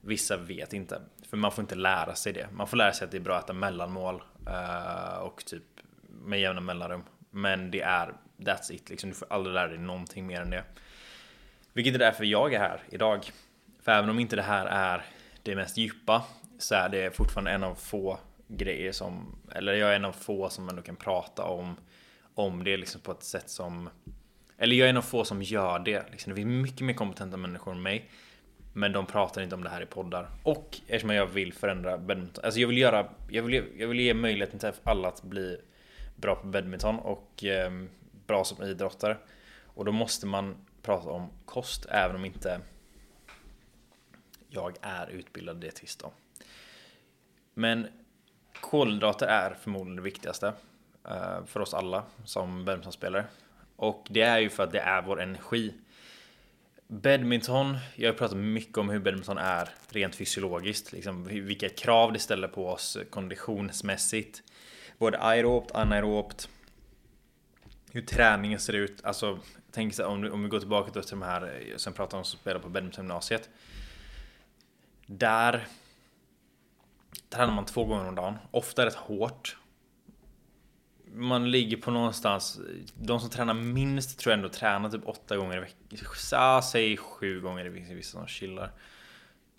Vissa 0.00 0.36
vet 0.36 0.72
inte, 0.72 1.02
för 1.30 1.36
man 1.36 1.52
får 1.52 1.62
inte 1.62 1.74
lära 1.74 2.14
sig 2.14 2.32
det. 2.32 2.48
Man 2.52 2.66
får 2.66 2.76
lära 2.76 2.92
sig 2.92 3.04
att 3.04 3.10
det 3.10 3.16
är 3.16 3.20
bra 3.20 3.36
att 3.36 3.44
äta 3.44 3.52
mellanmål 3.52 4.22
uh, 4.48 5.18
och 5.18 5.44
typ 5.44 5.62
med 6.08 6.40
jämna 6.40 6.60
mellanrum. 6.60 7.02
Men 7.30 7.70
det 7.70 7.80
är 7.80 8.14
that's 8.44 8.72
it, 8.72 8.90
liksom. 8.90 9.10
du 9.10 9.16
får 9.16 9.32
aldrig 9.32 9.54
lära 9.54 9.68
dig 9.68 9.78
någonting 9.78 10.26
mer 10.26 10.40
än 10.40 10.50
det. 10.50 10.64
Vilket 11.72 11.94
är 11.94 11.98
därför 11.98 12.24
jag 12.24 12.54
är 12.54 12.58
här 12.58 12.80
idag. 12.90 13.30
För 13.82 13.92
även 13.92 14.10
om 14.10 14.18
inte 14.18 14.36
det 14.36 14.42
här 14.42 14.66
är 14.66 15.04
det 15.42 15.56
mest 15.56 15.76
djupa 15.76 16.24
så 16.58 16.74
är 16.74 16.88
det 16.88 17.16
fortfarande 17.16 17.50
en 17.50 17.64
av 17.64 17.74
få 17.74 18.18
grejer 18.48 18.92
som, 18.92 19.38
eller 19.54 19.74
jag 19.74 19.90
är 19.90 19.96
en 19.96 20.04
av 20.04 20.12
få 20.12 20.50
som 20.50 20.68
ändå 20.68 20.82
kan 20.82 20.96
prata 20.96 21.44
om 21.44 21.76
om 22.34 22.64
det 22.64 22.76
liksom 22.76 23.00
på 23.00 23.12
ett 23.12 23.22
sätt 23.22 23.50
som 23.50 23.88
Eller 24.58 24.76
jag 24.76 24.86
är 24.86 24.90
en 24.90 24.96
av 24.96 25.02
få 25.02 25.24
som 25.24 25.42
gör 25.42 25.78
det. 25.78 26.04
Liksom, 26.10 26.30
det 26.30 26.36
finns 26.36 26.62
mycket 26.62 26.80
mer 26.80 26.94
kompetenta 26.94 27.36
människor 27.36 27.72
än 27.72 27.82
mig. 27.82 28.10
Men 28.72 28.92
de 28.92 29.06
pratar 29.06 29.42
inte 29.42 29.54
om 29.54 29.64
det 29.64 29.70
här 29.70 29.82
i 29.82 29.86
poddar. 29.86 30.28
Och 30.42 30.78
eftersom 30.86 31.10
jag 31.10 31.26
vill 31.26 31.52
förändra 31.52 31.98
badminton. 31.98 32.44
Alltså 32.44 32.60
jag 32.60 32.68
vill 32.68 32.78
göra 32.78 33.08
Jag 33.30 33.42
vill, 33.42 33.64
jag 33.78 33.88
vill 33.88 34.00
ge 34.00 34.14
möjligheten 34.14 34.58
till 34.58 34.72
alla 34.84 35.08
att 35.08 35.22
bli 35.22 35.60
bra 36.16 36.34
på 36.34 36.46
badminton 36.46 36.98
och 36.98 37.44
eh, 37.44 37.70
bra 38.26 38.44
som 38.44 38.62
idrottare. 38.62 39.16
Och 39.74 39.84
då 39.84 39.92
måste 39.92 40.26
man 40.26 40.56
prata 40.82 41.10
om 41.10 41.30
kost 41.44 41.86
även 41.88 42.16
om 42.16 42.24
inte 42.24 42.60
jag 44.48 44.76
är 44.82 45.06
utbildad 45.10 45.56
dietist 45.56 46.00
då. 46.00 46.12
Men 47.54 47.88
kolhydrater 48.60 49.26
är 49.26 49.54
förmodligen 49.54 49.96
det 49.96 50.02
viktigaste. 50.02 50.52
Eh, 51.08 51.44
för 51.46 51.60
oss 51.60 51.74
alla 51.74 52.04
som 52.24 52.64
badmintonspelare. 52.64 53.24
Och 53.76 54.06
det 54.10 54.22
är 54.22 54.38
ju 54.38 54.50
för 54.50 54.62
att 54.62 54.72
det 54.72 54.80
är 54.80 55.02
vår 55.02 55.20
energi. 55.20 55.74
Badminton, 56.86 57.78
jag 57.94 58.12
har 58.12 58.18
pratat 58.18 58.38
mycket 58.38 58.78
om 58.78 58.88
hur 58.88 58.98
badminton 58.98 59.38
är 59.38 59.68
rent 59.88 60.14
fysiologiskt, 60.14 60.92
liksom 60.92 61.24
vilka 61.24 61.68
krav 61.68 62.12
det 62.12 62.18
ställer 62.18 62.48
på 62.48 62.68
oss 62.68 62.98
konditionsmässigt. 63.10 64.42
Både 64.98 65.18
aerobt, 65.18 65.72
anaerobt. 65.72 66.48
Hur 67.92 68.02
träningen 68.02 68.60
ser 68.60 68.72
ut, 68.72 69.04
alltså 69.04 69.38
tänk 69.70 69.94
så 69.94 70.06
om, 70.06 70.32
om 70.32 70.42
vi 70.42 70.48
går 70.48 70.58
tillbaka 70.58 70.90
till 70.90 71.02
de 71.10 71.22
här 71.22 71.42
eh, 71.42 71.76
som 71.76 71.92
pratar 71.92 72.18
om 72.18 72.24
som 72.24 72.38
spelar 72.38 72.60
på 72.60 72.68
badmintongymnasiet. 72.68 73.50
Där 75.06 75.66
tränar 77.28 77.54
man 77.54 77.66
två 77.66 77.84
gånger 77.84 78.08
om 78.08 78.14
dagen, 78.14 78.34
ofta 78.50 78.86
rätt 78.86 78.94
hårt 78.94 79.56
man 81.14 81.50
ligger 81.50 81.76
på 81.76 81.90
någonstans, 81.90 82.60
de 82.94 83.20
som 83.20 83.30
tränar 83.30 83.54
minst 83.54 84.18
tror 84.18 84.30
jag 84.32 84.36
ändå 84.36 84.48
tränar 84.48 84.90
typ 84.90 85.08
åtta 85.08 85.36
gånger 85.36 85.56
i 85.56 85.60
veckan. 85.60 86.62
Säg 86.62 86.96
sju 86.96 87.40
gånger 87.40 87.64
det 87.64 87.72
finns 87.72 87.90
vissa 87.90 88.18
som 88.18 88.26
chillar. 88.26 88.72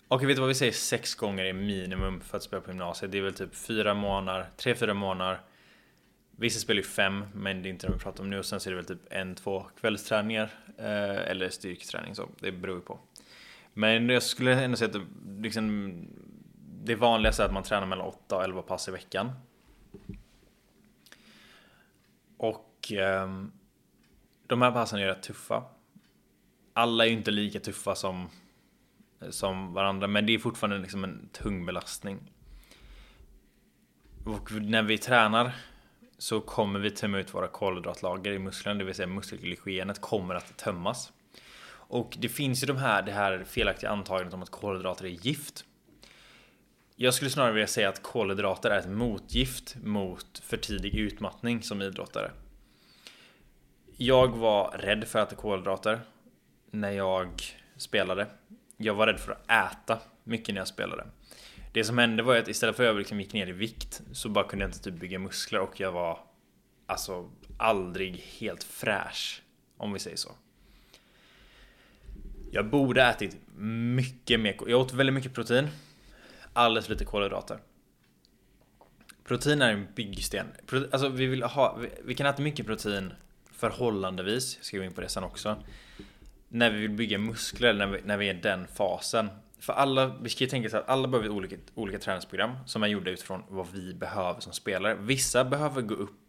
Okej, 0.08 0.26
vet 0.26 0.36
du 0.36 0.40
vad 0.40 0.48
vi 0.48 0.54
säger? 0.54 0.72
Sex 0.72 1.14
gånger 1.14 1.44
är 1.44 1.52
minimum 1.52 2.20
för 2.20 2.36
att 2.36 2.42
spela 2.42 2.62
på 2.62 2.70
gymnasiet. 2.70 3.12
Det 3.12 3.18
är 3.18 3.22
väl 3.22 3.34
typ 3.34 3.54
fyra 3.54 3.94
månader, 3.94 4.46
tre, 4.56 4.74
fyra 4.74 4.94
månader. 4.94 5.40
Vissa 6.36 6.60
spelar 6.60 6.78
ju 6.78 6.88
fem, 6.88 7.24
men 7.34 7.62
det 7.62 7.68
är 7.68 7.70
inte 7.70 7.86
det 7.86 7.92
vi 7.92 7.98
pratar 7.98 8.24
om 8.24 8.30
nu. 8.30 8.38
Och 8.38 8.46
sen 8.46 8.60
så 8.60 8.68
är 8.68 8.70
det 8.70 8.76
väl 8.76 8.86
typ 8.86 9.12
en, 9.12 9.34
två 9.34 9.66
kvällsträningar. 9.80 10.50
Eh, 10.78 11.30
eller 11.30 11.48
styrketräning, 11.48 12.14
så 12.14 12.28
det 12.40 12.52
beror 12.52 12.76
ju 12.76 12.82
på. 12.82 12.98
Men 13.74 14.08
jag 14.08 14.22
skulle 14.22 14.62
ändå 14.62 14.76
säga 14.76 14.86
att 14.86 14.92
det, 14.92 15.42
liksom, 15.42 15.94
det 16.84 16.94
vanligaste 16.94 17.42
är 17.42 17.46
att 17.46 17.52
man 17.52 17.62
tränar 17.62 17.86
mellan 17.86 18.06
8 18.06 18.36
och 18.36 18.44
11 18.44 18.62
pass 18.62 18.88
i 18.88 18.90
veckan. 18.90 19.32
Och 22.36 22.92
eh, 22.92 23.44
de 24.46 24.62
här 24.62 24.72
passen 24.72 24.98
är 24.98 25.06
rätt 25.06 25.22
tuffa. 25.22 25.64
Alla 26.72 27.04
är 27.04 27.08
ju 27.08 27.16
inte 27.16 27.30
lika 27.30 27.60
tuffa 27.60 27.94
som, 27.94 28.28
som 29.30 29.72
varandra, 29.72 30.06
men 30.06 30.26
det 30.26 30.34
är 30.34 30.38
fortfarande 30.38 30.78
liksom 30.78 31.04
en 31.04 31.28
tung 31.32 31.66
belastning. 31.66 32.32
Och 34.24 34.52
när 34.52 34.82
vi 34.82 34.98
tränar 34.98 35.52
så 36.18 36.40
kommer 36.40 36.80
vi 36.80 36.90
tömma 36.90 37.18
ut 37.18 37.34
våra 37.34 37.48
kolhydratlager 37.48 38.32
i 38.32 38.38
musklerna, 38.38 38.78
det 38.78 38.84
vill 38.84 38.94
säga 38.94 39.06
muskelglykogenet 39.06 40.00
kommer 40.00 40.34
att 40.34 40.56
tömmas. 40.56 41.12
Och 41.86 42.16
det 42.18 42.28
finns 42.28 42.62
ju 42.62 42.66
de 42.66 42.76
här, 42.76 43.02
det 43.02 43.12
här 43.12 43.44
felaktiga 43.44 43.90
antagandet 43.90 44.34
om 44.34 44.42
att 44.42 44.50
kolhydrater 44.50 45.04
är 45.04 45.08
gift. 45.08 45.64
Jag 46.96 47.14
skulle 47.14 47.30
snarare 47.30 47.52
vilja 47.52 47.66
säga 47.66 47.88
att 47.88 48.02
kolhydrater 48.02 48.70
är 48.70 48.78
ett 48.78 48.88
motgift 48.88 49.76
mot 49.82 50.38
för 50.38 50.56
tidig 50.56 50.94
utmattning 50.94 51.62
som 51.62 51.82
idrottare. 51.82 52.30
Jag 53.96 54.36
var 54.36 54.70
rädd 54.78 55.04
för 55.04 55.18
att 55.18 55.32
äta 55.32 55.40
kolhydrater 55.40 56.00
när 56.70 56.90
jag 56.90 57.42
spelade. 57.76 58.26
Jag 58.76 58.94
var 58.94 59.06
rädd 59.06 59.20
för 59.20 59.32
att 59.32 59.50
äta 59.50 59.98
mycket 60.24 60.54
när 60.54 60.60
jag 60.60 60.68
spelade. 60.68 61.06
Det 61.74 61.84
som 61.84 61.98
hände 61.98 62.22
var 62.22 62.36
att 62.36 62.48
istället 62.48 62.76
för 62.76 62.82
att 62.82 62.86
jag 62.86 62.96
liksom 62.96 63.20
gick 63.20 63.32
ner 63.32 63.46
i 63.46 63.52
vikt 63.52 64.02
så 64.12 64.28
bara 64.28 64.48
kunde 64.48 64.64
jag 64.64 64.68
inte 64.68 64.82
typ 64.82 64.94
bygga 64.94 65.18
muskler 65.18 65.60
och 65.60 65.80
jag 65.80 65.92
var 65.92 66.18
alltså 66.86 67.30
aldrig 67.58 68.16
helt 68.16 68.64
fräsch 68.64 69.42
Om 69.76 69.92
vi 69.92 69.98
säger 69.98 70.16
så. 70.16 70.32
Jag 72.50 72.66
borde 72.66 73.02
ätit 73.02 73.36
mycket 73.96 74.40
mer. 74.40 74.56
Jag 74.66 74.80
åt 74.80 74.92
väldigt 74.92 75.14
mycket 75.14 75.34
protein. 75.34 75.68
Alldeles 76.52 76.86
för 76.86 76.92
lite 76.92 77.04
kolhydrater. 77.04 77.58
Protein 79.24 79.62
är 79.62 79.72
en 79.72 79.86
byggsten. 79.94 80.46
Alltså 80.92 81.08
vi 81.08 81.26
vill 81.26 81.42
ha, 81.42 81.78
vi 82.04 82.14
kan 82.14 82.26
äta 82.26 82.42
mycket 82.42 82.66
protein 82.66 83.12
förhållandevis, 83.52 84.56
jag 84.56 84.64
ska 84.64 84.76
gå 84.76 84.84
in 84.84 84.92
på 84.92 85.00
det 85.00 85.08
sen 85.08 85.24
också. 85.24 85.62
När 86.48 86.70
vi 86.70 86.80
vill 86.80 86.90
bygga 86.90 87.18
muskler, 87.18 87.74
när 87.74 87.86
vi, 87.86 88.00
när 88.04 88.16
vi 88.16 88.28
är 88.28 88.34
i 88.34 88.40
den 88.40 88.66
fasen. 88.66 89.28
För 89.64 89.72
alla, 89.72 90.06
vi 90.06 90.28
ska 90.28 90.44
ju 90.44 90.50
tänka 90.50 90.70
så 90.70 90.76
att 90.76 90.88
alla 90.88 91.08
behöver 91.08 91.28
olika, 91.28 91.56
olika 91.74 91.98
träningsprogram 91.98 92.52
som 92.66 92.82
är 92.82 92.86
gjorda 92.86 93.10
utifrån 93.10 93.42
vad 93.48 93.66
vi 93.72 93.94
behöver 93.94 94.40
som 94.40 94.52
spelare. 94.52 94.94
Vissa 94.94 95.44
behöver 95.44 95.82
gå 95.82 95.94
upp 95.94 96.20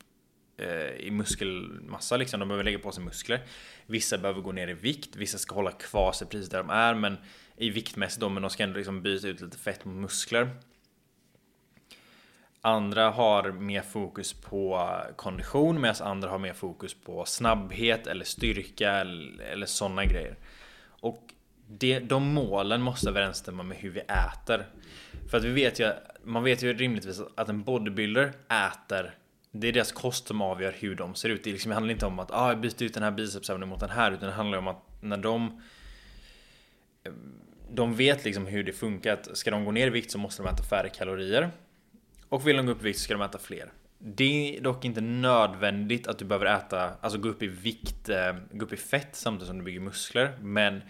eh, 0.57 0.89
i 0.89 1.11
muskelmassa 1.11 2.17
liksom, 2.17 2.39
de 2.39 2.49
behöver 2.49 2.63
lägga 2.63 2.79
på 2.79 2.91
sig 2.91 3.03
muskler. 3.03 3.41
Vissa 3.85 4.17
behöver 4.17 4.41
gå 4.41 4.51
ner 4.51 4.67
i 4.67 4.73
vikt, 4.73 5.15
vissa 5.15 5.37
ska 5.37 5.55
hålla 5.55 5.71
kvar 5.71 6.11
sig 6.11 6.27
precis 6.27 6.49
där 6.49 6.57
de 6.57 6.69
är 6.69 6.93
men 6.93 7.17
i 7.57 7.69
viktmässigt 7.69 8.21
då, 8.21 8.29
men 8.29 8.41
de 8.41 8.49
ska 8.49 8.63
ändå 8.63 8.77
liksom 8.77 9.01
byta 9.01 9.27
ut 9.27 9.41
lite 9.41 9.57
fett 9.57 9.85
mot 9.85 9.95
muskler. 9.95 10.49
Andra 12.61 13.09
har 13.09 13.51
mer 13.51 13.81
fokus 13.81 14.33
på 14.33 14.89
kondition 15.15 15.81
medan 15.81 16.07
andra 16.07 16.29
har 16.29 16.39
mer 16.39 16.53
fokus 16.53 16.93
på 16.93 17.25
snabbhet 17.25 18.07
eller 18.07 18.25
styrka 18.25 18.91
eller, 18.91 19.43
eller 19.43 19.65
sådana 19.65 20.05
grejer. 20.05 20.37
Och 20.87 21.34
det, 21.67 21.99
de 21.99 22.33
målen 22.33 22.81
måste 22.81 23.09
överensstämma 23.09 23.63
med 23.63 23.77
hur 23.77 23.89
vi 23.89 23.99
äter. 23.99 24.65
För 25.29 25.37
att 25.37 25.43
vi 25.43 25.51
vet 25.51 25.79
ju, 25.79 25.91
man 26.23 26.43
vet 26.43 26.63
ju 26.63 26.73
rimligtvis 26.73 27.21
att 27.35 27.49
en 27.49 27.63
bodybuilder 27.63 28.33
äter 28.49 29.15
det 29.59 29.67
är 29.67 29.71
deras 29.71 29.91
kost 29.91 30.27
som 30.27 30.41
avgör 30.41 30.75
hur 30.79 30.95
de 30.95 31.15
ser 31.15 31.29
ut. 31.29 31.43
Det, 31.43 31.51
liksom, 31.51 31.69
det 31.69 31.75
handlar 31.75 31.93
inte 31.93 32.05
om 32.05 32.19
att 32.19 32.31
ah, 32.31 32.55
byta 32.55 32.85
ut 32.85 32.93
den 32.93 33.03
här 33.03 33.11
bicepsövningen 33.11 33.69
mot 33.69 33.79
den 33.79 33.89
här. 33.89 34.11
Utan 34.11 34.29
det 34.29 34.35
handlar 34.35 34.57
om 34.57 34.67
att 34.67 34.83
när 35.01 35.17
de 35.17 35.61
De 37.71 37.95
vet 37.95 38.25
liksom 38.25 38.45
hur 38.45 38.63
det 38.63 38.73
funkar. 38.73 39.13
Att 39.13 39.37
ska 39.37 39.51
de 39.51 39.65
gå 39.65 39.71
ner 39.71 39.87
i 39.87 39.89
vikt 39.89 40.11
så 40.11 40.17
måste 40.17 40.43
de 40.43 40.49
äta 40.49 40.63
färre 40.63 40.89
kalorier. 40.89 41.51
Och 42.29 42.47
vill 42.47 42.57
de 42.57 42.65
gå 42.65 42.71
upp 42.71 42.81
i 42.81 42.83
vikt 42.83 42.99
så 42.99 43.03
ska 43.03 43.13
de 43.13 43.21
äta 43.21 43.37
fler. 43.37 43.71
Det 43.97 44.57
är 44.57 44.61
dock 44.61 44.85
inte 44.85 45.01
nödvändigt 45.01 46.07
att 46.07 46.19
du 46.19 46.25
behöver 46.25 46.45
äta, 46.45 46.91
alltså 47.01 47.19
gå 47.19 47.29
upp 47.29 47.43
i 47.43 47.47
vikt, 47.47 48.09
eh, 48.09 48.35
gå 48.51 48.65
upp 48.65 48.73
i 48.73 48.77
fett 48.77 49.15
samtidigt 49.15 49.47
som 49.47 49.57
du 49.57 49.63
bygger 49.63 49.79
muskler. 49.79 50.37
Men 50.41 50.81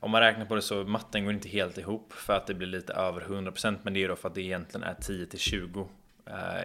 om 0.00 0.11
man 0.11 0.20
räknar 0.20 0.44
på 0.44 0.54
det 0.54 0.62
så 0.62 0.85
matten 0.85 1.24
går 1.24 1.35
inte 1.35 1.48
helt 1.48 1.78
ihop 1.78 2.12
för 2.12 2.33
att 2.33 2.46
det 2.46 2.54
blir 2.54 2.66
lite 2.66 2.92
över 2.92 3.20
100% 3.20 3.78
men 3.83 3.94
det 3.94 4.04
är 4.04 4.09
då 4.09 4.16
för 4.16 4.28
att 4.28 4.35
det 4.35 4.42
egentligen 4.42 4.87
är 4.87 4.94
10 4.94 5.26
till 5.26 5.38
20 5.38 5.88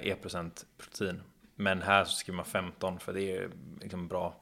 e-procent 0.01 0.65
eh, 0.65 0.69
e 0.69 0.83
protein. 0.83 1.21
Men 1.55 1.81
här 1.81 2.05
så 2.05 2.15
skriver 2.15 2.35
man 2.35 2.45
15 2.45 2.99
för 2.99 3.13
det 3.13 3.31
är 3.31 3.49
liksom 3.81 4.07
bra 4.07 4.35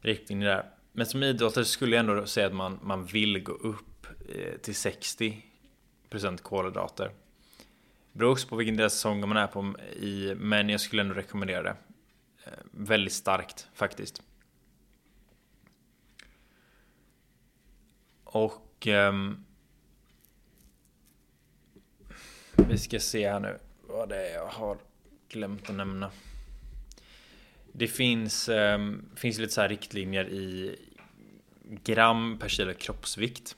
riktning 0.00 0.40
där. 0.40 0.64
Men 0.92 1.06
som 1.06 1.22
idrottare 1.22 1.64
skulle 1.64 1.96
jag 1.96 2.00
ändå 2.00 2.26
säga 2.26 2.46
att 2.46 2.54
man, 2.54 2.78
man 2.82 3.04
vill 3.04 3.42
gå 3.42 3.52
upp 3.52 4.06
eh, 4.28 4.58
till 4.58 4.74
60% 4.74 5.42
kolhydrater. 6.42 7.10
Beror 8.12 8.32
också 8.32 8.48
på 8.48 8.56
vilken 8.56 8.76
del 8.76 8.84
av 8.84 8.88
säsongen 8.88 9.28
man 9.28 9.38
är 9.38 9.46
på 9.46 9.74
i, 9.96 10.34
men 10.36 10.68
jag 10.68 10.80
skulle 10.80 11.02
ändå 11.02 11.14
rekommendera 11.14 11.62
det. 11.62 11.76
Eh, 12.44 12.52
väldigt 12.70 13.12
starkt 13.12 13.68
faktiskt. 13.74 14.22
Och... 18.24 18.86
Um, 18.86 19.44
vi 22.68 22.78
ska 22.78 23.00
se 23.00 23.30
här 23.30 23.40
nu 23.40 23.58
vad 23.88 24.08
det 24.08 24.28
är 24.28 24.34
jag 24.34 24.46
har 24.46 24.78
glömt 25.28 25.70
att 25.70 25.76
nämna. 25.76 26.10
Det 27.72 27.86
finns, 27.86 28.48
um, 28.48 29.10
finns 29.16 29.38
lite 29.38 29.52
så 29.52 29.60
här 29.60 29.68
riktlinjer 29.68 30.28
i 30.28 30.76
gram 31.84 32.38
per 32.38 32.48
kilo 32.48 32.74
kroppsvikt. 32.74 33.56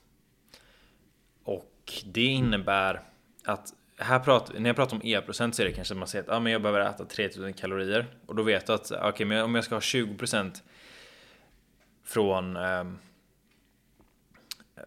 Och 1.45 1.93
det 2.05 2.25
innebär 2.25 3.03
att 3.45 3.75
här 3.97 4.19
pratar, 4.19 4.59
när 4.59 4.69
jag 4.69 4.77
pratar 4.77 4.97
om 4.97 5.03
e-procent 5.05 5.55
så 5.55 5.63
är 5.63 5.67
det 5.67 5.73
kanske 5.73 5.95
man 5.95 6.09
säger 6.09 6.25
att 6.25 6.31
ah, 6.31 6.41
men 6.41 6.53
jag 6.53 6.63
behöver 6.63 6.81
äta 6.81 7.05
3000 7.05 7.53
kalorier. 7.53 8.07
Och 8.27 8.35
då 8.35 8.43
vet 8.43 8.67
du 8.67 8.73
att 8.73 8.93
okay, 8.93 9.27
men 9.27 9.43
om 9.43 9.55
jag 9.55 9.65
ska 9.65 9.75
ha 9.75 9.81
20% 9.81 10.63
från 12.05 12.57
um, 12.57 12.99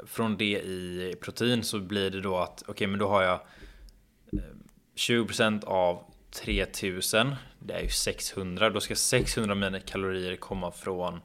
från 0.05 0.37
det 0.37 0.59
i 0.61 1.15
protein 1.21 1.63
så 1.63 1.79
blir 1.79 2.09
det 2.09 2.21
då 2.21 2.37
att 2.37 2.61
okej 2.61 2.71
okay, 2.71 2.87
men 2.87 2.99
då 2.99 3.07
har 3.07 3.23
jag 3.23 3.39
ehm, 4.33 4.63
20% 4.95 5.65
av 5.65 6.13
3000 6.31 7.35
det 7.65 7.73
är 7.73 7.81
ju 7.81 7.89
600 7.89 8.69
Då 8.69 8.79
ska 8.79 8.95
600 8.95 9.55
mina 9.55 9.79
kalorier 9.79 10.35
komma 10.35 10.71
från 10.71 11.21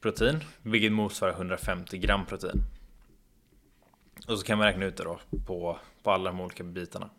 Protein 0.00 0.44
Vilket 0.62 0.92
motsvarar 0.92 1.32
150 1.32 1.98
gram 1.98 2.26
protein. 2.26 2.62
Och 4.26 4.38
så 4.38 4.44
kan 4.44 4.58
man 4.58 4.66
räkna 4.66 4.84
ut 4.84 4.96
det 4.96 5.04
då 5.04 5.20
på, 5.46 5.78
på 6.02 6.10
alla 6.10 6.30
de 6.30 6.40
olika 6.40 6.64
bitarna. 6.64 7.10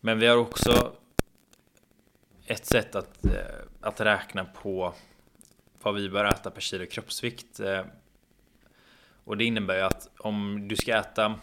Men 0.00 0.18
vi 0.18 0.26
har 0.26 0.36
också 0.36 0.92
Ett 2.46 2.66
sätt 2.66 2.94
att, 2.94 3.24
eh, 3.26 3.32
att 3.80 4.00
räkna 4.00 4.44
på 4.44 4.94
Vad 5.82 5.94
vi 5.94 6.08
bör 6.08 6.24
äta 6.24 6.50
per 6.50 6.60
kilo 6.60 6.86
kroppsvikt. 6.86 7.60
Eh, 7.60 7.84
och 9.24 9.36
det 9.36 9.44
innebär 9.44 9.76
ju 9.76 9.82
att 9.82 10.08
om 10.18 10.68
du 10.68 10.76
ska 10.76 10.96
äta 10.96 11.40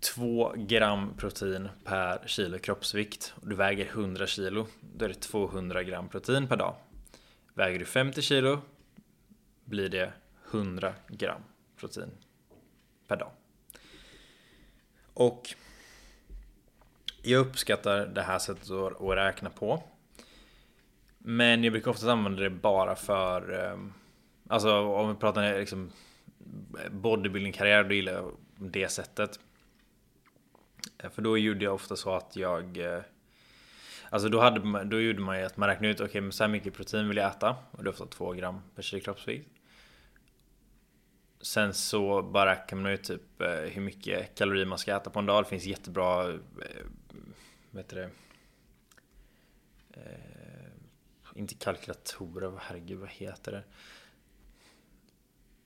2 0.00 0.52
gram 0.56 1.14
protein 1.16 1.68
per 1.84 2.22
kilo 2.26 2.58
kroppsvikt 2.58 3.34
och 3.40 3.48
du 3.48 3.56
väger 3.56 3.86
100 3.86 4.26
kilo, 4.26 4.66
då 4.80 5.04
är 5.04 5.08
det 5.08 5.14
200 5.14 5.82
gram 5.82 6.08
protein 6.08 6.48
per 6.48 6.56
dag. 6.56 6.74
Väger 7.54 7.78
du 7.78 7.84
50 7.84 8.22
kilo 8.22 8.60
blir 9.64 9.88
det 9.88 10.12
100 10.50 10.94
gram 11.08 11.42
protein 11.76 12.10
per 13.08 13.16
dag. 13.16 13.30
Och 15.14 15.54
jag 17.22 17.40
uppskattar 17.40 18.06
det 18.06 18.22
här 18.22 18.38
sättet 18.38 18.70
att 18.70 19.16
räkna 19.16 19.50
på. 19.50 19.82
Men 21.18 21.64
jag 21.64 21.72
brukar 21.72 21.90
ofta 21.90 22.12
använda 22.12 22.42
det 22.42 22.50
bara 22.50 22.96
för 22.96 23.52
ehm, 23.52 23.92
Alltså 24.50 24.80
om 24.80 25.08
vi 25.08 25.14
pratar 25.14 25.58
liksom 25.58 25.90
bodybuilding-karriär, 26.90 27.84
då 27.84 27.94
gillar 27.94 28.12
jag 28.12 28.36
det 28.58 28.88
sättet. 28.88 29.40
Eh, 30.98 31.10
för 31.10 31.22
då 31.22 31.38
gjorde 31.38 31.64
jag 31.64 31.74
ofta 31.74 31.96
så 31.96 32.14
att 32.14 32.36
jag 32.36 32.78
eh, 32.78 33.00
Alltså 34.12 34.28
då, 34.28 34.40
hade, 34.40 34.84
då 34.84 35.00
gjorde 35.00 35.20
man 35.20 35.38
ju 35.38 35.44
att 35.44 35.56
man 35.56 35.68
räknade 35.68 35.88
ut, 35.88 36.00
okej 36.00 36.08
okay, 36.08 36.20
men 36.20 36.32
så 36.32 36.44
här 36.44 36.50
mycket 36.50 36.74
protein 36.74 37.08
vill 37.08 37.16
jag 37.16 37.30
äta. 37.30 37.56
Och 37.70 37.84
det 37.84 37.88
är 37.88 37.92
ofta 37.92 38.06
2 38.06 38.32
gram 38.32 38.60
per 38.74 38.82
kilo 38.82 39.02
kroppsvikt. 39.02 39.48
Sen 41.40 41.74
så 41.74 42.22
bara 42.22 42.50
räknar 42.50 42.78
man 42.80 42.92
ut 42.92 43.04
typ 43.04 43.40
eh, 43.40 43.48
hur 43.48 43.82
mycket 43.82 44.34
kalorier 44.34 44.66
man 44.66 44.78
ska 44.78 44.96
äta 44.96 45.10
på 45.10 45.18
en 45.18 45.26
dag. 45.26 45.44
Det 45.44 45.48
finns 45.48 45.64
jättebra, 45.64 46.26
vad 47.70 47.82
heter 47.82 47.96
det? 47.96 48.10
inte 51.34 51.54
kalkylatorer, 51.54 52.52
herregud 52.58 52.98
vad 52.98 53.08
heter 53.08 53.52
det? 53.52 53.62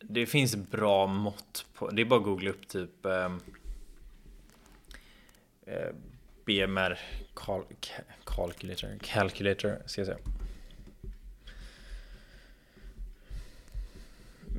Det 0.01 0.27
finns 0.27 0.57
bra 0.57 1.07
mått 1.07 1.67
på, 1.75 1.91
det 1.91 2.03
är 2.03 2.07
bara 2.07 2.21
att 2.21 2.25
googla 2.25 2.51
upp 2.51 2.69
typ 2.69 3.07
eh, 3.07 3.37
eh 5.67 5.95
BMR 6.45 6.99
cal 7.35 7.65
calculator, 8.25 8.99
calculator 9.03 9.83
ska 9.87 10.01
jag 10.01 10.07
säga. 10.07 10.19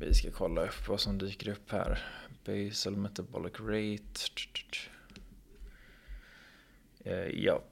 Vi 0.00 0.14
ska 0.14 0.30
kolla 0.30 0.64
upp 0.64 0.88
vad 0.88 1.00
som 1.00 1.18
dyker 1.18 1.48
upp 1.48 1.72
här. 1.72 1.98
Basal 2.44 2.96
metabolic 2.96 3.52
rate. 3.60 4.20
Uh, 7.06 7.44
ja. 7.44 7.62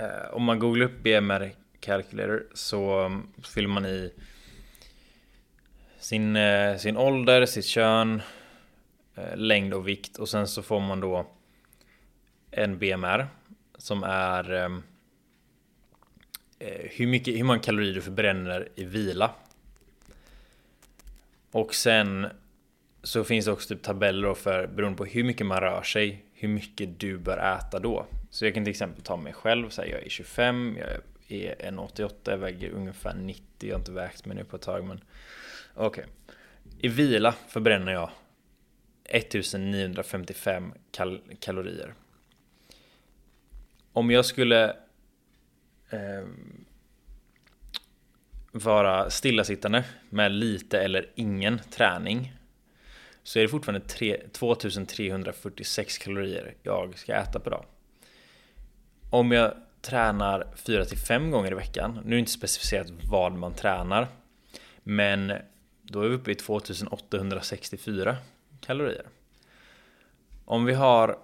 Uh, 0.00 0.34
om 0.34 0.42
man 0.42 0.58
googlar 0.58 0.86
upp 0.86 1.02
BMR 1.02 1.52
calculator 1.80 2.46
så 2.54 3.00
mm, 3.00 3.28
fyller 3.42 3.68
man 3.68 3.86
i 3.86 4.12
sin, 5.98 6.36
uh, 6.36 6.76
sin 6.76 6.96
ålder, 6.96 7.46
sitt 7.46 7.66
kön, 7.66 8.22
längd 9.34 9.74
och 9.74 9.88
vikt 9.88 10.18
och 10.18 10.28
sen 10.28 10.48
så 10.48 10.62
får 10.62 10.80
man 10.80 11.00
då 11.00 11.26
en 12.56 12.78
BMR 12.78 13.26
som 13.78 14.02
är 14.02 14.52
ehm, 14.52 14.82
eh, 16.58 16.90
hur, 16.90 17.06
mycket, 17.06 17.38
hur 17.38 17.44
många 17.44 17.58
kalorier 17.58 17.94
du 17.94 18.00
förbränner 18.00 18.68
i 18.74 18.84
vila. 18.84 19.30
Och 21.50 21.74
sen 21.74 22.26
så 23.02 23.24
finns 23.24 23.44
det 23.44 23.52
också 23.52 23.74
typ 23.74 23.82
tabeller 23.82 24.34
för 24.34 24.66
beroende 24.66 24.98
på 24.98 25.04
hur 25.04 25.24
mycket 25.24 25.46
man 25.46 25.60
rör 25.60 25.82
sig, 25.82 26.24
hur 26.32 26.48
mycket 26.48 27.00
du 27.00 27.18
bör 27.18 27.56
äta 27.56 27.78
då. 27.78 28.06
Så 28.30 28.44
jag 28.44 28.54
kan 28.54 28.64
till 28.64 28.70
exempel 28.70 29.02
ta 29.02 29.16
mig 29.16 29.32
själv, 29.32 29.68
så 29.68 29.82
här, 29.82 29.88
jag 29.88 30.02
är 30.02 30.08
25, 30.08 30.76
jag 30.78 30.88
är 31.28 31.70
1,88, 31.70 32.10
jag 32.24 32.38
väger 32.38 32.70
ungefär 32.70 33.14
90, 33.14 33.44
jag 33.58 33.74
har 33.74 33.78
inte 33.78 33.92
vägt 33.92 34.26
mig 34.26 34.36
nu 34.36 34.44
på 34.44 34.56
ett 34.56 34.62
tag 34.62 34.84
men 34.84 35.00
okej. 35.74 35.86
Okay. 35.86 36.04
I 36.78 36.88
vila 36.88 37.34
förbränner 37.48 37.92
jag 37.92 38.10
1955 39.04 40.72
kal 40.90 41.20
kalorier. 41.40 41.94
Om 43.96 44.10
jag 44.10 44.24
skulle 44.24 44.76
eh, 45.90 46.26
vara 48.52 49.10
stillasittande 49.10 49.84
med 50.10 50.32
lite 50.32 50.80
eller 50.80 51.10
ingen 51.14 51.60
träning 51.70 52.32
så 53.22 53.38
är 53.38 53.42
det 53.42 53.48
fortfarande 53.48 53.86
3, 53.86 54.20
2346 54.32 55.98
kalorier 55.98 56.54
jag 56.62 56.98
ska 56.98 57.14
äta 57.14 57.40
per 57.40 57.50
dag. 57.50 57.64
Om 59.10 59.32
jag 59.32 59.54
tränar 59.80 60.46
4-5 60.56 61.30
gånger 61.30 61.52
i 61.52 61.54
veckan, 61.54 62.00
nu 62.04 62.10
är 62.10 62.14
det 62.14 62.18
inte 62.18 62.32
specificerat 62.32 62.90
vad 63.10 63.32
man 63.32 63.54
tränar, 63.54 64.08
men 64.82 65.32
då 65.82 66.02
är 66.02 66.08
vi 66.08 66.14
uppe 66.14 66.30
i 66.30 66.34
2864 66.34 68.16
kalorier. 68.60 69.06
Om 70.44 70.64
vi 70.64 70.74
har 70.74 71.18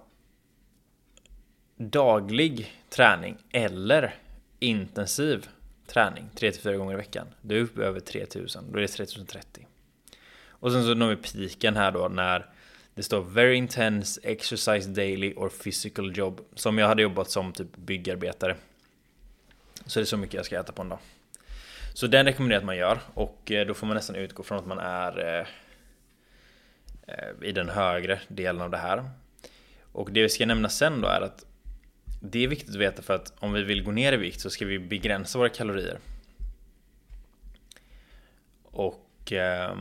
daglig 1.89 2.81
träning 2.89 3.37
eller 3.51 4.15
intensiv 4.59 5.47
träning 5.87 6.29
3-4 6.35 6.77
gånger 6.77 6.93
i 6.93 6.97
veckan, 6.97 7.27
då 7.41 7.55
är 7.55 7.59
vi 7.59 7.63
uppe 7.63 7.81
över 7.81 7.99
3000, 7.99 8.71
då 8.71 8.77
är 8.77 8.81
det 8.81 8.87
3030. 8.87 9.67
Och 10.47 10.71
sen 10.71 10.83
så 10.83 10.93
når 10.93 11.09
vi 11.09 11.15
piken 11.15 11.75
här 11.75 11.91
då 11.91 12.07
när 12.07 12.45
det 12.95 13.03
står 13.03 13.21
very 13.21 13.55
intense 13.55 14.21
exercise 14.23 14.89
daily 14.89 15.33
or 15.35 15.49
physical 15.49 16.17
job. 16.17 16.41
Som 16.55 16.77
jag 16.77 16.87
hade 16.87 17.01
jobbat 17.01 17.29
som 17.29 17.53
typ 17.53 17.77
byggarbetare. 17.77 18.55
Så 19.85 19.99
det 19.99 20.03
är 20.03 20.05
så 20.05 20.17
mycket 20.17 20.33
jag 20.33 20.45
ska 20.45 20.59
äta 20.59 20.71
på 20.71 20.81
en 20.81 20.89
dag. 20.89 20.99
Så 21.93 22.07
den 22.07 22.25
rekommenderar 22.25 22.55
jag 22.55 22.61
att 22.61 22.65
man 22.65 22.77
gör 22.77 22.99
och 23.13 23.51
eh, 23.51 23.67
då 23.67 23.73
får 23.73 23.87
man 23.87 23.95
nästan 23.95 24.15
utgå 24.15 24.43
från 24.43 24.57
att 24.57 24.67
man 24.67 24.79
är 24.79 25.39
eh, 25.39 25.47
eh, 27.07 27.49
i 27.49 27.51
den 27.51 27.69
högre 27.69 28.19
delen 28.27 28.61
av 28.61 28.69
det 28.69 28.77
här. 28.77 29.09
Och 29.91 30.11
det 30.11 30.21
vi 30.21 30.29
ska 30.29 30.45
nämna 30.45 30.69
sen 30.69 31.01
då 31.01 31.07
är 31.07 31.21
att 31.21 31.45
det 32.23 32.43
är 32.43 32.47
viktigt 32.47 32.69
att 32.69 32.75
veta 32.75 33.01
för 33.01 33.13
att 33.13 33.33
om 33.39 33.53
vi 33.53 33.63
vill 33.63 33.83
gå 33.83 33.91
ner 33.91 34.13
i 34.13 34.17
vikt 34.17 34.41
så 34.41 34.49
ska 34.49 34.65
vi 34.65 34.79
begränsa 34.79 35.37
våra 35.37 35.49
kalorier. 35.49 35.99
Och 38.63 39.31
eh, 39.31 39.77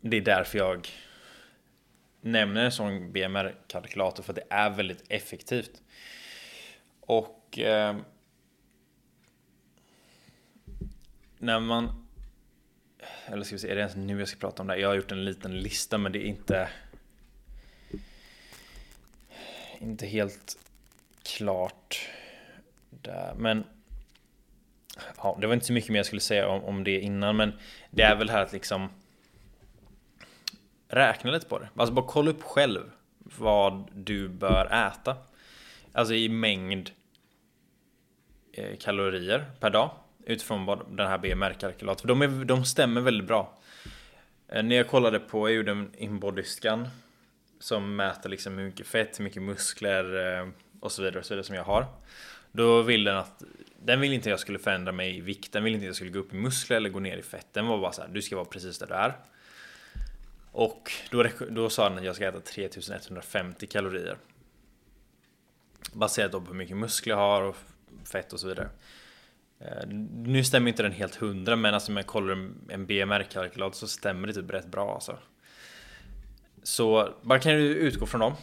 det 0.00 0.16
är 0.16 0.20
därför 0.20 0.58
jag 0.58 0.88
nämner 2.20 2.64
en 2.64 2.72
sån 2.72 3.12
BMR-kalkylator 3.12 4.22
för 4.22 4.32
att 4.32 4.36
det 4.36 4.46
är 4.50 4.70
väldigt 4.70 5.04
effektivt. 5.08 5.82
Och 7.00 7.58
eh, 7.58 7.96
när 11.38 11.60
man 11.60 12.06
eller 13.26 13.44
ska 13.44 13.54
vi 13.54 13.58
se, 13.58 13.70
är 13.70 13.74
det 13.74 13.80
ens 13.80 13.96
nu 13.96 14.18
jag 14.18 14.28
ska 14.28 14.38
prata 14.38 14.62
om 14.62 14.68
det? 14.68 14.76
Jag 14.76 14.88
har 14.88 14.94
gjort 14.94 15.12
en 15.12 15.24
liten 15.24 15.60
lista 15.60 15.98
men 15.98 16.12
det 16.12 16.18
är 16.18 16.26
inte 16.26 16.68
inte 19.80 20.06
helt 20.06 20.58
klart 21.24 22.08
där. 22.90 23.34
Men 23.36 23.64
ja, 25.16 25.38
det 25.40 25.46
var 25.46 25.54
inte 25.54 25.66
så 25.66 25.72
mycket 25.72 25.90
mer 25.90 25.98
jag 25.98 26.06
skulle 26.06 26.20
säga 26.20 26.48
om, 26.48 26.64
om 26.64 26.84
det 26.84 27.00
innan 27.00 27.36
men 27.36 27.52
det 27.90 28.02
är 28.02 28.16
väl 28.16 28.30
här 28.30 28.42
att 28.42 28.52
liksom 28.52 28.88
räkna 30.88 31.30
lite 31.30 31.46
på 31.46 31.58
det. 31.58 31.68
Alltså 31.76 31.94
bara 31.94 32.06
kolla 32.08 32.30
upp 32.30 32.42
själv 32.42 32.90
vad 33.18 33.88
du 33.94 34.28
bör 34.28 34.66
äta. 34.66 35.16
Alltså 35.92 36.14
i 36.14 36.28
mängd 36.28 36.90
eh, 38.52 38.76
kalorier 38.76 39.44
per 39.60 39.70
dag 39.70 39.90
utifrån 40.26 40.64
vad 40.66 40.96
den 40.96 41.06
här 41.06 41.18
BMR-kalkylatorn. 41.18 42.00
För 42.00 42.08
de, 42.08 42.22
är, 42.22 42.44
de 42.44 42.64
stämmer 42.64 43.00
väldigt 43.00 43.26
bra. 43.26 43.58
Eh, 44.48 44.62
när 44.62 44.76
jag 44.76 44.88
kollade 44.88 45.20
på, 45.20 45.48
jag 45.48 45.56
gjorde 45.56 45.70
en 45.70 45.90
inbody 45.98 46.42
som 47.58 47.96
mäter 47.96 48.30
liksom 48.30 48.58
hur 48.58 48.64
mycket 48.64 48.86
fett, 48.86 49.18
hur 49.18 49.24
mycket 49.24 49.42
muskler 49.42 50.38
eh, 50.38 50.48
och 50.84 50.92
så 50.92 51.02
vidare 51.02 51.18
och 51.18 51.26
så 51.26 51.34
vidare 51.34 51.44
som 51.44 51.56
jag 51.56 51.64
har. 51.64 51.86
Då 52.52 52.82
vill 52.82 53.04
den 53.04 53.16
att 53.16 53.42
den 53.78 54.00
vill 54.00 54.12
inte 54.12 54.30
jag 54.30 54.40
skulle 54.40 54.58
förändra 54.58 54.92
mig 54.92 55.16
i 55.16 55.20
vikt, 55.20 55.52
den 55.52 55.64
vill 55.64 55.74
inte 55.74 55.86
jag 55.86 55.96
skulle 55.96 56.10
gå 56.10 56.18
upp 56.18 56.34
i 56.34 56.36
muskler 56.36 56.76
eller 56.76 56.88
gå 56.88 57.00
ner 57.00 57.16
i 57.16 57.22
fett. 57.22 57.46
Den 57.52 57.66
var 57.66 57.78
bara 57.78 57.92
så 57.92 58.02
här, 58.02 58.08
du 58.08 58.22
ska 58.22 58.36
vara 58.36 58.44
precis 58.44 58.78
där 58.78 58.86
du 58.86 58.94
är. 58.94 59.16
Och 60.52 60.92
då, 61.10 61.24
då 61.50 61.70
sa 61.70 61.88
den 61.88 61.98
att 61.98 62.04
jag 62.04 62.16
ska 62.16 62.28
äta 62.28 62.40
3150 62.40 63.66
kalorier. 63.66 64.16
Baserat 65.92 66.32
på 66.32 66.38
hur 66.38 66.54
mycket 66.54 66.76
muskler 66.76 67.14
jag 67.14 67.18
har 67.18 67.42
och 67.42 67.56
fett 68.04 68.32
och 68.32 68.40
så 68.40 68.46
vidare. 68.46 68.68
Eh, 69.60 69.88
nu 70.12 70.44
stämmer 70.44 70.68
inte 70.68 70.82
den 70.82 70.92
helt 70.92 71.14
hundra 71.14 71.56
men 71.56 71.74
alltså 71.74 71.92
om 71.92 71.96
jag 71.96 72.06
kollar 72.06 72.32
en 72.68 72.86
BMR-kalkylator 72.86 73.76
så 73.76 73.88
stämmer 73.88 74.26
det 74.26 74.34
typ 74.34 74.50
rätt 74.50 74.66
bra 74.66 74.94
alltså. 74.94 75.18
Så 76.62 77.14
man 77.22 77.40
kan 77.40 77.52
ju 77.52 77.74
utgå 77.74 78.06
från 78.06 78.20
dem. 78.20 78.34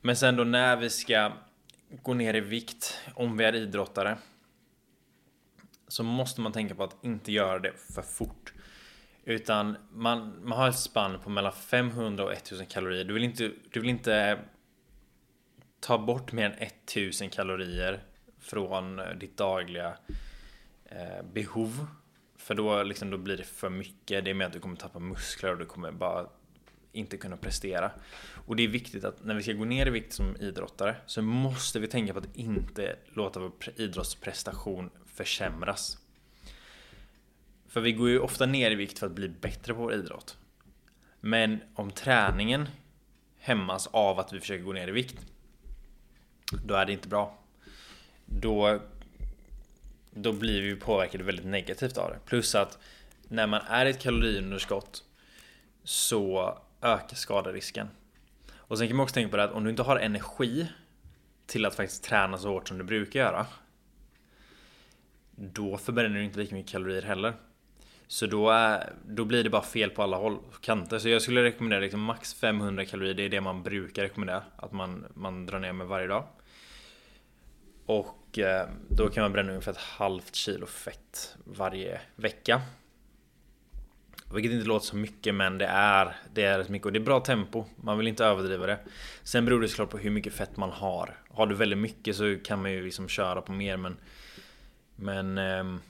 Men 0.00 0.16
sen 0.16 0.36
då 0.36 0.44
när 0.44 0.76
vi 0.76 0.90
ska 0.90 1.32
gå 1.88 2.14
ner 2.14 2.34
i 2.34 2.40
vikt 2.40 2.98
om 3.14 3.36
vi 3.36 3.44
är 3.44 3.54
idrottare. 3.54 4.18
Så 5.88 6.02
måste 6.02 6.40
man 6.40 6.52
tänka 6.52 6.74
på 6.74 6.84
att 6.84 6.96
inte 7.04 7.32
göra 7.32 7.58
det 7.58 7.72
för 7.94 8.02
fort. 8.02 8.52
Utan 9.24 9.76
man, 9.92 10.40
man 10.44 10.58
har 10.58 10.68
ett 10.68 10.78
spann 10.78 11.20
på 11.20 11.30
mellan 11.30 11.52
500 11.52 12.24
och 12.24 12.32
1000 12.32 12.66
kalorier. 12.66 13.04
Du 13.04 13.14
vill 13.14 13.24
inte, 13.24 13.52
du 13.70 13.80
vill 13.80 13.90
inte 13.90 14.38
ta 15.80 15.98
bort 15.98 16.32
mer 16.32 16.44
än 16.50 16.62
1000 16.62 17.30
kalorier 17.30 18.02
från 18.38 18.98
eh, 18.98 19.10
ditt 19.10 19.36
dagliga 19.36 19.96
eh, 20.84 21.22
behov. 21.32 21.86
För 22.36 22.54
då, 22.54 22.82
liksom, 22.82 23.10
då 23.10 23.18
blir 23.18 23.36
det 23.36 23.44
för 23.44 23.70
mycket. 23.70 24.24
Det 24.24 24.30
är 24.30 24.34
med 24.34 24.46
att 24.46 24.52
du 24.52 24.60
kommer 24.60 24.76
tappa 24.76 24.98
muskler 24.98 25.52
och 25.52 25.58
du 25.58 25.66
kommer 25.66 25.92
bara 25.92 26.26
inte 26.96 27.16
kunna 27.16 27.36
prestera. 27.36 27.90
Och 28.46 28.56
det 28.56 28.62
är 28.62 28.68
viktigt 28.68 29.04
att 29.04 29.24
när 29.24 29.34
vi 29.34 29.42
ska 29.42 29.52
gå 29.52 29.64
ner 29.64 29.86
i 29.86 29.90
vikt 29.90 30.12
som 30.12 30.36
idrottare 30.36 30.96
så 31.06 31.22
måste 31.22 31.78
vi 31.78 31.86
tänka 31.86 32.12
på 32.12 32.18
att 32.18 32.36
inte 32.36 32.96
låta 33.08 33.40
vår 33.40 33.52
idrottsprestation 33.76 34.90
försämras. 35.06 35.98
För 37.68 37.80
vi 37.80 37.92
går 37.92 38.08
ju 38.08 38.18
ofta 38.18 38.46
ner 38.46 38.70
i 38.70 38.74
vikt 38.74 38.98
för 38.98 39.06
att 39.06 39.12
bli 39.12 39.28
bättre 39.28 39.74
på 39.74 39.80
vår 39.80 39.94
idrott. 39.94 40.36
Men 41.20 41.58
om 41.74 41.90
träningen 41.90 42.68
hämmas 43.38 43.86
av 43.86 44.18
att 44.18 44.32
vi 44.32 44.40
försöker 44.40 44.64
gå 44.64 44.72
ner 44.72 44.88
i 44.88 44.92
vikt, 44.92 45.26
då 46.64 46.74
är 46.74 46.86
det 46.86 46.92
inte 46.92 47.08
bra. 47.08 47.38
Då, 48.24 48.80
då 50.10 50.32
blir 50.32 50.62
vi 50.62 50.76
påverkade 50.76 51.24
väldigt 51.24 51.46
negativt 51.46 51.98
av 51.98 52.10
det. 52.10 52.18
Plus 52.26 52.54
att 52.54 52.78
när 53.28 53.46
man 53.46 53.60
är 53.68 53.86
i 53.86 53.90
ett 53.90 54.00
kaloriunderskott 54.00 55.04
så 55.84 56.58
ökar 56.82 57.16
skaderisken. 57.16 57.88
Och 58.54 58.78
sen 58.78 58.88
kan 58.88 58.96
man 58.96 59.04
också 59.04 59.14
tänka 59.14 59.30
på 59.30 59.36
det 59.36 59.44
att 59.44 59.52
om 59.52 59.64
du 59.64 59.70
inte 59.70 59.82
har 59.82 59.96
energi 59.96 60.68
till 61.46 61.66
att 61.66 61.74
faktiskt 61.74 62.04
träna 62.04 62.38
så 62.38 62.48
hårt 62.48 62.68
som 62.68 62.78
du 62.78 62.84
brukar 62.84 63.20
göra. 63.20 63.46
Då 65.30 65.76
förbränner 65.76 66.16
du 66.16 66.24
inte 66.24 66.38
lika 66.38 66.54
mycket 66.54 66.72
kalorier 66.72 67.02
heller. 67.02 67.34
Så 68.06 68.26
då, 68.26 68.50
är, 68.50 68.92
då 69.06 69.24
blir 69.24 69.44
det 69.44 69.50
bara 69.50 69.62
fel 69.62 69.90
på 69.90 70.02
alla 70.02 70.16
håll 70.16 70.36
och 70.36 70.60
kanter. 70.60 70.98
Så 70.98 71.08
jag 71.08 71.22
skulle 71.22 71.42
rekommendera 71.42 71.80
liksom 71.80 72.00
max 72.00 72.34
500 72.34 72.84
kalorier. 72.84 73.14
Det 73.14 73.22
är 73.22 73.28
det 73.28 73.40
man 73.40 73.62
brukar 73.62 74.02
rekommendera. 74.02 74.42
Att 74.56 74.72
man, 74.72 75.06
man 75.14 75.46
drar 75.46 75.58
ner 75.58 75.72
med 75.72 75.86
varje 75.86 76.06
dag. 76.06 76.24
Och 77.86 78.38
eh, 78.38 78.68
då 78.88 79.08
kan 79.08 79.22
man 79.22 79.32
bränna 79.32 79.50
ungefär 79.50 79.72
ett 79.72 79.78
halvt 79.78 80.34
kilo 80.34 80.66
fett 80.66 81.36
varje 81.44 82.00
vecka. 82.16 82.62
Vilket 84.34 84.52
inte 84.52 84.66
låter 84.66 84.86
så 84.86 84.96
mycket 84.96 85.34
men 85.34 85.58
det 85.58 85.66
är 85.66 86.16
Det 86.34 86.44
är 86.44 86.58
rätt 86.58 86.68
mycket. 86.68 86.86
Och 86.86 86.92
det 86.92 86.98
är 86.98 87.04
bra 87.04 87.20
tempo. 87.20 87.64
Man 87.76 87.98
vill 87.98 88.06
inte 88.06 88.24
överdriva 88.24 88.66
det. 88.66 88.78
Sen 89.22 89.44
beror 89.44 89.60
det 89.60 89.68
såklart 89.68 89.90
på 89.90 89.98
hur 89.98 90.10
mycket 90.10 90.32
fett 90.32 90.56
man 90.56 90.70
har. 90.70 91.16
Har 91.30 91.46
du 91.46 91.54
väldigt 91.54 91.78
mycket 91.78 92.16
så 92.16 92.36
kan 92.44 92.62
man 92.62 92.72
ju 92.72 92.84
liksom 92.84 93.08
köra 93.08 93.40
på 93.40 93.52
mer 93.52 93.76
men 93.76 93.96
Men 94.96 95.38
ähm, 95.38 95.80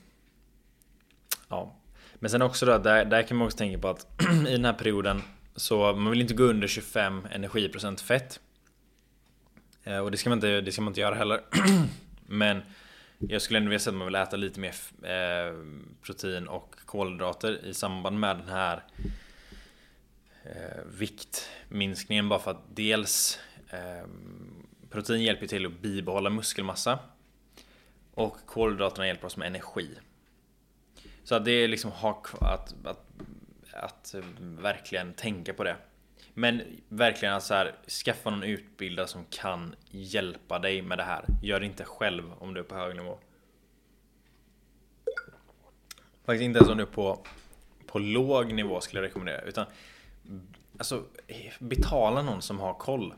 Ja. 1.49 1.75
Men 2.15 2.29
sen 2.29 2.41
också 2.41 2.65
då, 2.65 2.77
där, 2.77 3.05
där 3.05 3.23
kan 3.23 3.37
man 3.37 3.45
också 3.45 3.57
tänka 3.57 3.79
på 3.79 3.87
att 3.87 4.07
I 4.47 4.51
den 4.51 4.65
här 4.65 4.73
perioden 4.73 5.21
Så 5.55 5.93
man 5.93 6.09
vill 6.11 6.21
inte 6.21 6.33
gå 6.33 6.43
under 6.43 6.67
25 6.67 7.27
energiprocent 7.31 8.01
fett. 8.01 8.39
Eh, 9.83 9.99
och 9.99 10.11
det 10.11 10.17
ska 10.17 10.29
man 10.29 10.37
inte, 10.37 10.61
det 10.61 10.71
ska 10.71 10.81
man 10.81 10.91
inte 10.91 11.01
göra 11.01 11.15
heller. 11.15 11.41
Men 12.27 12.61
jag 13.19 13.41
skulle 13.41 13.57
ändå 13.57 13.69
vilja 13.69 13.79
säga 13.79 13.91
att 13.91 13.97
man 13.97 14.07
vill 14.07 14.15
äta 14.15 14.35
lite 14.35 14.59
mer 14.59 14.75
eh, 15.01 15.55
protein 16.01 16.47
och 16.47 16.75
kolhydrater 16.85 17.65
i 17.65 17.73
samband 17.73 18.19
med 18.19 18.37
den 18.37 18.49
här 18.49 18.83
eh, 20.43 20.83
viktminskningen 20.85 22.29
bara 22.29 22.39
för 22.39 22.51
att 22.51 22.75
dels 22.75 23.39
eh, 23.69 24.07
protein 24.89 25.23
hjälper 25.23 25.47
till 25.47 25.65
att 25.65 25.79
bibehålla 25.79 26.29
muskelmassa 26.29 26.99
och 28.13 28.37
kolhydraterna 28.45 29.07
hjälper 29.07 29.27
oss 29.27 29.37
med 29.37 29.47
energi. 29.47 29.89
Så 31.23 31.35
att 31.35 31.45
det 31.45 31.51
är 31.51 31.67
liksom 31.67 31.91
att, 31.91 32.41
att, 32.41 32.75
att, 32.85 33.05
att 33.73 34.15
verkligen 34.39 35.13
tänka 35.13 35.53
på 35.53 35.63
det. 35.63 35.75
Men 36.39 36.61
verkligen 36.89 37.33
att 37.33 37.43
så 37.43 37.53
här, 37.53 37.75
skaffa 38.05 38.29
någon 38.29 38.43
utbildare 38.43 39.07
som 39.07 39.25
kan 39.29 39.75
hjälpa 39.89 40.59
dig 40.59 40.81
med 40.81 40.97
det 40.97 41.03
här. 41.03 41.25
Gör 41.41 41.59
det 41.59 41.65
inte 41.65 41.83
själv 41.83 42.33
om 42.39 42.53
du 42.53 42.59
är 42.59 42.63
på 42.63 42.75
hög 42.75 42.95
nivå. 42.95 43.19
Faktiskt 46.25 46.43
inte 46.43 46.57
ens 46.57 46.69
om 46.69 46.77
du 46.77 46.83
är 46.83 46.87
på, 46.87 47.25
på 47.85 47.99
låg 47.99 48.53
nivå 48.53 48.81
skulle 48.81 49.01
jag 49.01 49.07
rekommendera. 49.07 49.41
Utan 49.41 49.65
alltså 50.77 51.03
betala 51.59 52.21
någon 52.21 52.41
som 52.41 52.59
har 52.59 52.73
koll. 52.73 53.13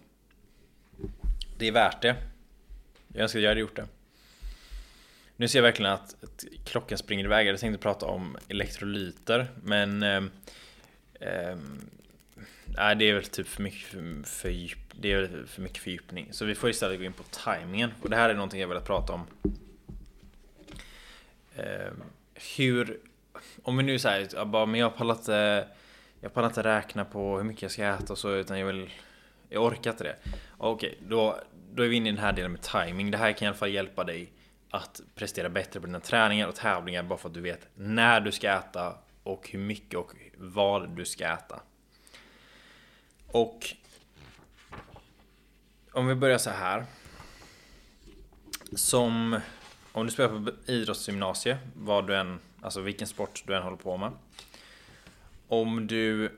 Det 1.58 1.68
är 1.68 1.72
värt 1.72 2.02
det. 2.02 2.16
Jag 3.08 3.22
önskar 3.22 3.40
att 3.40 3.44
jag 3.44 3.50
hade 3.50 3.62
gjort 3.62 3.76
det. 3.76 3.88
Nu 5.36 5.48
ser 5.48 5.60
jag 5.60 5.64
verkligen 5.64 5.92
att, 5.92 6.24
att 6.24 6.46
klockan 6.66 6.98
springer 6.98 7.26
iväg. 7.26 7.48
Jag 7.48 7.60
tänkte 7.60 7.82
prata 7.82 8.06
om 8.06 8.38
elektrolyter. 8.48 9.48
Men 9.64 10.04
eh, 10.04 10.24
eh, 11.20 11.58
Nej, 12.78 12.96
det 12.96 13.10
är 13.10 13.14
väl 13.14 13.26
typ 13.26 13.48
för 13.48 13.64
mycket 13.64 13.88
för, 13.88 14.24
för, 14.24 14.50
det 14.92 15.12
är 15.12 15.46
för 15.48 15.62
mycket 15.62 15.84
fördjupning. 15.84 16.28
Så 16.32 16.46
vi 16.46 16.56
får 16.56 16.70
istället 16.70 17.00
gå 17.00 17.06
in 17.06 17.14
på 17.14 17.24
timingen. 17.24 17.92
Och 18.02 18.10
det 18.10 18.16
här 18.16 18.30
är 18.30 18.34
någonting 18.34 18.62
jag 18.62 18.68
velat 18.68 18.86
prata 18.86 19.14
om. 19.14 19.28
Eh, 21.56 21.92
hur... 22.58 23.00
Om 23.64 23.78
vi 23.78 23.84
nu 23.84 24.00
säger 24.00 24.28
jag 24.34 24.48
bara, 24.48 24.66
men 24.66 24.80
jag 24.80 24.98
pallar 24.98 25.16
inte... 25.16 25.68
Jag 26.22 26.34
pallar 26.34 26.48
inte 26.48 26.64
räkna 26.64 27.06
på 27.06 27.38
hur 27.38 27.44
mycket 27.44 27.62
jag 27.62 27.72
ska 27.72 27.84
äta 27.84 28.14
och 28.14 28.20
så, 28.20 28.36
utan 28.36 28.60
jag 28.60 28.68
vill... 28.68 28.90
Jag 29.50 29.64
orkar 29.64 29.92
inte 29.92 30.04
det. 30.04 30.16
Okej, 30.58 30.98
då, 31.08 31.40
då 31.74 31.84
är 31.84 31.88
vi 31.88 31.96
inne 31.96 32.10
i 32.10 32.12
den 32.12 32.22
här 32.22 32.34
delen 32.34 32.52
med 32.52 32.62
timing. 32.62 33.12
Det 33.12 33.18
här 33.18 33.32
kan 33.32 33.46
i 33.46 33.48
alla 33.48 33.58
fall 33.58 33.70
hjälpa 33.70 34.04
dig 34.04 34.32
att 34.70 35.02
prestera 35.16 35.50
bättre 35.50 35.80
på 35.80 35.86
dina 35.86 36.00
träningar 36.00 36.48
och 36.48 36.56
tävlingar 36.56 37.04
bara 37.04 37.20
för 37.20 37.30
att 37.30 37.34
du 37.34 37.42
vet 37.42 37.68
när 37.76 38.22
du 38.22 38.32
ska 38.32 38.50
äta 38.52 38.96
och 39.24 39.50
hur 39.50 39.60
mycket 39.60 40.00
och 40.00 40.12
vad 40.38 40.90
du 40.90 41.06
ska 41.06 41.28
äta. 41.28 41.62
Och 43.32 43.76
om 45.92 46.08
vi 46.08 46.16
börjar 46.16 46.38
så 46.38 46.50
här. 46.50 46.86
Som 48.76 49.40
om 49.92 50.06
du 50.06 50.12
spelar 50.12 50.30
på 50.30 50.72
idrottsgymnasie, 50.72 51.58
vad 51.76 52.08
du 52.08 52.16
än, 52.16 52.40
alltså 52.62 52.82
vilken 52.82 53.08
sport 53.08 53.44
du 53.46 53.56
än 53.56 53.64
håller 53.64 53.78
på 53.78 53.98
med. 53.98 54.12
Om 55.48 55.88
du 55.88 56.32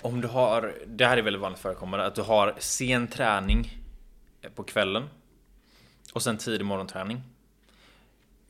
om 0.00 0.20
du 0.20 0.28
har, 0.28 0.74
det 0.86 1.06
här 1.06 1.16
är 1.16 1.22
väldigt 1.22 1.42
vanligt 1.42 1.60
förekommande, 1.60 2.06
att 2.06 2.14
du 2.14 2.22
har 2.22 2.54
sen 2.58 3.08
träning 3.08 3.78
på 4.54 4.62
kvällen 4.62 5.08
och 6.12 6.22
sen 6.22 6.38
tidig 6.38 6.64
morgonträning. 6.64 7.22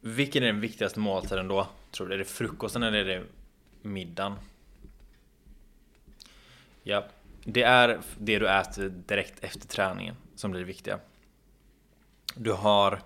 Vilken 0.00 0.42
är 0.42 0.46
den 0.46 0.60
viktigaste 0.60 1.00
måltiden 1.00 1.48
då? 1.48 1.68
Tror 1.90 2.06
du? 2.06 2.14
Är 2.14 2.18
det 2.18 2.24
frukosten 2.24 2.82
eller 2.82 2.98
är 2.98 3.04
det 3.04 3.24
middagen? 3.82 4.34
Ja, 6.86 7.06
det 7.44 7.62
är 7.62 8.00
det 8.18 8.38
du 8.38 8.48
äter 8.48 8.88
direkt 8.88 9.44
efter 9.44 9.68
träningen 9.68 10.16
som 10.34 10.50
blir 10.50 10.60
det 10.60 10.66
viktiga. 10.66 10.98
Du 12.34 12.52
har 12.52 13.00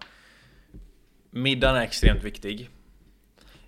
Middagen 1.31 1.77
är 1.77 1.81
extremt 1.81 2.23
viktig. 2.23 2.71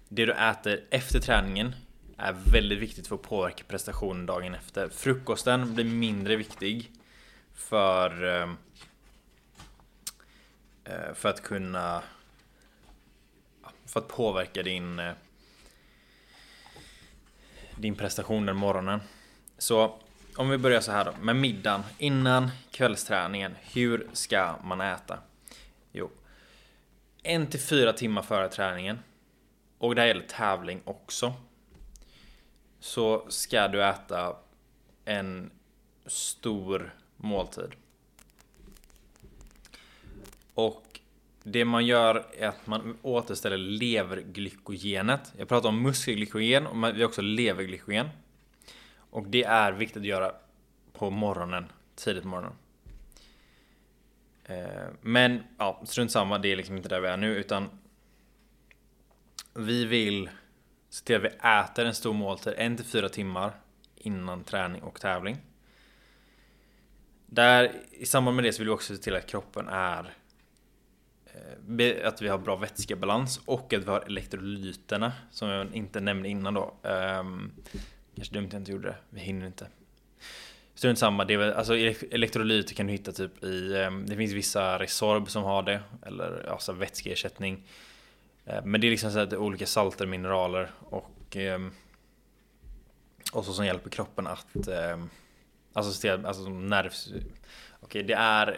Det 0.08 0.26
du 0.26 0.32
äter 0.32 0.80
efter 0.90 1.20
träningen 1.20 1.74
är 2.16 2.32
väldigt 2.32 2.78
viktigt 2.78 3.06
för 3.06 3.14
att 3.14 3.22
påverka 3.22 3.64
prestationen 3.68 4.26
dagen 4.26 4.54
efter. 4.54 4.88
Frukosten 4.88 5.74
blir 5.74 5.84
mindre 5.84 6.36
viktig 6.36 6.92
för 7.54 8.24
ehm, 8.24 8.56
eh, 10.84 11.14
för 11.14 11.28
att 11.28 11.42
kunna 11.42 12.02
för 13.86 14.00
att 14.00 14.08
påverka 14.08 14.62
din 14.62 14.98
eh, 14.98 15.12
din 17.76 17.94
prestation 17.94 18.46
den 18.46 18.56
morgonen. 18.56 19.00
Så 19.60 19.98
om 20.36 20.50
vi 20.50 20.58
börjar 20.58 20.80
så 20.80 20.92
här 20.92 21.04
då 21.04 21.12
med 21.20 21.36
middagen 21.36 21.82
innan 21.98 22.50
kvällsträningen. 22.70 23.54
Hur 23.60 24.08
ska 24.12 24.56
man 24.64 24.80
äta? 24.80 25.18
Jo, 25.92 26.10
en 27.22 27.46
till 27.46 27.60
fyra 27.60 27.92
timmar 27.92 28.22
före 28.22 28.48
träningen 28.48 28.98
och 29.78 29.94
det 29.94 30.00
här 30.00 30.08
gäller 30.08 30.26
tävling 30.26 30.80
också. 30.84 31.34
Så 32.78 33.26
ska 33.28 33.68
du 33.68 33.84
äta 33.84 34.36
en 35.04 35.50
stor 36.06 36.94
måltid. 37.16 37.70
Och 40.54 41.00
det 41.42 41.64
man 41.64 41.86
gör 41.86 42.26
är 42.38 42.48
att 42.48 42.66
man 42.66 42.98
återställer 43.02 43.56
leverglykogenet. 43.56 45.32
Jag 45.38 45.48
pratar 45.48 45.68
om 45.68 45.82
muskelglykogen 45.82 46.66
och 46.66 46.76
vi 46.84 47.00
har 47.00 47.04
också 47.04 47.22
leverglykogen. 47.22 48.08
Och 49.10 49.26
det 49.26 49.44
är 49.44 49.72
viktigt 49.72 50.00
att 50.00 50.06
göra 50.06 50.32
på 50.92 51.10
morgonen, 51.10 51.64
tidigt 51.96 52.22
på 52.22 52.28
morgonen. 52.28 52.52
Eh, 54.44 54.88
men 55.00 55.42
ja, 55.58 55.82
strunt 55.84 56.10
samma, 56.10 56.38
det 56.38 56.52
är 56.52 56.56
liksom 56.56 56.76
inte 56.76 56.88
där 56.88 57.00
vi 57.00 57.08
är 57.08 57.16
nu 57.16 57.36
utan 57.36 57.68
Vi 59.54 59.84
vill 59.84 60.30
se 60.88 61.04
till 61.04 61.16
att 61.16 61.22
vi 61.22 61.28
äter 61.28 61.84
en 61.84 61.94
stor 61.94 62.12
måltid, 62.12 62.54
en 62.56 62.76
till 62.76 62.86
fyra 62.86 63.08
timmar 63.08 63.52
innan 63.96 64.44
träning 64.44 64.82
och 64.82 65.00
tävling. 65.00 65.36
Där, 67.26 67.72
I 67.90 68.06
samband 68.06 68.36
med 68.36 68.44
det 68.44 68.52
så 68.52 68.58
vill 68.58 68.68
vi 68.68 68.74
också 68.74 68.96
se 68.96 69.02
till 69.02 69.16
att 69.16 69.26
kroppen 69.26 69.68
är 69.68 70.14
eh, 71.26 72.08
Att 72.08 72.22
vi 72.22 72.28
har 72.28 72.38
bra 72.38 72.56
vätskebalans 72.56 73.40
och 73.44 73.72
att 73.72 73.82
vi 73.82 73.90
har 73.90 74.00
elektrolyterna 74.00 75.12
som 75.30 75.48
jag 75.48 75.74
inte 75.74 76.00
nämnde 76.00 76.28
innan 76.28 76.54
då. 76.54 76.74
Ehm, 76.82 77.52
Kanske 78.14 78.34
dumt 78.34 78.46
att 78.46 78.52
jag 78.52 78.60
inte 78.60 78.72
gjorde 78.72 78.88
det. 78.88 78.96
Vi 79.10 79.20
hinner 79.20 79.46
inte. 79.46 79.66
Strunt 80.74 80.98
samma. 80.98 81.24
Det 81.24 81.34
är 81.34 81.38
väl, 81.38 81.52
alltså 81.52 81.76
elektrolyter 81.76 82.74
kan 82.74 82.86
du 82.86 82.92
hitta 82.92 83.12
typ 83.12 83.44
i... 83.44 83.76
Ehm, 83.76 84.06
det 84.06 84.16
finns 84.16 84.32
vissa 84.32 84.78
Resorb 84.78 85.30
som 85.30 85.42
har 85.42 85.62
det. 85.62 85.80
Eller 86.06 86.50
alltså 86.50 86.72
vätskeersättning. 86.72 87.62
Eh, 88.44 88.64
men 88.64 88.80
det 88.80 88.86
är 88.86 88.90
liksom 88.90 89.12
så 89.12 89.18
att 89.18 89.30
det 89.30 89.36
är 89.36 89.40
olika 89.40 89.66
salter, 89.66 90.06
mineraler 90.06 90.70
och... 90.80 91.36
Ehm, 91.36 91.72
och 93.32 93.44
så 93.44 93.52
som 93.52 93.66
hjälper 93.66 93.90
kroppen 93.90 94.26
att... 94.26 94.68
Ehm, 94.68 95.10
alltså, 95.72 96.10
alltså 96.24 96.48
nervs... 96.48 97.08
Okej, 97.08 97.22
okay, 97.80 98.02
det 98.02 98.14
är... 98.14 98.56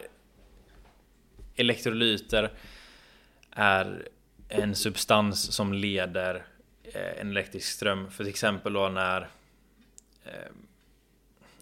Elektrolyter 1.56 2.52
är 3.50 4.08
en 4.48 4.74
substans 4.74 5.52
som 5.52 5.72
leder 5.72 6.46
eh, 6.82 7.20
en 7.20 7.30
elektrisk 7.30 7.68
ström. 7.68 8.10
För 8.10 8.24
till 8.24 8.30
exempel 8.30 8.72
då 8.72 8.88
när 8.88 9.28
Eh, 10.24 10.52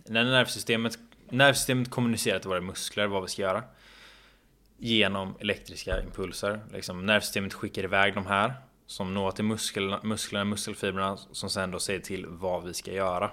när 0.05 0.25
nervsystemet, 0.25 0.99
nervsystemet 1.29 1.91
kommunicerar 1.91 2.39
till 2.39 2.49
våra 2.49 2.61
muskler 2.61 3.07
vad 3.07 3.23
vi 3.23 3.29
ska 3.29 3.43
göra 3.43 3.63
genom 4.79 5.35
elektriska 5.41 6.03
impulser. 6.03 6.61
Liksom 6.73 7.07
nervsystemet 7.07 7.55
skickar 7.55 7.85
iväg 7.85 8.15
de 8.15 8.27
här 8.27 8.55
som 8.87 9.15
når 9.15 9.31
till 9.31 9.45
musklerna, 9.45 10.01
musklerna, 10.03 10.45
muskelfibrerna 10.45 11.17
som 11.17 11.51
sen 11.51 11.71
då 11.71 11.79
säger 11.79 12.01
till 12.01 12.27
vad 12.27 12.65
vi 12.65 12.75
ska 12.75 12.93
göra. 12.93 13.31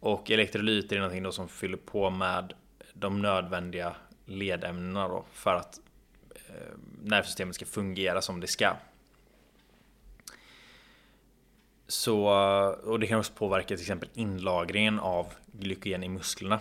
Och 0.00 0.30
elektrolyter 0.30 0.96
är 0.96 1.00
någonting 1.00 1.22
då 1.22 1.32
som 1.32 1.48
fyller 1.48 1.76
på 1.76 2.10
med 2.10 2.52
de 2.92 3.22
nödvändiga 3.22 3.96
ledämnena 4.26 5.08
då 5.08 5.24
för 5.32 5.54
att 5.54 5.80
eh, 6.34 6.76
nervsystemet 7.02 7.54
ska 7.54 7.66
fungera 7.66 8.22
som 8.22 8.40
det 8.40 8.46
ska. 8.46 8.76
Så, 11.90 12.28
och 12.84 13.00
det 13.00 13.06
kan 13.06 13.18
också 13.18 13.32
påverka 13.32 13.66
till 13.66 13.80
exempel 13.80 14.08
inlagringen 14.14 15.00
av 15.00 15.26
glykogen 15.46 16.04
i 16.04 16.08
musklerna. 16.08 16.60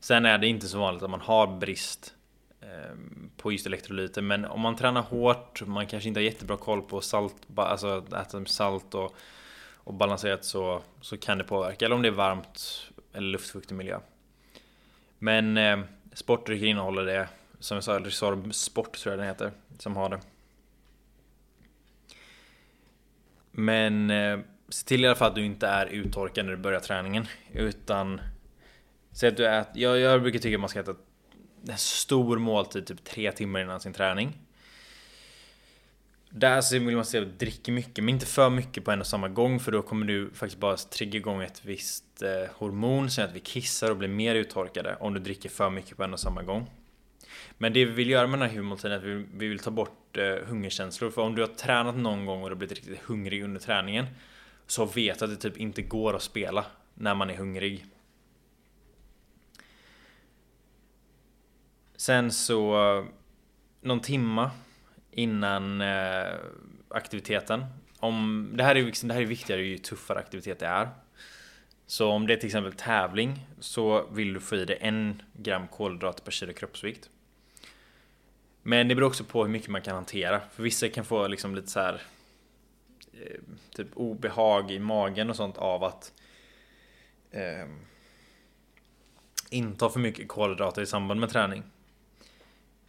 Sen 0.00 0.26
är 0.26 0.38
det 0.38 0.46
inte 0.46 0.68
så 0.68 0.78
vanligt 0.78 1.02
att 1.02 1.10
man 1.10 1.20
har 1.20 1.46
brist 1.46 2.14
ehm, 2.60 3.30
på 3.36 3.52
just 3.52 3.66
elektrolyter. 3.66 4.22
Men 4.22 4.44
om 4.44 4.60
man 4.60 4.76
tränar 4.76 5.02
hårt, 5.02 5.66
man 5.66 5.86
kanske 5.86 6.08
inte 6.08 6.20
har 6.20 6.24
jättebra 6.24 6.56
koll 6.56 6.82
på 6.82 7.00
salt, 7.00 7.34
alltså 7.56 8.04
äta 8.20 8.44
salt 8.44 8.94
och, 8.94 9.14
och 9.74 9.94
balanserat 9.94 10.44
så, 10.44 10.82
så 11.00 11.16
kan 11.16 11.38
det 11.38 11.44
påverka. 11.44 11.84
Eller 11.84 11.96
om 11.96 12.02
det 12.02 12.08
är 12.08 12.12
varmt 12.12 12.90
eller 13.12 13.28
luftfuktig 13.28 13.74
miljö. 13.74 13.98
Men 15.18 15.56
eh, 15.56 15.78
sportdrycker 16.12 16.66
innehåller 16.66 17.04
det. 17.04 17.28
Som 17.60 17.74
jag 17.74 17.84
sa, 17.84 17.98
Resorb 17.98 18.54
Sport 18.54 18.92
tror 18.92 19.12
jag 19.12 19.18
den 19.18 19.28
heter, 19.28 19.52
som 19.78 19.96
har 19.96 20.08
det. 20.08 20.20
Men 23.58 24.10
eh, 24.10 24.38
se 24.68 24.86
till 24.86 25.04
i 25.04 25.06
alla 25.06 25.16
fall 25.16 25.28
att 25.28 25.34
du 25.34 25.44
inte 25.44 25.66
är 25.66 25.86
uttorkad 25.86 26.44
när 26.44 26.52
du 26.52 26.58
börjar 26.58 26.80
träningen. 26.80 27.26
Utan 27.52 28.20
Säg 29.12 29.28
att 29.28 29.36
du 29.36 29.46
äter, 29.46 29.82
jag, 29.82 29.98
jag 29.98 30.22
brukar 30.22 30.38
tycka 30.38 30.56
att 30.56 30.60
man 30.60 30.68
ska 30.68 30.80
äta 30.80 30.94
en 31.68 31.78
stor 31.78 32.38
måltid 32.38 32.86
typ 32.86 33.04
tre 33.04 33.32
timmar 33.32 33.60
innan 33.60 33.80
sin 33.80 33.92
träning. 33.92 34.38
Där 36.30 36.60
så 36.60 36.78
vill 36.78 36.96
man 36.96 37.04
se 37.04 37.18
att 37.18 37.38
dricka 37.38 37.72
mycket, 37.72 38.04
men 38.04 38.14
inte 38.14 38.26
för 38.26 38.50
mycket 38.50 38.84
på 38.84 38.90
en 38.90 39.00
och 39.00 39.06
samma 39.06 39.28
gång 39.28 39.60
för 39.60 39.72
då 39.72 39.82
kommer 39.82 40.06
du 40.06 40.30
faktiskt 40.34 40.60
bara 40.60 40.76
trigga 40.76 41.18
igång 41.18 41.42
ett 41.42 41.64
visst 41.64 42.22
eh, 42.22 42.50
hormon 42.54 43.10
som 43.10 43.22
gör 43.22 43.28
att 43.28 43.36
vi 43.36 43.40
kissar 43.40 43.90
och 43.90 43.96
blir 43.96 44.08
mer 44.08 44.34
uttorkade 44.34 44.96
om 45.00 45.14
du 45.14 45.20
dricker 45.20 45.48
för 45.48 45.70
mycket 45.70 45.96
på 45.96 46.04
en 46.04 46.12
och 46.12 46.20
samma 46.20 46.42
gång. 46.42 46.70
Men 47.58 47.72
det 47.72 47.84
vi 47.84 47.92
vill 47.92 48.10
göra 48.10 48.26
med 48.26 48.38
den 48.38 48.48
här 48.48 48.54
huvudmåltiden 48.54 48.92
är 48.92 48.96
att 48.96 49.04
vi, 49.04 49.26
vi 49.34 49.48
vill 49.48 49.58
ta 49.58 49.70
bort 49.70 50.16
eh, 50.16 50.46
hungerkänslor. 50.46 51.10
För 51.10 51.22
om 51.22 51.34
du 51.34 51.42
har 51.42 51.48
tränat 51.48 51.96
någon 51.96 52.26
gång 52.26 52.42
och 52.42 52.48
du 52.48 52.54
har 52.54 52.58
blivit 52.58 52.78
riktigt 52.78 52.98
hungrig 52.98 53.42
under 53.42 53.60
träningen 53.60 54.06
så 54.66 54.84
vet 54.84 55.18
du 55.18 55.24
att 55.24 55.30
det 55.30 55.36
typ 55.36 55.56
inte 55.56 55.82
går 55.82 56.16
att 56.16 56.22
spela 56.22 56.64
när 56.94 57.14
man 57.14 57.30
är 57.30 57.34
hungrig. 57.34 57.86
Sen 61.96 62.32
så 62.32 63.06
någon 63.80 64.00
timma 64.00 64.50
innan 65.10 65.80
eh, 65.80 66.34
aktiviteten. 66.88 67.64
Om, 67.98 68.50
det, 68.54 68.64
här 68.64 68.76
är, 68.76 68.82
liksom, 68.82 69.08
det 69.08 69.14
här 69.14 69.22
är 69.22 69.26
viktigare 69.26 69.62
ju 69.62 69.78
tuffare 69.78 70.18
aktivitet 70.18 70.58
det 70.58 70.66
är. 70.66 70.88
Så 71.86 72.08
om 72.08 72.26
det 72.26 72.32
är 72.32 72.36
till 72.36 72.46
exempel 72.46 72.72
tävling 72.72 73.46
så 73.60 74.06
vill 74.10 74.32
du 74.32 74.40
få 74.40 74.56
i 74.56 74.64
dig 74.64 74.78
en 74.80 75.22
gram 75.32 75.68
kolhydrater 75.68 76.24
per 76.24 76.30
kilo 76.30 76.52
kroppsvikt. 76.52 77.10
Men 78.68 78.88
det 78.88 78.94
beror 78.94 79.08
också 79.08 79.24
på 79.24 79.42
hur 79.42 79.50
mycket 79.50 79.68
man 79.68 79.82
kan 79.82 79.94
hantera. 79.94 80.40
För 80.52 80.62
vissa 80.62 80.88
kan 80.88 81.04
få 81.04 81.26
liksom 81.26 81.54
lite 81.54 81.68
så 81.68 81.80
här 81.80 82.02
eh, 83.12 83.40
typ 83.70 83.88
obehag 83.94 84.70
i 84.70 84.78
magen 84.78 85.30
och 85.30 85.36
sånt 85.36 85.58
av 85.58 85.84
att 85.84 86.12
eh, 87.30 87.68
inta 89.50 89.90
för 89.90 90.00
mycket 90.00 90.28
kolhydrater 90.28 90.82
i 90.82 90.86
samband 90.86 91.20
med 91.20 91.30
träning. 91.30 91.62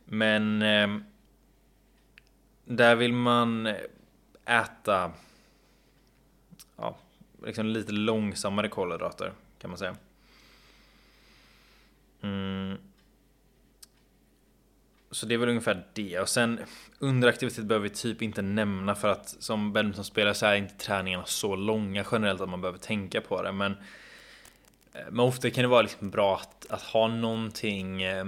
Men 0.06 0.62
eh, 0.62 0.98
där 2.66 2.96
vill 2.96 3.14
man 3.14 3.74
äta 4.46 5.12
ja, 6.76 6.98
liksom 7.46 7.66
lite 7.66 7.92
långsammare 7.92 8.70
kolhydrater 8.70 9.34
kan 9.60 9.70
man 9.70 9.78
säga. 9.78 9.96
Mm. 12.22 12.78
Så 15.12 15.26
det 15.26 15.34
är 15.34 15.38
väl 15.38 15.50
ungefär 15.50 15.86
det. 15.94 16.20
Och 16.20 16.30
sen 16.30 16.60
underaktivitet 17.00 17.66
behöver 17.66 17.90
vi 17.90 17.96
typ 17.96 18.22
inte 18.22 18.42
nämna 18.42 18.96
för 18.96 19.08
att 19.08 19.36
som 19.40 19.74
badmintonspelare 19.74 20.34
så 20.34 20.46
är 20.46 20.56
inte 20.56 20.76
träningarna 20.76 21.26
så 21.26 21.56
långa 21.56 22.06
generellt 22.12 22.42
att 22.42 22.50
man 22.50 22.62
behöver 22.62 22.80
tänka 22.80 23.22
på 23.22 23.42
det. 23.42 23.52
Men, 23.52 23.72
eh, 24.94 25.02
men 25.10 25.20
ofta 25.20 25.50
kan 25.50 25.62
det 25.62 25.68
vara 25.68 25.82
liksom 25.82 26.10
bra 26.10 26.36
att, 26.36 26.66
att 26.70 26.82
ha 26.82 27.08
någonting 27.08 28.02
eh, 28.02 28.26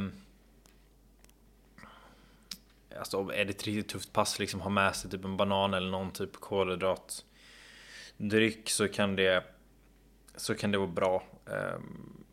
Alltså 3.00 3.18
är 3.18 3.46
det 3.46 3.52
ett 3.52 3.64
riktigt 3.64 3.90
tufft 3.90 4.14
pass 4.14 4.40
liksom 4.40 4.62
ha 4.62 4.70
med 4.70 4.96
sig 4.96 5.12
typ 5.12 5.26
en 5.26 5.38
banan 5.38 5.74
eller 5.74 5.92
någon 5.92 6.12
typ 6.12 6.34
kolhydratdryck 6.34 8.70
så 8.70 8.88
kan 8.88 9.16
det 9.16 9.44
Så 10.36 10.56
kan 10.56 10.72
det 10.72 10.78
vara 10.78 10.88
bra 10.88 11.24
ehm, 11.46 12.24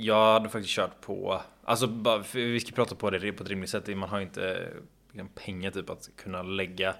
jag 0.00 0.32
hade 0.32 0.48
faktiskt 0.48 0.74
kört 0.74 1.00
på 1.00 1.42
Alltså 1.64 1.86
bara, 1.86 2.24
vi 2.34 2.60
ska 2.60 2.72
prata 2.72 2.94
på 2.94 3.10
det 3.10 3.32
på 3.32 3.42
ett 3.42 3.48
rimligt 3.48 3.70
sätt 3.70 3.96
Man 3.96 4.08
har 4.08 4.20
inte 4.20 4.72
liksom, 5.12 5.28
pengar 5.28 5.70
typ 5.70 5.90
att 5.90 6.10
kunna 6.16 6.42
lägga 6.42 6.94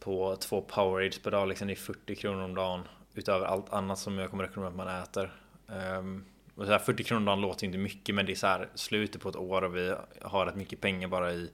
På 0.00 0.36
två 0.36 0.60
Powerades 0.60 1.18
per 1.18 1.30
dag 1.30 1.48
liksom 1.48 1.66
Det 1.66 1.74
är 1.74 1.76
40 1.76 2.14
kronor 2.14 2.42
om 2.42 2.54
dagen 2.54 2.82
Utöver 3.14 3.46
allt 3.46 3.72
annat 3.72 3.98
som 3.98 4.18
jag 4.18 4.30
kommer 4.30 4.44
rekommendera 4.44 4.70
att 4.70 4.76
man 4.76 5.02
äter 5.02 5.32
um, 5.98 6.24
och 6.54 6.66
så 6.66 6.72
här 6.72 6.78
40 6.78 7.04
kronor 7.04 7.20
om 7.20 7.24
dagen 7.24 7.40
låter 7.40 7.66
inte 7.66 7.78
mycket 7.78 8.14
men 8.14 8.26
det 8.26 8.32
är 8.32 8.36
så 8.36 8.46
här 8.46 8.68
slutet 8.74 9.22
på 9.22 9.28
ett 9.28 9.36
år 9.36 9.64
och 9.64 9.76
vi 9.76 9.94
har 10.22 10.46
rätt 10.46 10.56
mycket 10.56 10.80
pengar 10.80 11.08
bara 11.08 11.32
i 11.32 11.50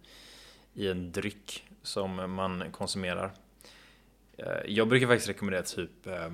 i 0.75 0.89
en 0.89 1.13
dryck 1.13 1.65
som 1.83 2.33
man 2.35 2.65
konsumerar. 2.73 3.31
Uh, 4.39 4.67
jag 4.67 4.89
brukar 4.89 5.07
faktiskt 5.07 5.29
rekommendera 5.29 5.63
typ 5.63 6.07
eh, 6.07 6.31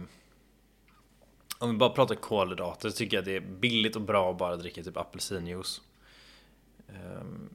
om 1.58 1.70
vi 1.70 1.76
bara 1.76 1.90
pratar 1.90 2.14
kolhydrater 2.14 2.90
så 2.90 2.96
tycker 2.96 3.16
jag 3.16 3.24
det 3.24 3.36
är 3.36 3.40
billigt 3.40 3.96
och 3.96 4.02
bra 4.02 4.30
att 4.30 4.38
bara 4.38 4.56
dricka 4.56 4.82
typ 4.82 4.96
apelsinjuice. 4.96 5.80
Ehm, 6.88 7.50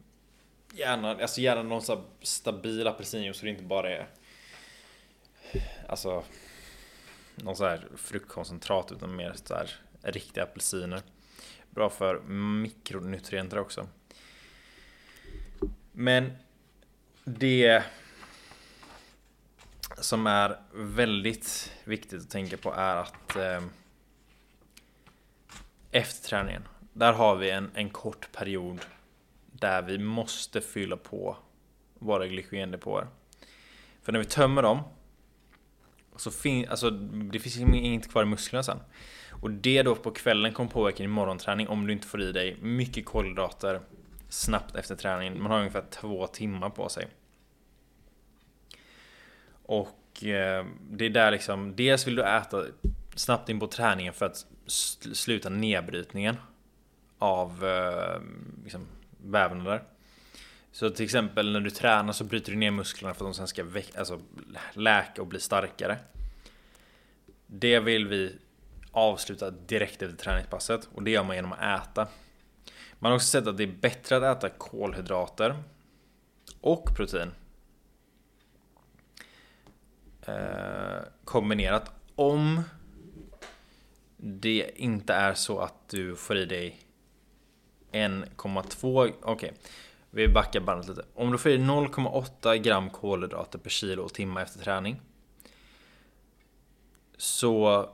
gärna, 0.74 1.10
alltså 1.10 1.42
gärna 1.42 1.64
någon 1.64 1.82
så 1.82 2.04
stabil 2.22 2.88
apelsinjuice 2.88 3.38
så 3.38 3.46
det 3.46 3.52
inte 3.52 3.64
bara 3.64 3.90
är 3.90 4.08
Alltså 5.88 6.24
Någon 7.36 7.56
så 7.56 7.66
här 7.66 7.88
fruktkoncentrat 7.98 8.92
utan 8.92 9.16
mer 9.16 9.34
så 9.46 9.54
här 9.54 9.70
riktiga 10.02 10.44
apelsiner. 10.44 11.02
Bra 11.70 11.90
för 11.90 12.20
mikronutrienter 12.62 13.60
också. 13.60 13.88
Men 15.92 16.32
det 17.24 17.84
som 19.98 20.28
är 20.28 20.60
väldigt 20.74 21.72
viktigt 21.84 22.22
att 22.22 22.30
tänka 22.30 22.58
på 22.58 22.74
är 22.74 22.96
att 22.96 23.36
eh, 23.36 23.62
efter 25.92 26.30
träningen, 26.30 26.68
där 26.94 27.14
har 27.14 27.36
vi 27.36 27.50
en, 27.50 27.72
en 27.74 27.90
kort 27.90 28.32
period 28.32 28.80
där 29.52 29.82
vi 29.82 29.98
måste 29.98 30.62
fylla 30.62 30.98
på 30.98 31.38
våra 32.00 32.28
glykogendepåer. 32.28 33.08
För 34.02 34.12
när 34.12 34.20
vi 34.20 34.26
tömmer 34.26 34.62
dem 34.62 34.84
så 36.16 36.32
fin 36.32 36.70
alltså, 36.70 36.90
det 36.90 37.40
finns 37.40 37.56
liksom 37.56 37.74
inget 37.74 38.12
kvar 38.12 38.24
i 38.24 38.26
musklerna 38.26 38.64
sen. 38.64 38.80
Och 39.42 39.52
det 39.52 39.84
då 39.84 39.96
på 39.96 40.12
kvällen 40.12 40.54
kommer 40.54 40.70
påverka 40.70 40.98
din 40.98 41.10
morgonträning 41.10 41.68
om 41.68 41.88
du 41.88 41.94
inte 41.94 42.08
får 42.08 42.22
i 42.22 42.32
dig 42.32 42.58
mycket 42.62 43.06
kolhydrater 43.06 43.82
snabbt 44.30 44.76
efter 44.76 44.96
träningen. 44.96 45.42
Man 45.42 45.52
har 45.52 45.60
ungefär 45.60 45.84
två 45.90 46.28
timmar 46.28 46.70
på 46.70 46.90
sig. 46.90 47.08
Och 49.64 50.24
eh, 50.24 50.66
det 50.90 51.06
är 51.06 51.10
där 51.10 51.32
liksom, 51.32 51.76
dels 51.76 52.08
vill 52.08 52.16
du 52.16 52.24
äta 52.24 52.66
snabbt 53.16 53.50
in 53.50 53.60
på 53.60 53.68
träningen 53.68 54.14
för 54.14 54.26
att 54.26 54.46
sluta 54.68 55.50
nedbrytningen 55.50 56.36
av 57.18 57.66
eh, 57.66 58.22
liksom, 58.64 58.88
vävnader. 59.24 59.84
Så 60.72 60.90
till 60.90 61.06
exempel 61.06 61.52
när 61.52 61.60
du 61.60 61.70
tränar 61.70 62.14
så 62.14 62.24
bryter 62.24 62.52
du 62.52 62.58
ner 62.58 62.72
musklerna 62.72 63.14
för 63.14 63.26
att 63.26 63.34
de 63.34 63.34
sen 63.34 63.48
ska 63.48 63.66
alltså, 63.98 64.22
läka 64.74 65.22
och 65.22 65.28
bli 65.28 65.40
starkare. 65.40 65.98
Det 67.48 67.80
vill 67.80 68.08
vi 68.08 68.36
avsluta 68.92 69.52
direkt 69.52 70.02
efter 70.02 70.18
träningspasset 70.18 70.90
och 70.94 71.04
det 71.04 71.12
gör 71.12 71.24
man 71.24 71.36
genom 71.36 71.54
att 71.54 71.90
äta. 71.90 72.08
Man 73.00 73.12
har 73.12 73.16
också 73.16 73.28
sett 73.28 73.48
att 73.48 73.58
det 73.58 73.64
är 73.64 73.76
bättre 73.82 74.18
att 74.18 74.38
äta 74.38 74.50
kolhydrater 74.50 75.64
och 76.62 76.96
protein 76.96 77.32
eh, 80.22 81.02
kombinerat 81.24 81.92
om 82.16 82.64
det 84.24 84.72
inte 84.76 85.14
är 85.14 85.34
så 85.34 85.60
att 85.60 85.90
du 85.90 86.16
får 86.16 86.38
i 86.38 86.46
dig 86.46 86.80
1,2 87.92 89.04
okej 89.04 89.34
okay. 89.34 89.52
Vi 90.10 90.28
backar 90.28 90.60
bandet 90.60 90.88
lite. 90.88 91.06
Om 91.14 91.32
du 91.32 91.38
får 91.38 91.52
i 91.52 91.58
0,8 91.58 92.56
gram 92.56 92.90
kolhydrater 92.90 93.60
per 93.60 93.70
kilo 93.70 94.04
och 94.04 94.14
timme 94.14 94.42
efter 94.42 94.60
träning 94.60 95.02
så 97.18 97.90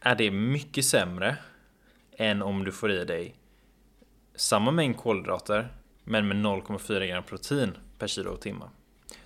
är 0.00 0.14
det 0.14 0.30
mycket 0.30 0.84
sämre 0.84 1.36
än 2.12 2.42
om 2.42 2.64
du 2.64 2.72
får 2.72 2.90
i 2.90 3.04
dig 3.04 3.34
samma 4.34 4.70
mängd 4.70 4.96
kolhydrater 4.96 5.68
men 6.04 6.28
med 6.28 6.36
0,4 6.36 7.06
gram 7.06 7.24
protein 7.24 7.76
per 7.98 8.06
kilo 8.06 8.30
och 8.30 8.40
timme. 8.40 8.64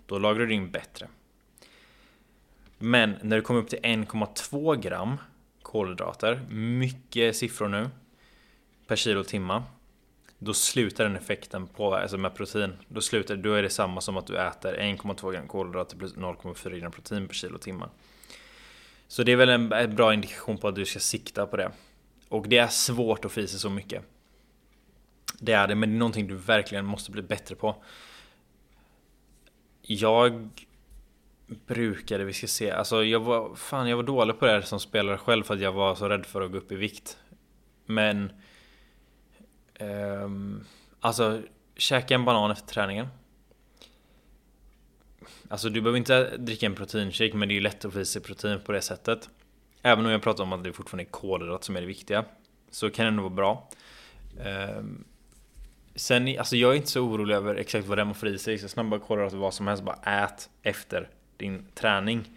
Då 0.06 0.18
lagrar 0.18 0.46
du 0.46 0.54
in 0.54 0.70
bättre. 0.70 1.08
Men 2.78 3.16
när 3.22 3.36
du 3.36 3.42
kommer 3.42 3.60
upp 3.60 3.68
till 3.68 3.78
1,2 3.78 4.76
gram 4.76 5.16
kolhydrater, 5.74 6.40
mycket 6.50 7.36
siffror 7.36 7.68
nu, 7.68 7.90
per 8.86 8.96
kilo 8.96 9.20
och 9.20 9.26
timma. 9.26 9.64
Då 10.38 10.54
slutar 10.54 11.04
den 11.04 11.16
effekten 11.16 11.66
på, 11.66 11.94
alltså 11.94 12.18
med 12.18 12.34
protein, 12.34 12.72
då 12.88 13.00
slutar 13.00 13.36
då 13.36 13.52
är 13.52 13.62
det 13.62 13.70
samma 13.70 14.00
som 14.00 14.16
att 14.16 14.26
du 14.26 14.38
äter 14.38 14.74
1,2 14.74 15.32
gram 15.32 15.48
kolhydrater 15.48 15.96
plus 15.96 16.14
0,4 16.14 16.78
gram 16.78 16.92
protein 16.92 17.28
per 17.28 17.34
kilo 17.34 17.54
och 17.54 17.60
timma. 17.60 17.88
Så 19.08 19.22
det 19.22 19.32
är 19.32 19.36
väl 19.36 19.48
en, 19.48 19.72
en 19.72 19.94
bra 19.94 20.14
indikation 20.14 20.58
på 20.58 20.68
att 20.68 20.74
du 20.74 20.84
ska 20.84 20.98
sikta 20.98 21.46
på 21.46 21.56
det. 21.56 21.72
Och 22.28 22.48
det 22.48 22.58
är 22.58 22.68
svårt 22.68 23.24
att 23.24 23.32
få 23.32 23.40
i 23.40 23.48
sig 23.48 23.60
så 23.60 23.70
mycket. 23.70 24.02
Det 25.40 25.52
är 25.52 25.68
det, 25.68 25.74
men 25.74 25.90
det 25.90 25.96
är 25.96 25.98
någonting 25.98 26.26
du 26.26 26.34
verkligen 26.34 26.84
måste 26.84 27.10
bli 27.10 27.22
bättre 27.22 27.54
på. 27.54 27.84
Jag 29.82 30.50
brukade, 31.46 32.24
vi 32.24 32.32
ska 32.32 32.46
se, 32.46 32.70
alltså 32.70 33.04
jag 33.04 33.20
var, 33.20 33.54
fan 33.54 33.88
jag 33.88 33.96
var 33.96 34.02
dålig 34.02 34.38
på 34.38 34.46
det 34.46 34.52
här 34.52 34.60
som 34.60 34.80
spelare 34.80 35.18
själv 35.18 35.42
för 35.42 35.54
att 35.54 35.60
jag 35.60 35.72
var 35.72 35.94
så 35.94 36.08
rädd 36.08 36.26
för 36.26 36.42
att 36.42 36.52
gå 36.52 36.58
upp 36.58 36.72
i 36.72 36.76
vikt. 36.76 37.18
Men... 37.86 38.32
Um, 39.80 40.64
alltså, 41.00 41.42
käka 41.76 42.14
en 42.14 42.24
banan 42.24 42.50
efter 42.50 42.74
träningen. 42.74 43.08
Alltså 45.48 45.68
du 45.68 45.80
behöver 45.80 45.98
inte 45.98 46.36
dricka 46.36 46.66
en 46.66 46.74
proteinshake 46.74 47.36
men 47.36 47.48
det 47.48 47.52
är 47.52 47.56
ju 47.56 47.60
lätt 47.60 47.84
att 47.84 47.92
få 47.92 48.00
i 48.00 48.04
sig 48.04 48.22
protein 48.22 48.60
på 48.66 48.72
det 48.72 48.80
sättet. 48.80 49.28
Även 49.82 50.06
om 50.06 50.12
jag 50.12 50.22
pratar 50.22 50.44
om 50.44 50.52
att 50.52 50.64
det 50.64 50.72
fortfarande 50.72 51.04
är 51.04 51.10
kolhydrat 51.10 51.64
som 51.64 51.76
är 51.76 51.80
det 51.80 51.86
viktiga. 51.86 52.24
Så 52.70 52.90
kan 52.90 53.04
det 53.04 53.08
ändå 53.08 53.22
vara 53.22 53.34
bra. 53.34 53.68
Um, 54.78 55.04
sen, 55.94 56.38
alltså 56.38 56.56
jag 56.56 56.70
är 56.70 56.74
inte 56.74 56.90
så 56.90 57.00
orolig 57.00 57.34
över 57.34 57.54
exakt 57.54 57.86
vad 57.86 57.98
det 57.98 58.04
man 58.04 58.14
får 58.14 58.28
i 58.28 58.38
sig. 58.38 58.58
Så 58.58 58.68
snabba 58.68 58.98
kolhydrater, 58.98 59.36
vad 59.36 59.54
som 59.54 59.66
helst, 59.66 59.82
bara 59.82 60.24
ät 60.24 60.50
efter 60.62 61.10
din 61.36 61.66
träning. 61.74 62.30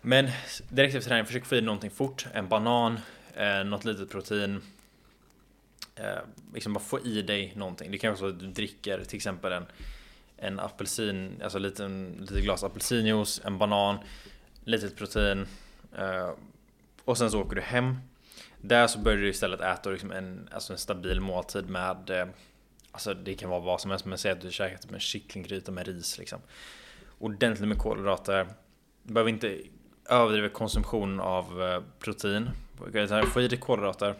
Men 0.00 0.28
direkt 0.68 0.94
efter 0.94 1.08
träning, 1.08 1.26
försök 1.26 1.44
få 1.44 1.54
i 1.54 1.58
dig 1.58 1.66
någonting 1.66 1.90
fort. 1.90 2.26
En 2.32 2.48
banan, 2.48 3.00
eh, 3.34 3.64
något 3.64 3.84
litet 3.84 4.10
protein. 4.10 4.62
Eh, 5.94 6.18
liksom 6.54 6.72
bara 6.72 6.80
få 6.80 7.00
i 7.00 7.22
dig 7.22 7.52
någonting. 7.56 7.90
Det 7.90 7.98
kan 7.98 8.10
vara 8.10 8.18
så 8.18 8.26
att 8.26 8.40
du 8.40 8.46
dricker 8.46 9.04
till 9.04 9.16
exempel 9.16 9.52
en, 9.52 9.66
en 10.36 10.60
apelsin, 10.60 11.40
alltså 11.42 11.58
liten, 11.58 12.16
lite 12.20 12.40
glas 12.40 12.64
apelsinjuice, 12.64 13.40
en 13.44 13.58
banan, 13.58 13.98
litet 14.64 14.96
protein. 14.96 15.46
Eh, 15.98 16.30
och 17.04 17.18
sen 17.18 17.30
så 17.30 17.40
åker 17.40 17.56
du 17.56 17.62
hem. 17.62 17.96
Där 18.60 18.86
så 18.86 18.98
börjar 18.98 19.18
du 19.18 19.28
istället 19.28 19.60
äta 19.60 19.90
liksom 19.90 20.12
en, 20.12 20.48
alltså 20.52 20.72
en 20.72 20.78
stabil 20.78 21.20
måltid 21.20 21.68
med 21.68 22.10
eh, 22.10 22.26
Alltså 22.92 23.14
det 23.14 23.34
kan 23.34 23.50
vara 23.50 23.60
vad 23.60 23.80
som 23.80 23.90
helst, 23.90 24.06
men 24.06 24.18
säg 24.18 24.32
att 24.32 24.40
du 24.40 24.50
käkar 24.50 24.76
typ 24.76 24.92
en 24.92 25.00
kycklinggryta 25.00 25.72
med 25.72 25.86
ris 25.86 26.18
liksom 26.18 26.40
ordentligt 27.22 27.68
med 27.68 27.78
kolhydrater. 27.78 28.48
Du 29.02 29.14
behöver 29.14 29.30
inte 29.30 29.60
överdriva 30.08 30.48
konsumtion 30.48 31.20
av 31.20 31.62
eh, 31.62 31.82
protein. 31.98 32.50
Få 33.26 33.40
i 33.40 33.48
dig 33.48 33.58
kolhydrater. 33.58 34.14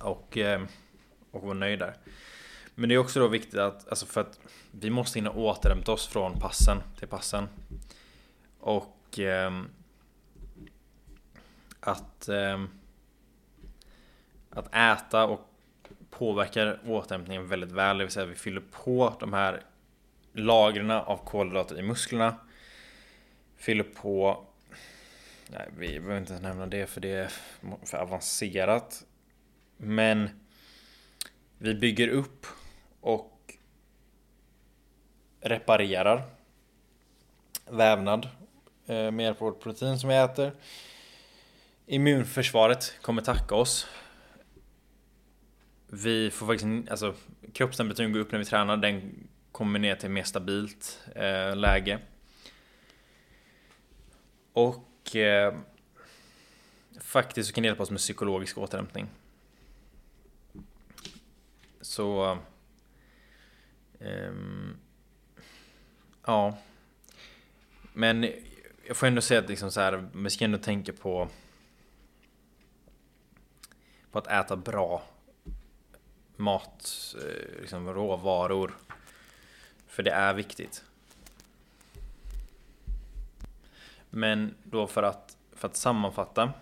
Och, 0.00 0.38
eh, 0.38 0.62
och 1.30 1.42
vara 1.42 1.54
nöjd 1.54 1.78
där. 1.78 1.94
Men 2.74 2.88
det 2.88 2.94
är 2.94 2.98
också 2.98 3.20
då 3.20 3.28
viktigt 3.28 3.60
att, 3.60 3.88
alltså 3.88 4.06
för 4.06 4.20
att 4.20 4.38
vi 4.70 4.90
måste 4.90 5.18
hinna 5.18 5.30
återhämta 5.30 5.92
oss 5.92 6.06
från 6.06 6.40
passen 6.40 6.78
till 6.98 7.08
passen. 7.08 7.48
Och 8.60 9.18
eh, 9.18 9.62
att, 11.80 12.28
eh, 12.28 12.64
att 14.50 14.74
äta 14.74 15.24
och 15.24 15.48
påverkar 16.10 16.80
återhämtningen 16.86 17.48
väldigt 17.48 17.72
väl. 17.72 17.98
Det 17.98 18.04
vill 18.04 18.12
säga 18.12 18.24
att 18.24 18.30
vi 18.30 18.34
fyller 18.34 18.62
på 18.84 19.16
de 19.20 19.32
här 19.32 19.62
lagren 20.32 20.90
av 20.90 21.24
kolhydrater 21.24 21.78
i 21.78 21.82
musklerna. 21.82 22.34
Fyller 23.56 23.84
på... 23.84 24.44
Nej, 25.50 25.68
vi 25.78 26.00
behöver 26.00 26.18
inte 26.18 26.40
nämna 26.40 26.66
det 26.66 26.86
för 26.86 27.00
det 27.00 27.10
är 27.10 27.32
för 27.86 27.98
avancerat. 27.98 29.04
Men 29.76 30.30
vi 31.58 31.74
bygger 31.74 32.08
upp 32.08 32.46
och 33.00 33.54
reparerar 35.40 36.22
vävnad 37.70 38.28
eh, 38.86 39.10
med 39.10 39.24
hjälp 39.24 39.42
av 39.42 39.48
vårt 39.48 39.62
protein 39.62 39.98
som 39.98 40.08
vi 40.08 40.16
äter. 40.16 40.52
Immunförsvaret 41.86 42.94
kommer 43.02 43.22
tacka 43.22 43.54
oss. 43.54 43.86
Vi 45.86 46.30
får 46.30 46.46
faktiskt, 46.46 46.90
alltså 46.90 47.14
kroppstemperaturen 47.52 48.12
går 48.12 48.20
upp 48.20 48.32
när 48.32 48.38
vi 48.38 48.44
tränar. 48.44 48.76
Den 48.76 49.28
kommer 49.52 49.78
ner 49.78 49.94
till 49.94 50.10
mer 50.10 50.24
stabilt 50.24 51.00
eh, 51.14 51.56
läge. 51.56 51.98
Och 54.52 55.16
eh, 55.16 55.54
faktiskt 57.00 57.48
så 57.48 57.54
kan 57.54 57.62
det 57.62 57.66
hjälpa 57.66 57.82
oss 57.82 57.90
med 57.90 57.98
psykologisk 57.98 58.58
återhämtning. 58.58 59.08
Så... 61.80 62.38
Eh, 63.98 64.32
ja. 66.26 66.58
Men 67.92 68.30
jag 68.86 68.96
får 68.96 69.06
ändå 69.06 69.20
säga 69.20 69.40
att 69.40 69.48
liksom 69.48 69.70
så 69.70 69.80
här, 69.80 70.08
vi 70.14 70.30
ska 70.30 70.44
ändå 70.44 70.58
tänka 70.58 70.92
på 70.92 71.28
på 74.10 74.18
att 74.18 74.26
äta 74.26 74.56
bra 74.56 75.02
mat, 76.36 77.14
eh, 77.18 77.60
liksom 77.60 77.94
råvaror 77.94 78.74
för 79.92 80.02
det 80.02 80.10
är 80.10 80.34
viktigt. 80.34 80.84
Men 84.10 84.54
då 84.64 84.86
för 84.86 85.02
att, 85.02 85.36
för 85.52 85.68
att 85.68 85.76
sammanfatta. 85.76 86.52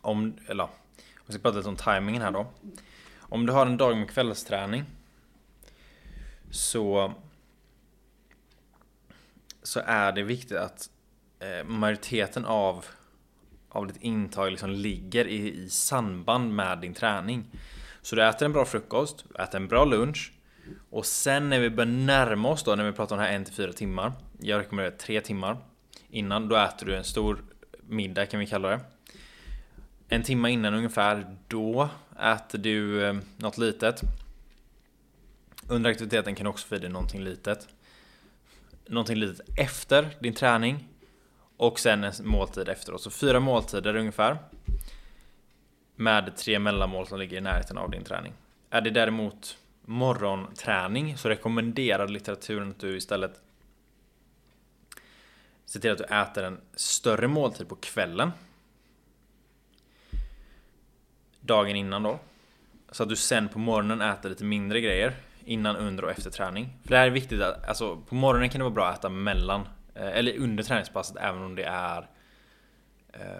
Om, 0.00 0.36
eller 0.46 0.64
om 0.64 0.70
vi 1.26 1.32
ska 1.32 1.42
prata 1.42 1.56
lite 1.56 1.68
om 1.68 1.76
timingen 1.76 2.22
här 2.22 2.30
då. 2.30 2.46
Om 3.18 3.46
du 3.46 3.52
har 3.52 3.66
en 3.66 3.76
dag 3.76 3.96
med 3.96 4.10
kvällsträning. 4.10 4.84
Så 6.50 7.14
så 9.62 9.80
är 9.84 10.12
det 10.12 10.22
viktigt 10.22 10.58
att 10.58 10.90
eh, 11.38 11.64
majoriteten 11.64 12.44
av, 12.44 12.84
av 13.68 13.86
ditt 13.86 14.02
intag 14.02 14.50
liksom 14.50 14.70
ligger 14.70 15.26
i, 15.26 15.64
i 15.64 15.68
samband 15.68 16.54
med 16.54 16.78
din 16.78 16.94
träning. 16.94 17.44
Så 18.02 18.16
du 18.16 18.24
äter 18.24 18.46
en 18.46 18.52
bra 18.52 18.64
frukost, 18.64 19.24
äter 19.38 19.56
en 19.56 19.68
bra 19.68 19.84
lunch, 19.84 20.32
och 20.90 21.06
sen 21.06 21.48
när 21.48 21.60
vi 21.60 21.70
börjar 21.70 21.90
närma 21.90 22.48
oss 22.48 22.62
då, 22.62 22.74
när 22.74 22.84
vi 22.84 22.92
pratar 22.92 23.16
om 23.16 23.22
det 23.22 23.28
här 23.28 23.38
1-4 23.38 23.72
timmar. 23.72 24.12
Jag 24.38 24.60
rekommenderar 24.60 24.96
3 24.96 25.20
timmar. 25.20 25.56
Innan, 26.10 26.48
då 26.48 26.56
äter 26.56 26.86
du 26.86 26.96
en 26.96 27.04
stor 27.04 27.42
middag 27.82 28.26
kan 28.26 28.40
vi 28.40 28.46
kalla 28.46 28.68
det. 28.68 28.80
En 30.08 30.22
timme 30.22 30.50
innan 30.50 30.74
ungefär, 30.74 31.36
då 31.48 31.88
äter 32.22 32.58
du 32.58 33.06
eh, 33.06 33.16
något 33.36 33.58
litet. 33.58 34.02
Under 35.68 35.90
aktiviteten 35.90 36.34
kan 36.34 36.44
du 36.44 36.50
också 36.50 36.68
få 36.68 36.74
i 36.74 36.78
dig 36.78 36.90
någonting 36.90 37.20
litet. 37.20 37.68
Någonting 38.86 39.16
litet 39.16 39.40
efter 39.56 40.08
din 40.20 40.34
träning. 40.34 40.88
Och 41.56 41.80
sen 41.80 42.04
en 42.04 42.12
måltid 42.24 42.68
efteråt. 42.68 43.02
Så 43.02 43.10
fyra 43.10 43.40
måltider 43.40 43.96
ungefär. 43.96 44.38
Med 45.96 46.36
tre 46.36 46.58
mellanmål 46.58 47.06
som 47.06 47.18
ligger 47.18 47.36
i 47.36 47.40
närheten 47.40 47.78
av 47.78 47.90
din 47.90 48.04
träning. 48.04 48.32
Är 48.70 48.80
det 48.80 48.90
däremot 48.90 49.56
morgonträning 49.90 51.16
så 51.16 51.28
rekommenderar 51.28 52.08
litteraturen 52.08 52.70
att 52.70 52.80
du 52.80 52.96
istället 52.96 53.40
ser 55.64 55.80
till 55.80 55.90
att 55.90 55.98
du 55.98 56.04
äter 56.04 56.44
en 56.44 56.60
större 56.74 57.28
måltid 57.28 57.68
på 57.68 57.76
kvällen. 57.76 58.30
Dagen 61.40 61.76
innan 61.76 62.02
då. 62.02 62.18
Så 62.90 63.02
att 63.02 63.08
du 63.08 63.16
sen 63.16 63.48
på 63.48 63.58
morgonen 63.58 64.00
äter 64.00 64.28
lite 64.28 64.44
mindre 64.44 64.80
grejer 64.80 65.14
innan, 65.44 65.76
under 65.76 66.04
och 66.04 66.10
efter 66.10 66.30
träning. 66.30 66.68
För 66.82 66.90
det 66.90 66.96
här 66.96 67.06
är 67.06 67.10
viktigt 67.10 67.42
att, 67.42 67.68
alltså 67.68 67.96
på 67.96 68.14
morgonen 68.14 68.48
kan 68.48 68.58
det 68.58 68.64
vara 68.64 68.74
bra 68.74 68.88
att 68.88 68.98
äta 68.98 69.08
mellan 69.08 69.60
eh, 69.94 70.18
eller 70.18 70.38
under 70.38 70.62
träningspasset 70.64 71.16
även 71.16 71.42
om 71.42 71.54
det 71.54 71.64
är 71.64 72.08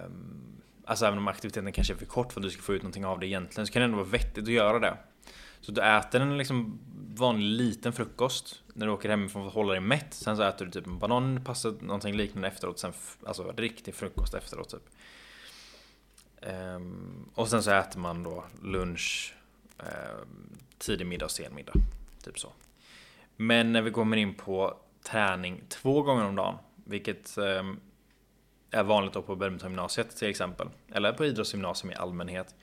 um, 0.05 0.63
Alltså 0.85 1.07
även 1.07 1.19
om 1.19 1.29
aktiviteten 1.29 1.73
kanske 1.73 1.93
är 1.93 1.97
för 1.97 2.07
kort 2.07 2.33
för 2.33 2.41
att 2.41 2.45
du 2.45 2.51
ska 2.51 2.63
få 2.63 2.75
ut 2.75 2.83
någonting 2.83 3.07
av 3.07 3.19
det 3.19 3.27
egentligen 3.27 3.67
så 3.67 3.73
kan 3.73 3.81
det 3.81 3.85
ändå 3.85 3.97
vara 3.97 4.09
vettigt 4.09 4.45
att 4.45 4.53
göra 4.53 4.79
det. 4.79 4.97
Så 5.61 5.73
du 5.73 5.81
äter 5.81 6.21
en 6.21 6.39
liksom 6.39 6.79
vanlig 7.15 7.47
liten 7.47 7.93
frukost 7.93 8.63
när 8.75 8.87
du 8.87 8.93
åker 8.93 9.09
hemifrån 9.09 9.43
för 9.43 9.49
att 9.49 9.55
hålla 9.55 9.73
dig 9.73 9.81
mätt. 9.81 10.15
Sen 10.15 10.37
så 10.37 10.43
äter 10.43 10.65
du 10.65 10.71
typ 10.71 10.87
en 10.87 10.99
banan, 10.99 11.45
pasta, 11.45 11.75
någonting 11.81 12.17
liknande 12.17 12.49
efteråt. 12.49 12.79
Sen 12.79 12.93
alltså 13.27 13.53
riktig 13.57 13.95
frukost 13.95 14.35
efteråt 14.35 14.71
typ. 14.71 14.89
Um, 16.43 17.31
och 17.35 17.49
sen 17.49 17.63
så 17.63 17.71
äter 17.71 18.01
man 18.01 18.23
då 18.23 18.45
lunch, 18.63 19.35
um, 19.79 20.59
tidig 20.79 21.07
middag 21.07 21.25
och 21.25 21.31
sen 21.31 21.55
middag. 21.55 21.73
Typ 22.25 22.39
så. 22.39 22.53
Men 23.37 23.73
när 23.73 23.83
vi 23.83 23.91
kommer 23.91 24.17
in 24.17 24.35
på 24.35 24.77
träning 25.03 25.63
två 25.69 26.03
gånger 26.03 26.25
om 26.25 26.37
dagen, 26.37 26.59
vilket 26.85 27.39
um, 27.39 27.81
är 28.71 28.83
vanligt 28.83 29.13
då 29.13 29.23
på 29.23 29.37
badmintongymnasiet 29.37 30.17
till 30.17 30.29
exempel. 30.29 30.69
Eller 30.93 31.13
på 31.13 31.25
idrottsgymnasium 31.25 31.93
i 31.93 31.95
allmänhet. 31.95 32.55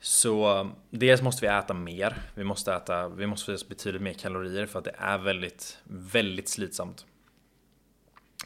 Så 0.00 0.60
um, 0.60 0.74
dels 0.90 1.22
måste 1.22 1.46
vi 1.46 1.52
äta 1.52 1.74
mer. 1.74 2.22
Vi 2.34 2.44
måste 2.44 2.74
äta, 2.74 3.08
vi 3.08 3.26
måste 3.26 3.46
få 3.46 3.52
i 3.52 3.54
oss 3.54 3.68
betydligt 3.68 4.02
mer 4.02 4.12
kalorier 4.12 4.66
för 4.66 4.78
att 4.78 4.84
det 4.84 4.94
är 4.98 5.18
väldigt, 5.18 5.78
väldigt 5.84 6.48
slitsamt. 6.48 7.06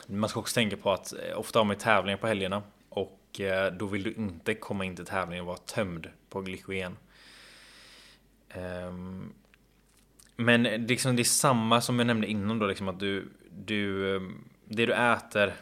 Man 0.07 0.29
ska 0.29 0.41
också 0.41 0.55
tänka 0.55 0.77
på 0.77 0.93
att 0.93 1.13
eh, 1.13 1.39
ofta 1.39 1.59
har 1.59 1.65
man 1.65 1.77
tävlingar 1.77 2.17
på 2.19 2.27
helgerna 2.27 2.63
och 2.89 3.41
eh, 3.41 3.73
då 3.73 3.87
vill 3.87 4.03
du 4.03 4.13
inte 4.13 4.55
komma 4.55 4.85
in 4.85 4.97
till 4.97 5.07
tävlingen 5.07 5.41
och 5.43 5.47
vara 5.47 5.57
tömd 5.57 6.09
på 6.29 6.41
glykogen. 6.41 6.97
Ehm, 8.49 9.33
men 10.37 10.67
eh, 10.67 10.79
liksom 10.79 11.17
det 11.17 11.23
är 11.23 11.25
samma 11.25 11.81
som 11.81 11.99
jag 11.99 12.07
nämnde 12.07 12.27
innan 12.27 12.59
då, 12.59 12.67
liksom 12.67 12.89
att 12.89 13.01
du, 13.01 13.29
du, 13.51 14.17
ehm, 14.17 14.45
det 14.65 14.87
du 14.87 14.95
äter 14.95 15.53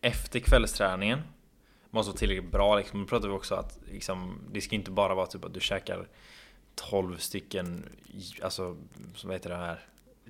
efter 0.00 0.40
kvällsträningen 0.40 1.22
måste 1.90 2.10
vara 2.10 2.18
tillräckligt 2.18 2.52
bra 2.52 2.76
liksom. 2.76 3.00
Då 3.00 3.06
pratar 3.06 3.28
vi 3.28 3.34
också 3.34 3.54
att 3.54 3.78
liksom, 3.92 4.38
det 4.52 4.60
ska 4.60 4.74
inte 4.74 4.90
bara 4.90 5.14
vara 5.14 5.26
typ 5.26 5.44
att 5.44 5.54
du 5.54 5.60
käkar 5.60 6.08
12 6.74 7.16
stycken, 7.16 7.84
alltså, 8.42 8.76
som 9.14 9.30
heter 9.30 9.50
det 9.50 9.56
här? 9.56 9.80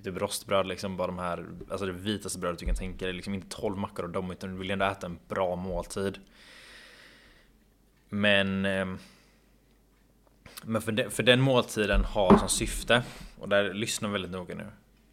Typ 0.05 0.17
rostbröd 0.17 0.67
liksom, 0.67 0.97
bara 0.97 1.07
de 1.07 1.19
här, 1.19 1.47
alltså 1.71 1.87
det 1.87 1.93
vitaste 1.93 2.39
brödet 2.39 2.59
du 2.59 2.67
kan 2.67 2.75
tänka 2.75 3.05
dig. 3.05 3.15
Liksom 3.15 3.35
inte 3.35 3.57
12 3.57 3.79
mackor 3.79 4.05
av 4.05 4.11
dem, 4.11 4.31
utan 4.31 4.51
du 4.51 4.59
vill 4.59 4.71
ändå 4.71 4.85
äta 4.85 5.07
en 5.07 5.19
bra 5.29 5.57
måltid. 5.57 6.19
Men 8.09 8.65
ehm, 8.65 8.99
men 10.63 10.83
för, 10.83 10.93
de, 10.93 11.11
för 11.11 11.23
den 11.23 11.41
måltiden 11.41 12.05
har 12.05 12.39
som 12.39 12.49
syfte, 12.49 13.03
och 13.39 13.49
där 13.49 13.75
lyssnar 13.75 14.09
väldigt 14.09 14.31
noga 14.31 14.55
nu. 14.55 14.67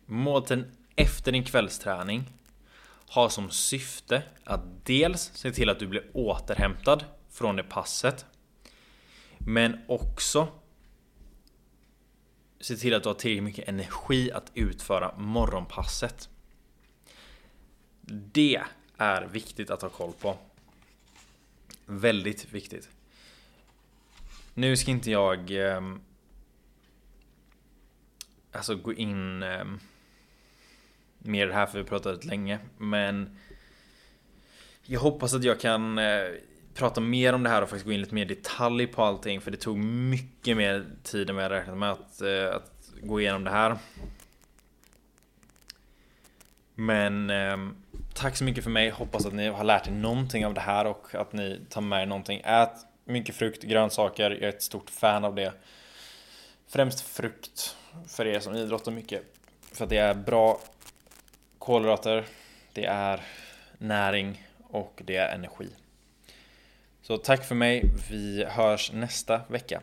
Måltiden 0.06 0.66
efter 0.96 1.32
din 1.32 1.44
kvällsträning 1.44 2.24
har 3.14 3.30
som 3.30 3.50
syfte 3.50 4.24
att 4.44 4.86
dels 4.86 5.32
se 5.34 5.52
till 5.52 5.70
att 5.70 5.80
du 5.80 5.88
blir 5.88 6.10
återhämtad 6.14 7.06
från 7.30 7.56
det 7.56 7.64
passet. 7.64 8.26
Men 9.38 9.80
också 9.88 10.48
se 12.60 12.76
till 12.76 12.94
att 12.94 13.04
du 13.04 13.10
har 13.10 13.14
tillräckligt 13.14 13.44
mycket 13.44 13.68
energi 13.68 14.32
att 14.32 14.52
utföra 14.54 15.16
morgonpasset. 15.18 16.30
Det 18.08 18.62
är 18.98 19.28
viktigt 19.28 19.70
att 19.70 19.82
ha 19.82 19.90
koll 19.90 20.14
på. 20.14 20.38
Väldigt 21.86 22.54
viktigt. 22.54 22.90
Nu 24.54 24.78
ska 24.78 24.92
inte 24.92 25.12
jag 25.12 25.52
ehm, 25.52 26.02
Alltså 28.54 28.76
gå 28.76 28.94
in 28.94 29.44
eh, 29.44 29.66
Mer 31.24 31.48
det 31.48 31.54
här 31.54 31.66
för 31.66 31.74
vi 31.74 31.80
har 31.80 31.88
pratat 31.88 32.26
länge 32.26 32.60
men 32.78 33.38
Jag 34.84 35.00
hoppas 35.00 35.34
att 35.34 35.44
jag 35.44 35.60
kan 35.60 35.98
eh, 35.98 36.24
Prata 36.74 37.02
mer 37.02 37.34
om 37.34 37.44
det 37.44 37.50
här 37.50 37.62
och 37.62 37.70
faktiskt 37.70 37.86
gå 37.86 37.92
in 37.92 38.00
lite 38.02 38.16
mer 38.16 38.26
detalj 38.26 38.88
på 38.88 39.04
allting 39.04 39.42
för 39.42 39.52
det 39.52 39.58
tog 39.58 39.78
mycket 39.78 40.58
mer 40.58 40.86
tid 41.04 41.30
än 41.30 41.36
vad 41.36 41.46
jag 41.46 41.52
räknat 41.52 41.78
med 41.78 41.92
att, 41.92 42.22
eh, 42.22 42.56
att 42.56 42.92
gå 43.02 43.22
igenom 43.22 43.44
det 43.44 43.52
här 43.52 43.78
Men 46.76 47.30
ehm, 47.30 47.76
Tack 48.14 48.38
så 48.38 48.44
mycket 48.44 48.64
för 48.64 48.72
mig, 48.72 48.90
hoppas 48.90 49.26
att 49.26 49.34
ni 49.34 49.48
har 49.48 49.64
lärt 49.64 49.88
er 49.88 49.92
någonting 49.92 50.46
av 50.46 50.54
det 50.54 50.62
här 50.62 50.86
och 50.86 51.16
att 51.16 51.34
ni 51.34 51.60
tar 51.70 51.82
med 51.82 52.02
er 52.02 52.06
någonting. 52.06 52.42
Ät 52.46 52.74
mycket 53.06 53.36
frukt, 53.36 53.64
grönsaker, 53.64 54.32
jag 54.32 54.42
är 54.42 54.50
ett 54.50 54.64
stort 54.64 54.90
fan 54.90 55.26
av 55.26 55.36
det. 55.36 55.54
Främst 56.68 57.02
frukt 57.02 57.76
för 58.08 58.28
er 58.28 58.40
som 58.40 58.56
idrottar 58.56 58.92
mycket. 58.92 59.24
För 59.72 59.84
att 59.84 59.90
det 59.90 59.98
är 59.98 60.14
bra 60.14 60.60
kolhydrater, 61.64 62.26
det 62.74 62.86
är 62.86 63.22
näring 63.78 64.48
och 64.64 65.02
det 65.06 65.16
är 65.16 65.36
energi. 65.36 65.70
Så 67.02 67.18
tack 67.18 67.46
för 67.46 67.56
mig, 67.56 67.84
vi 68.10 68.46
hörs 68.46 68.92
nästa 68.92 69.42
vecka. 69.48 69.82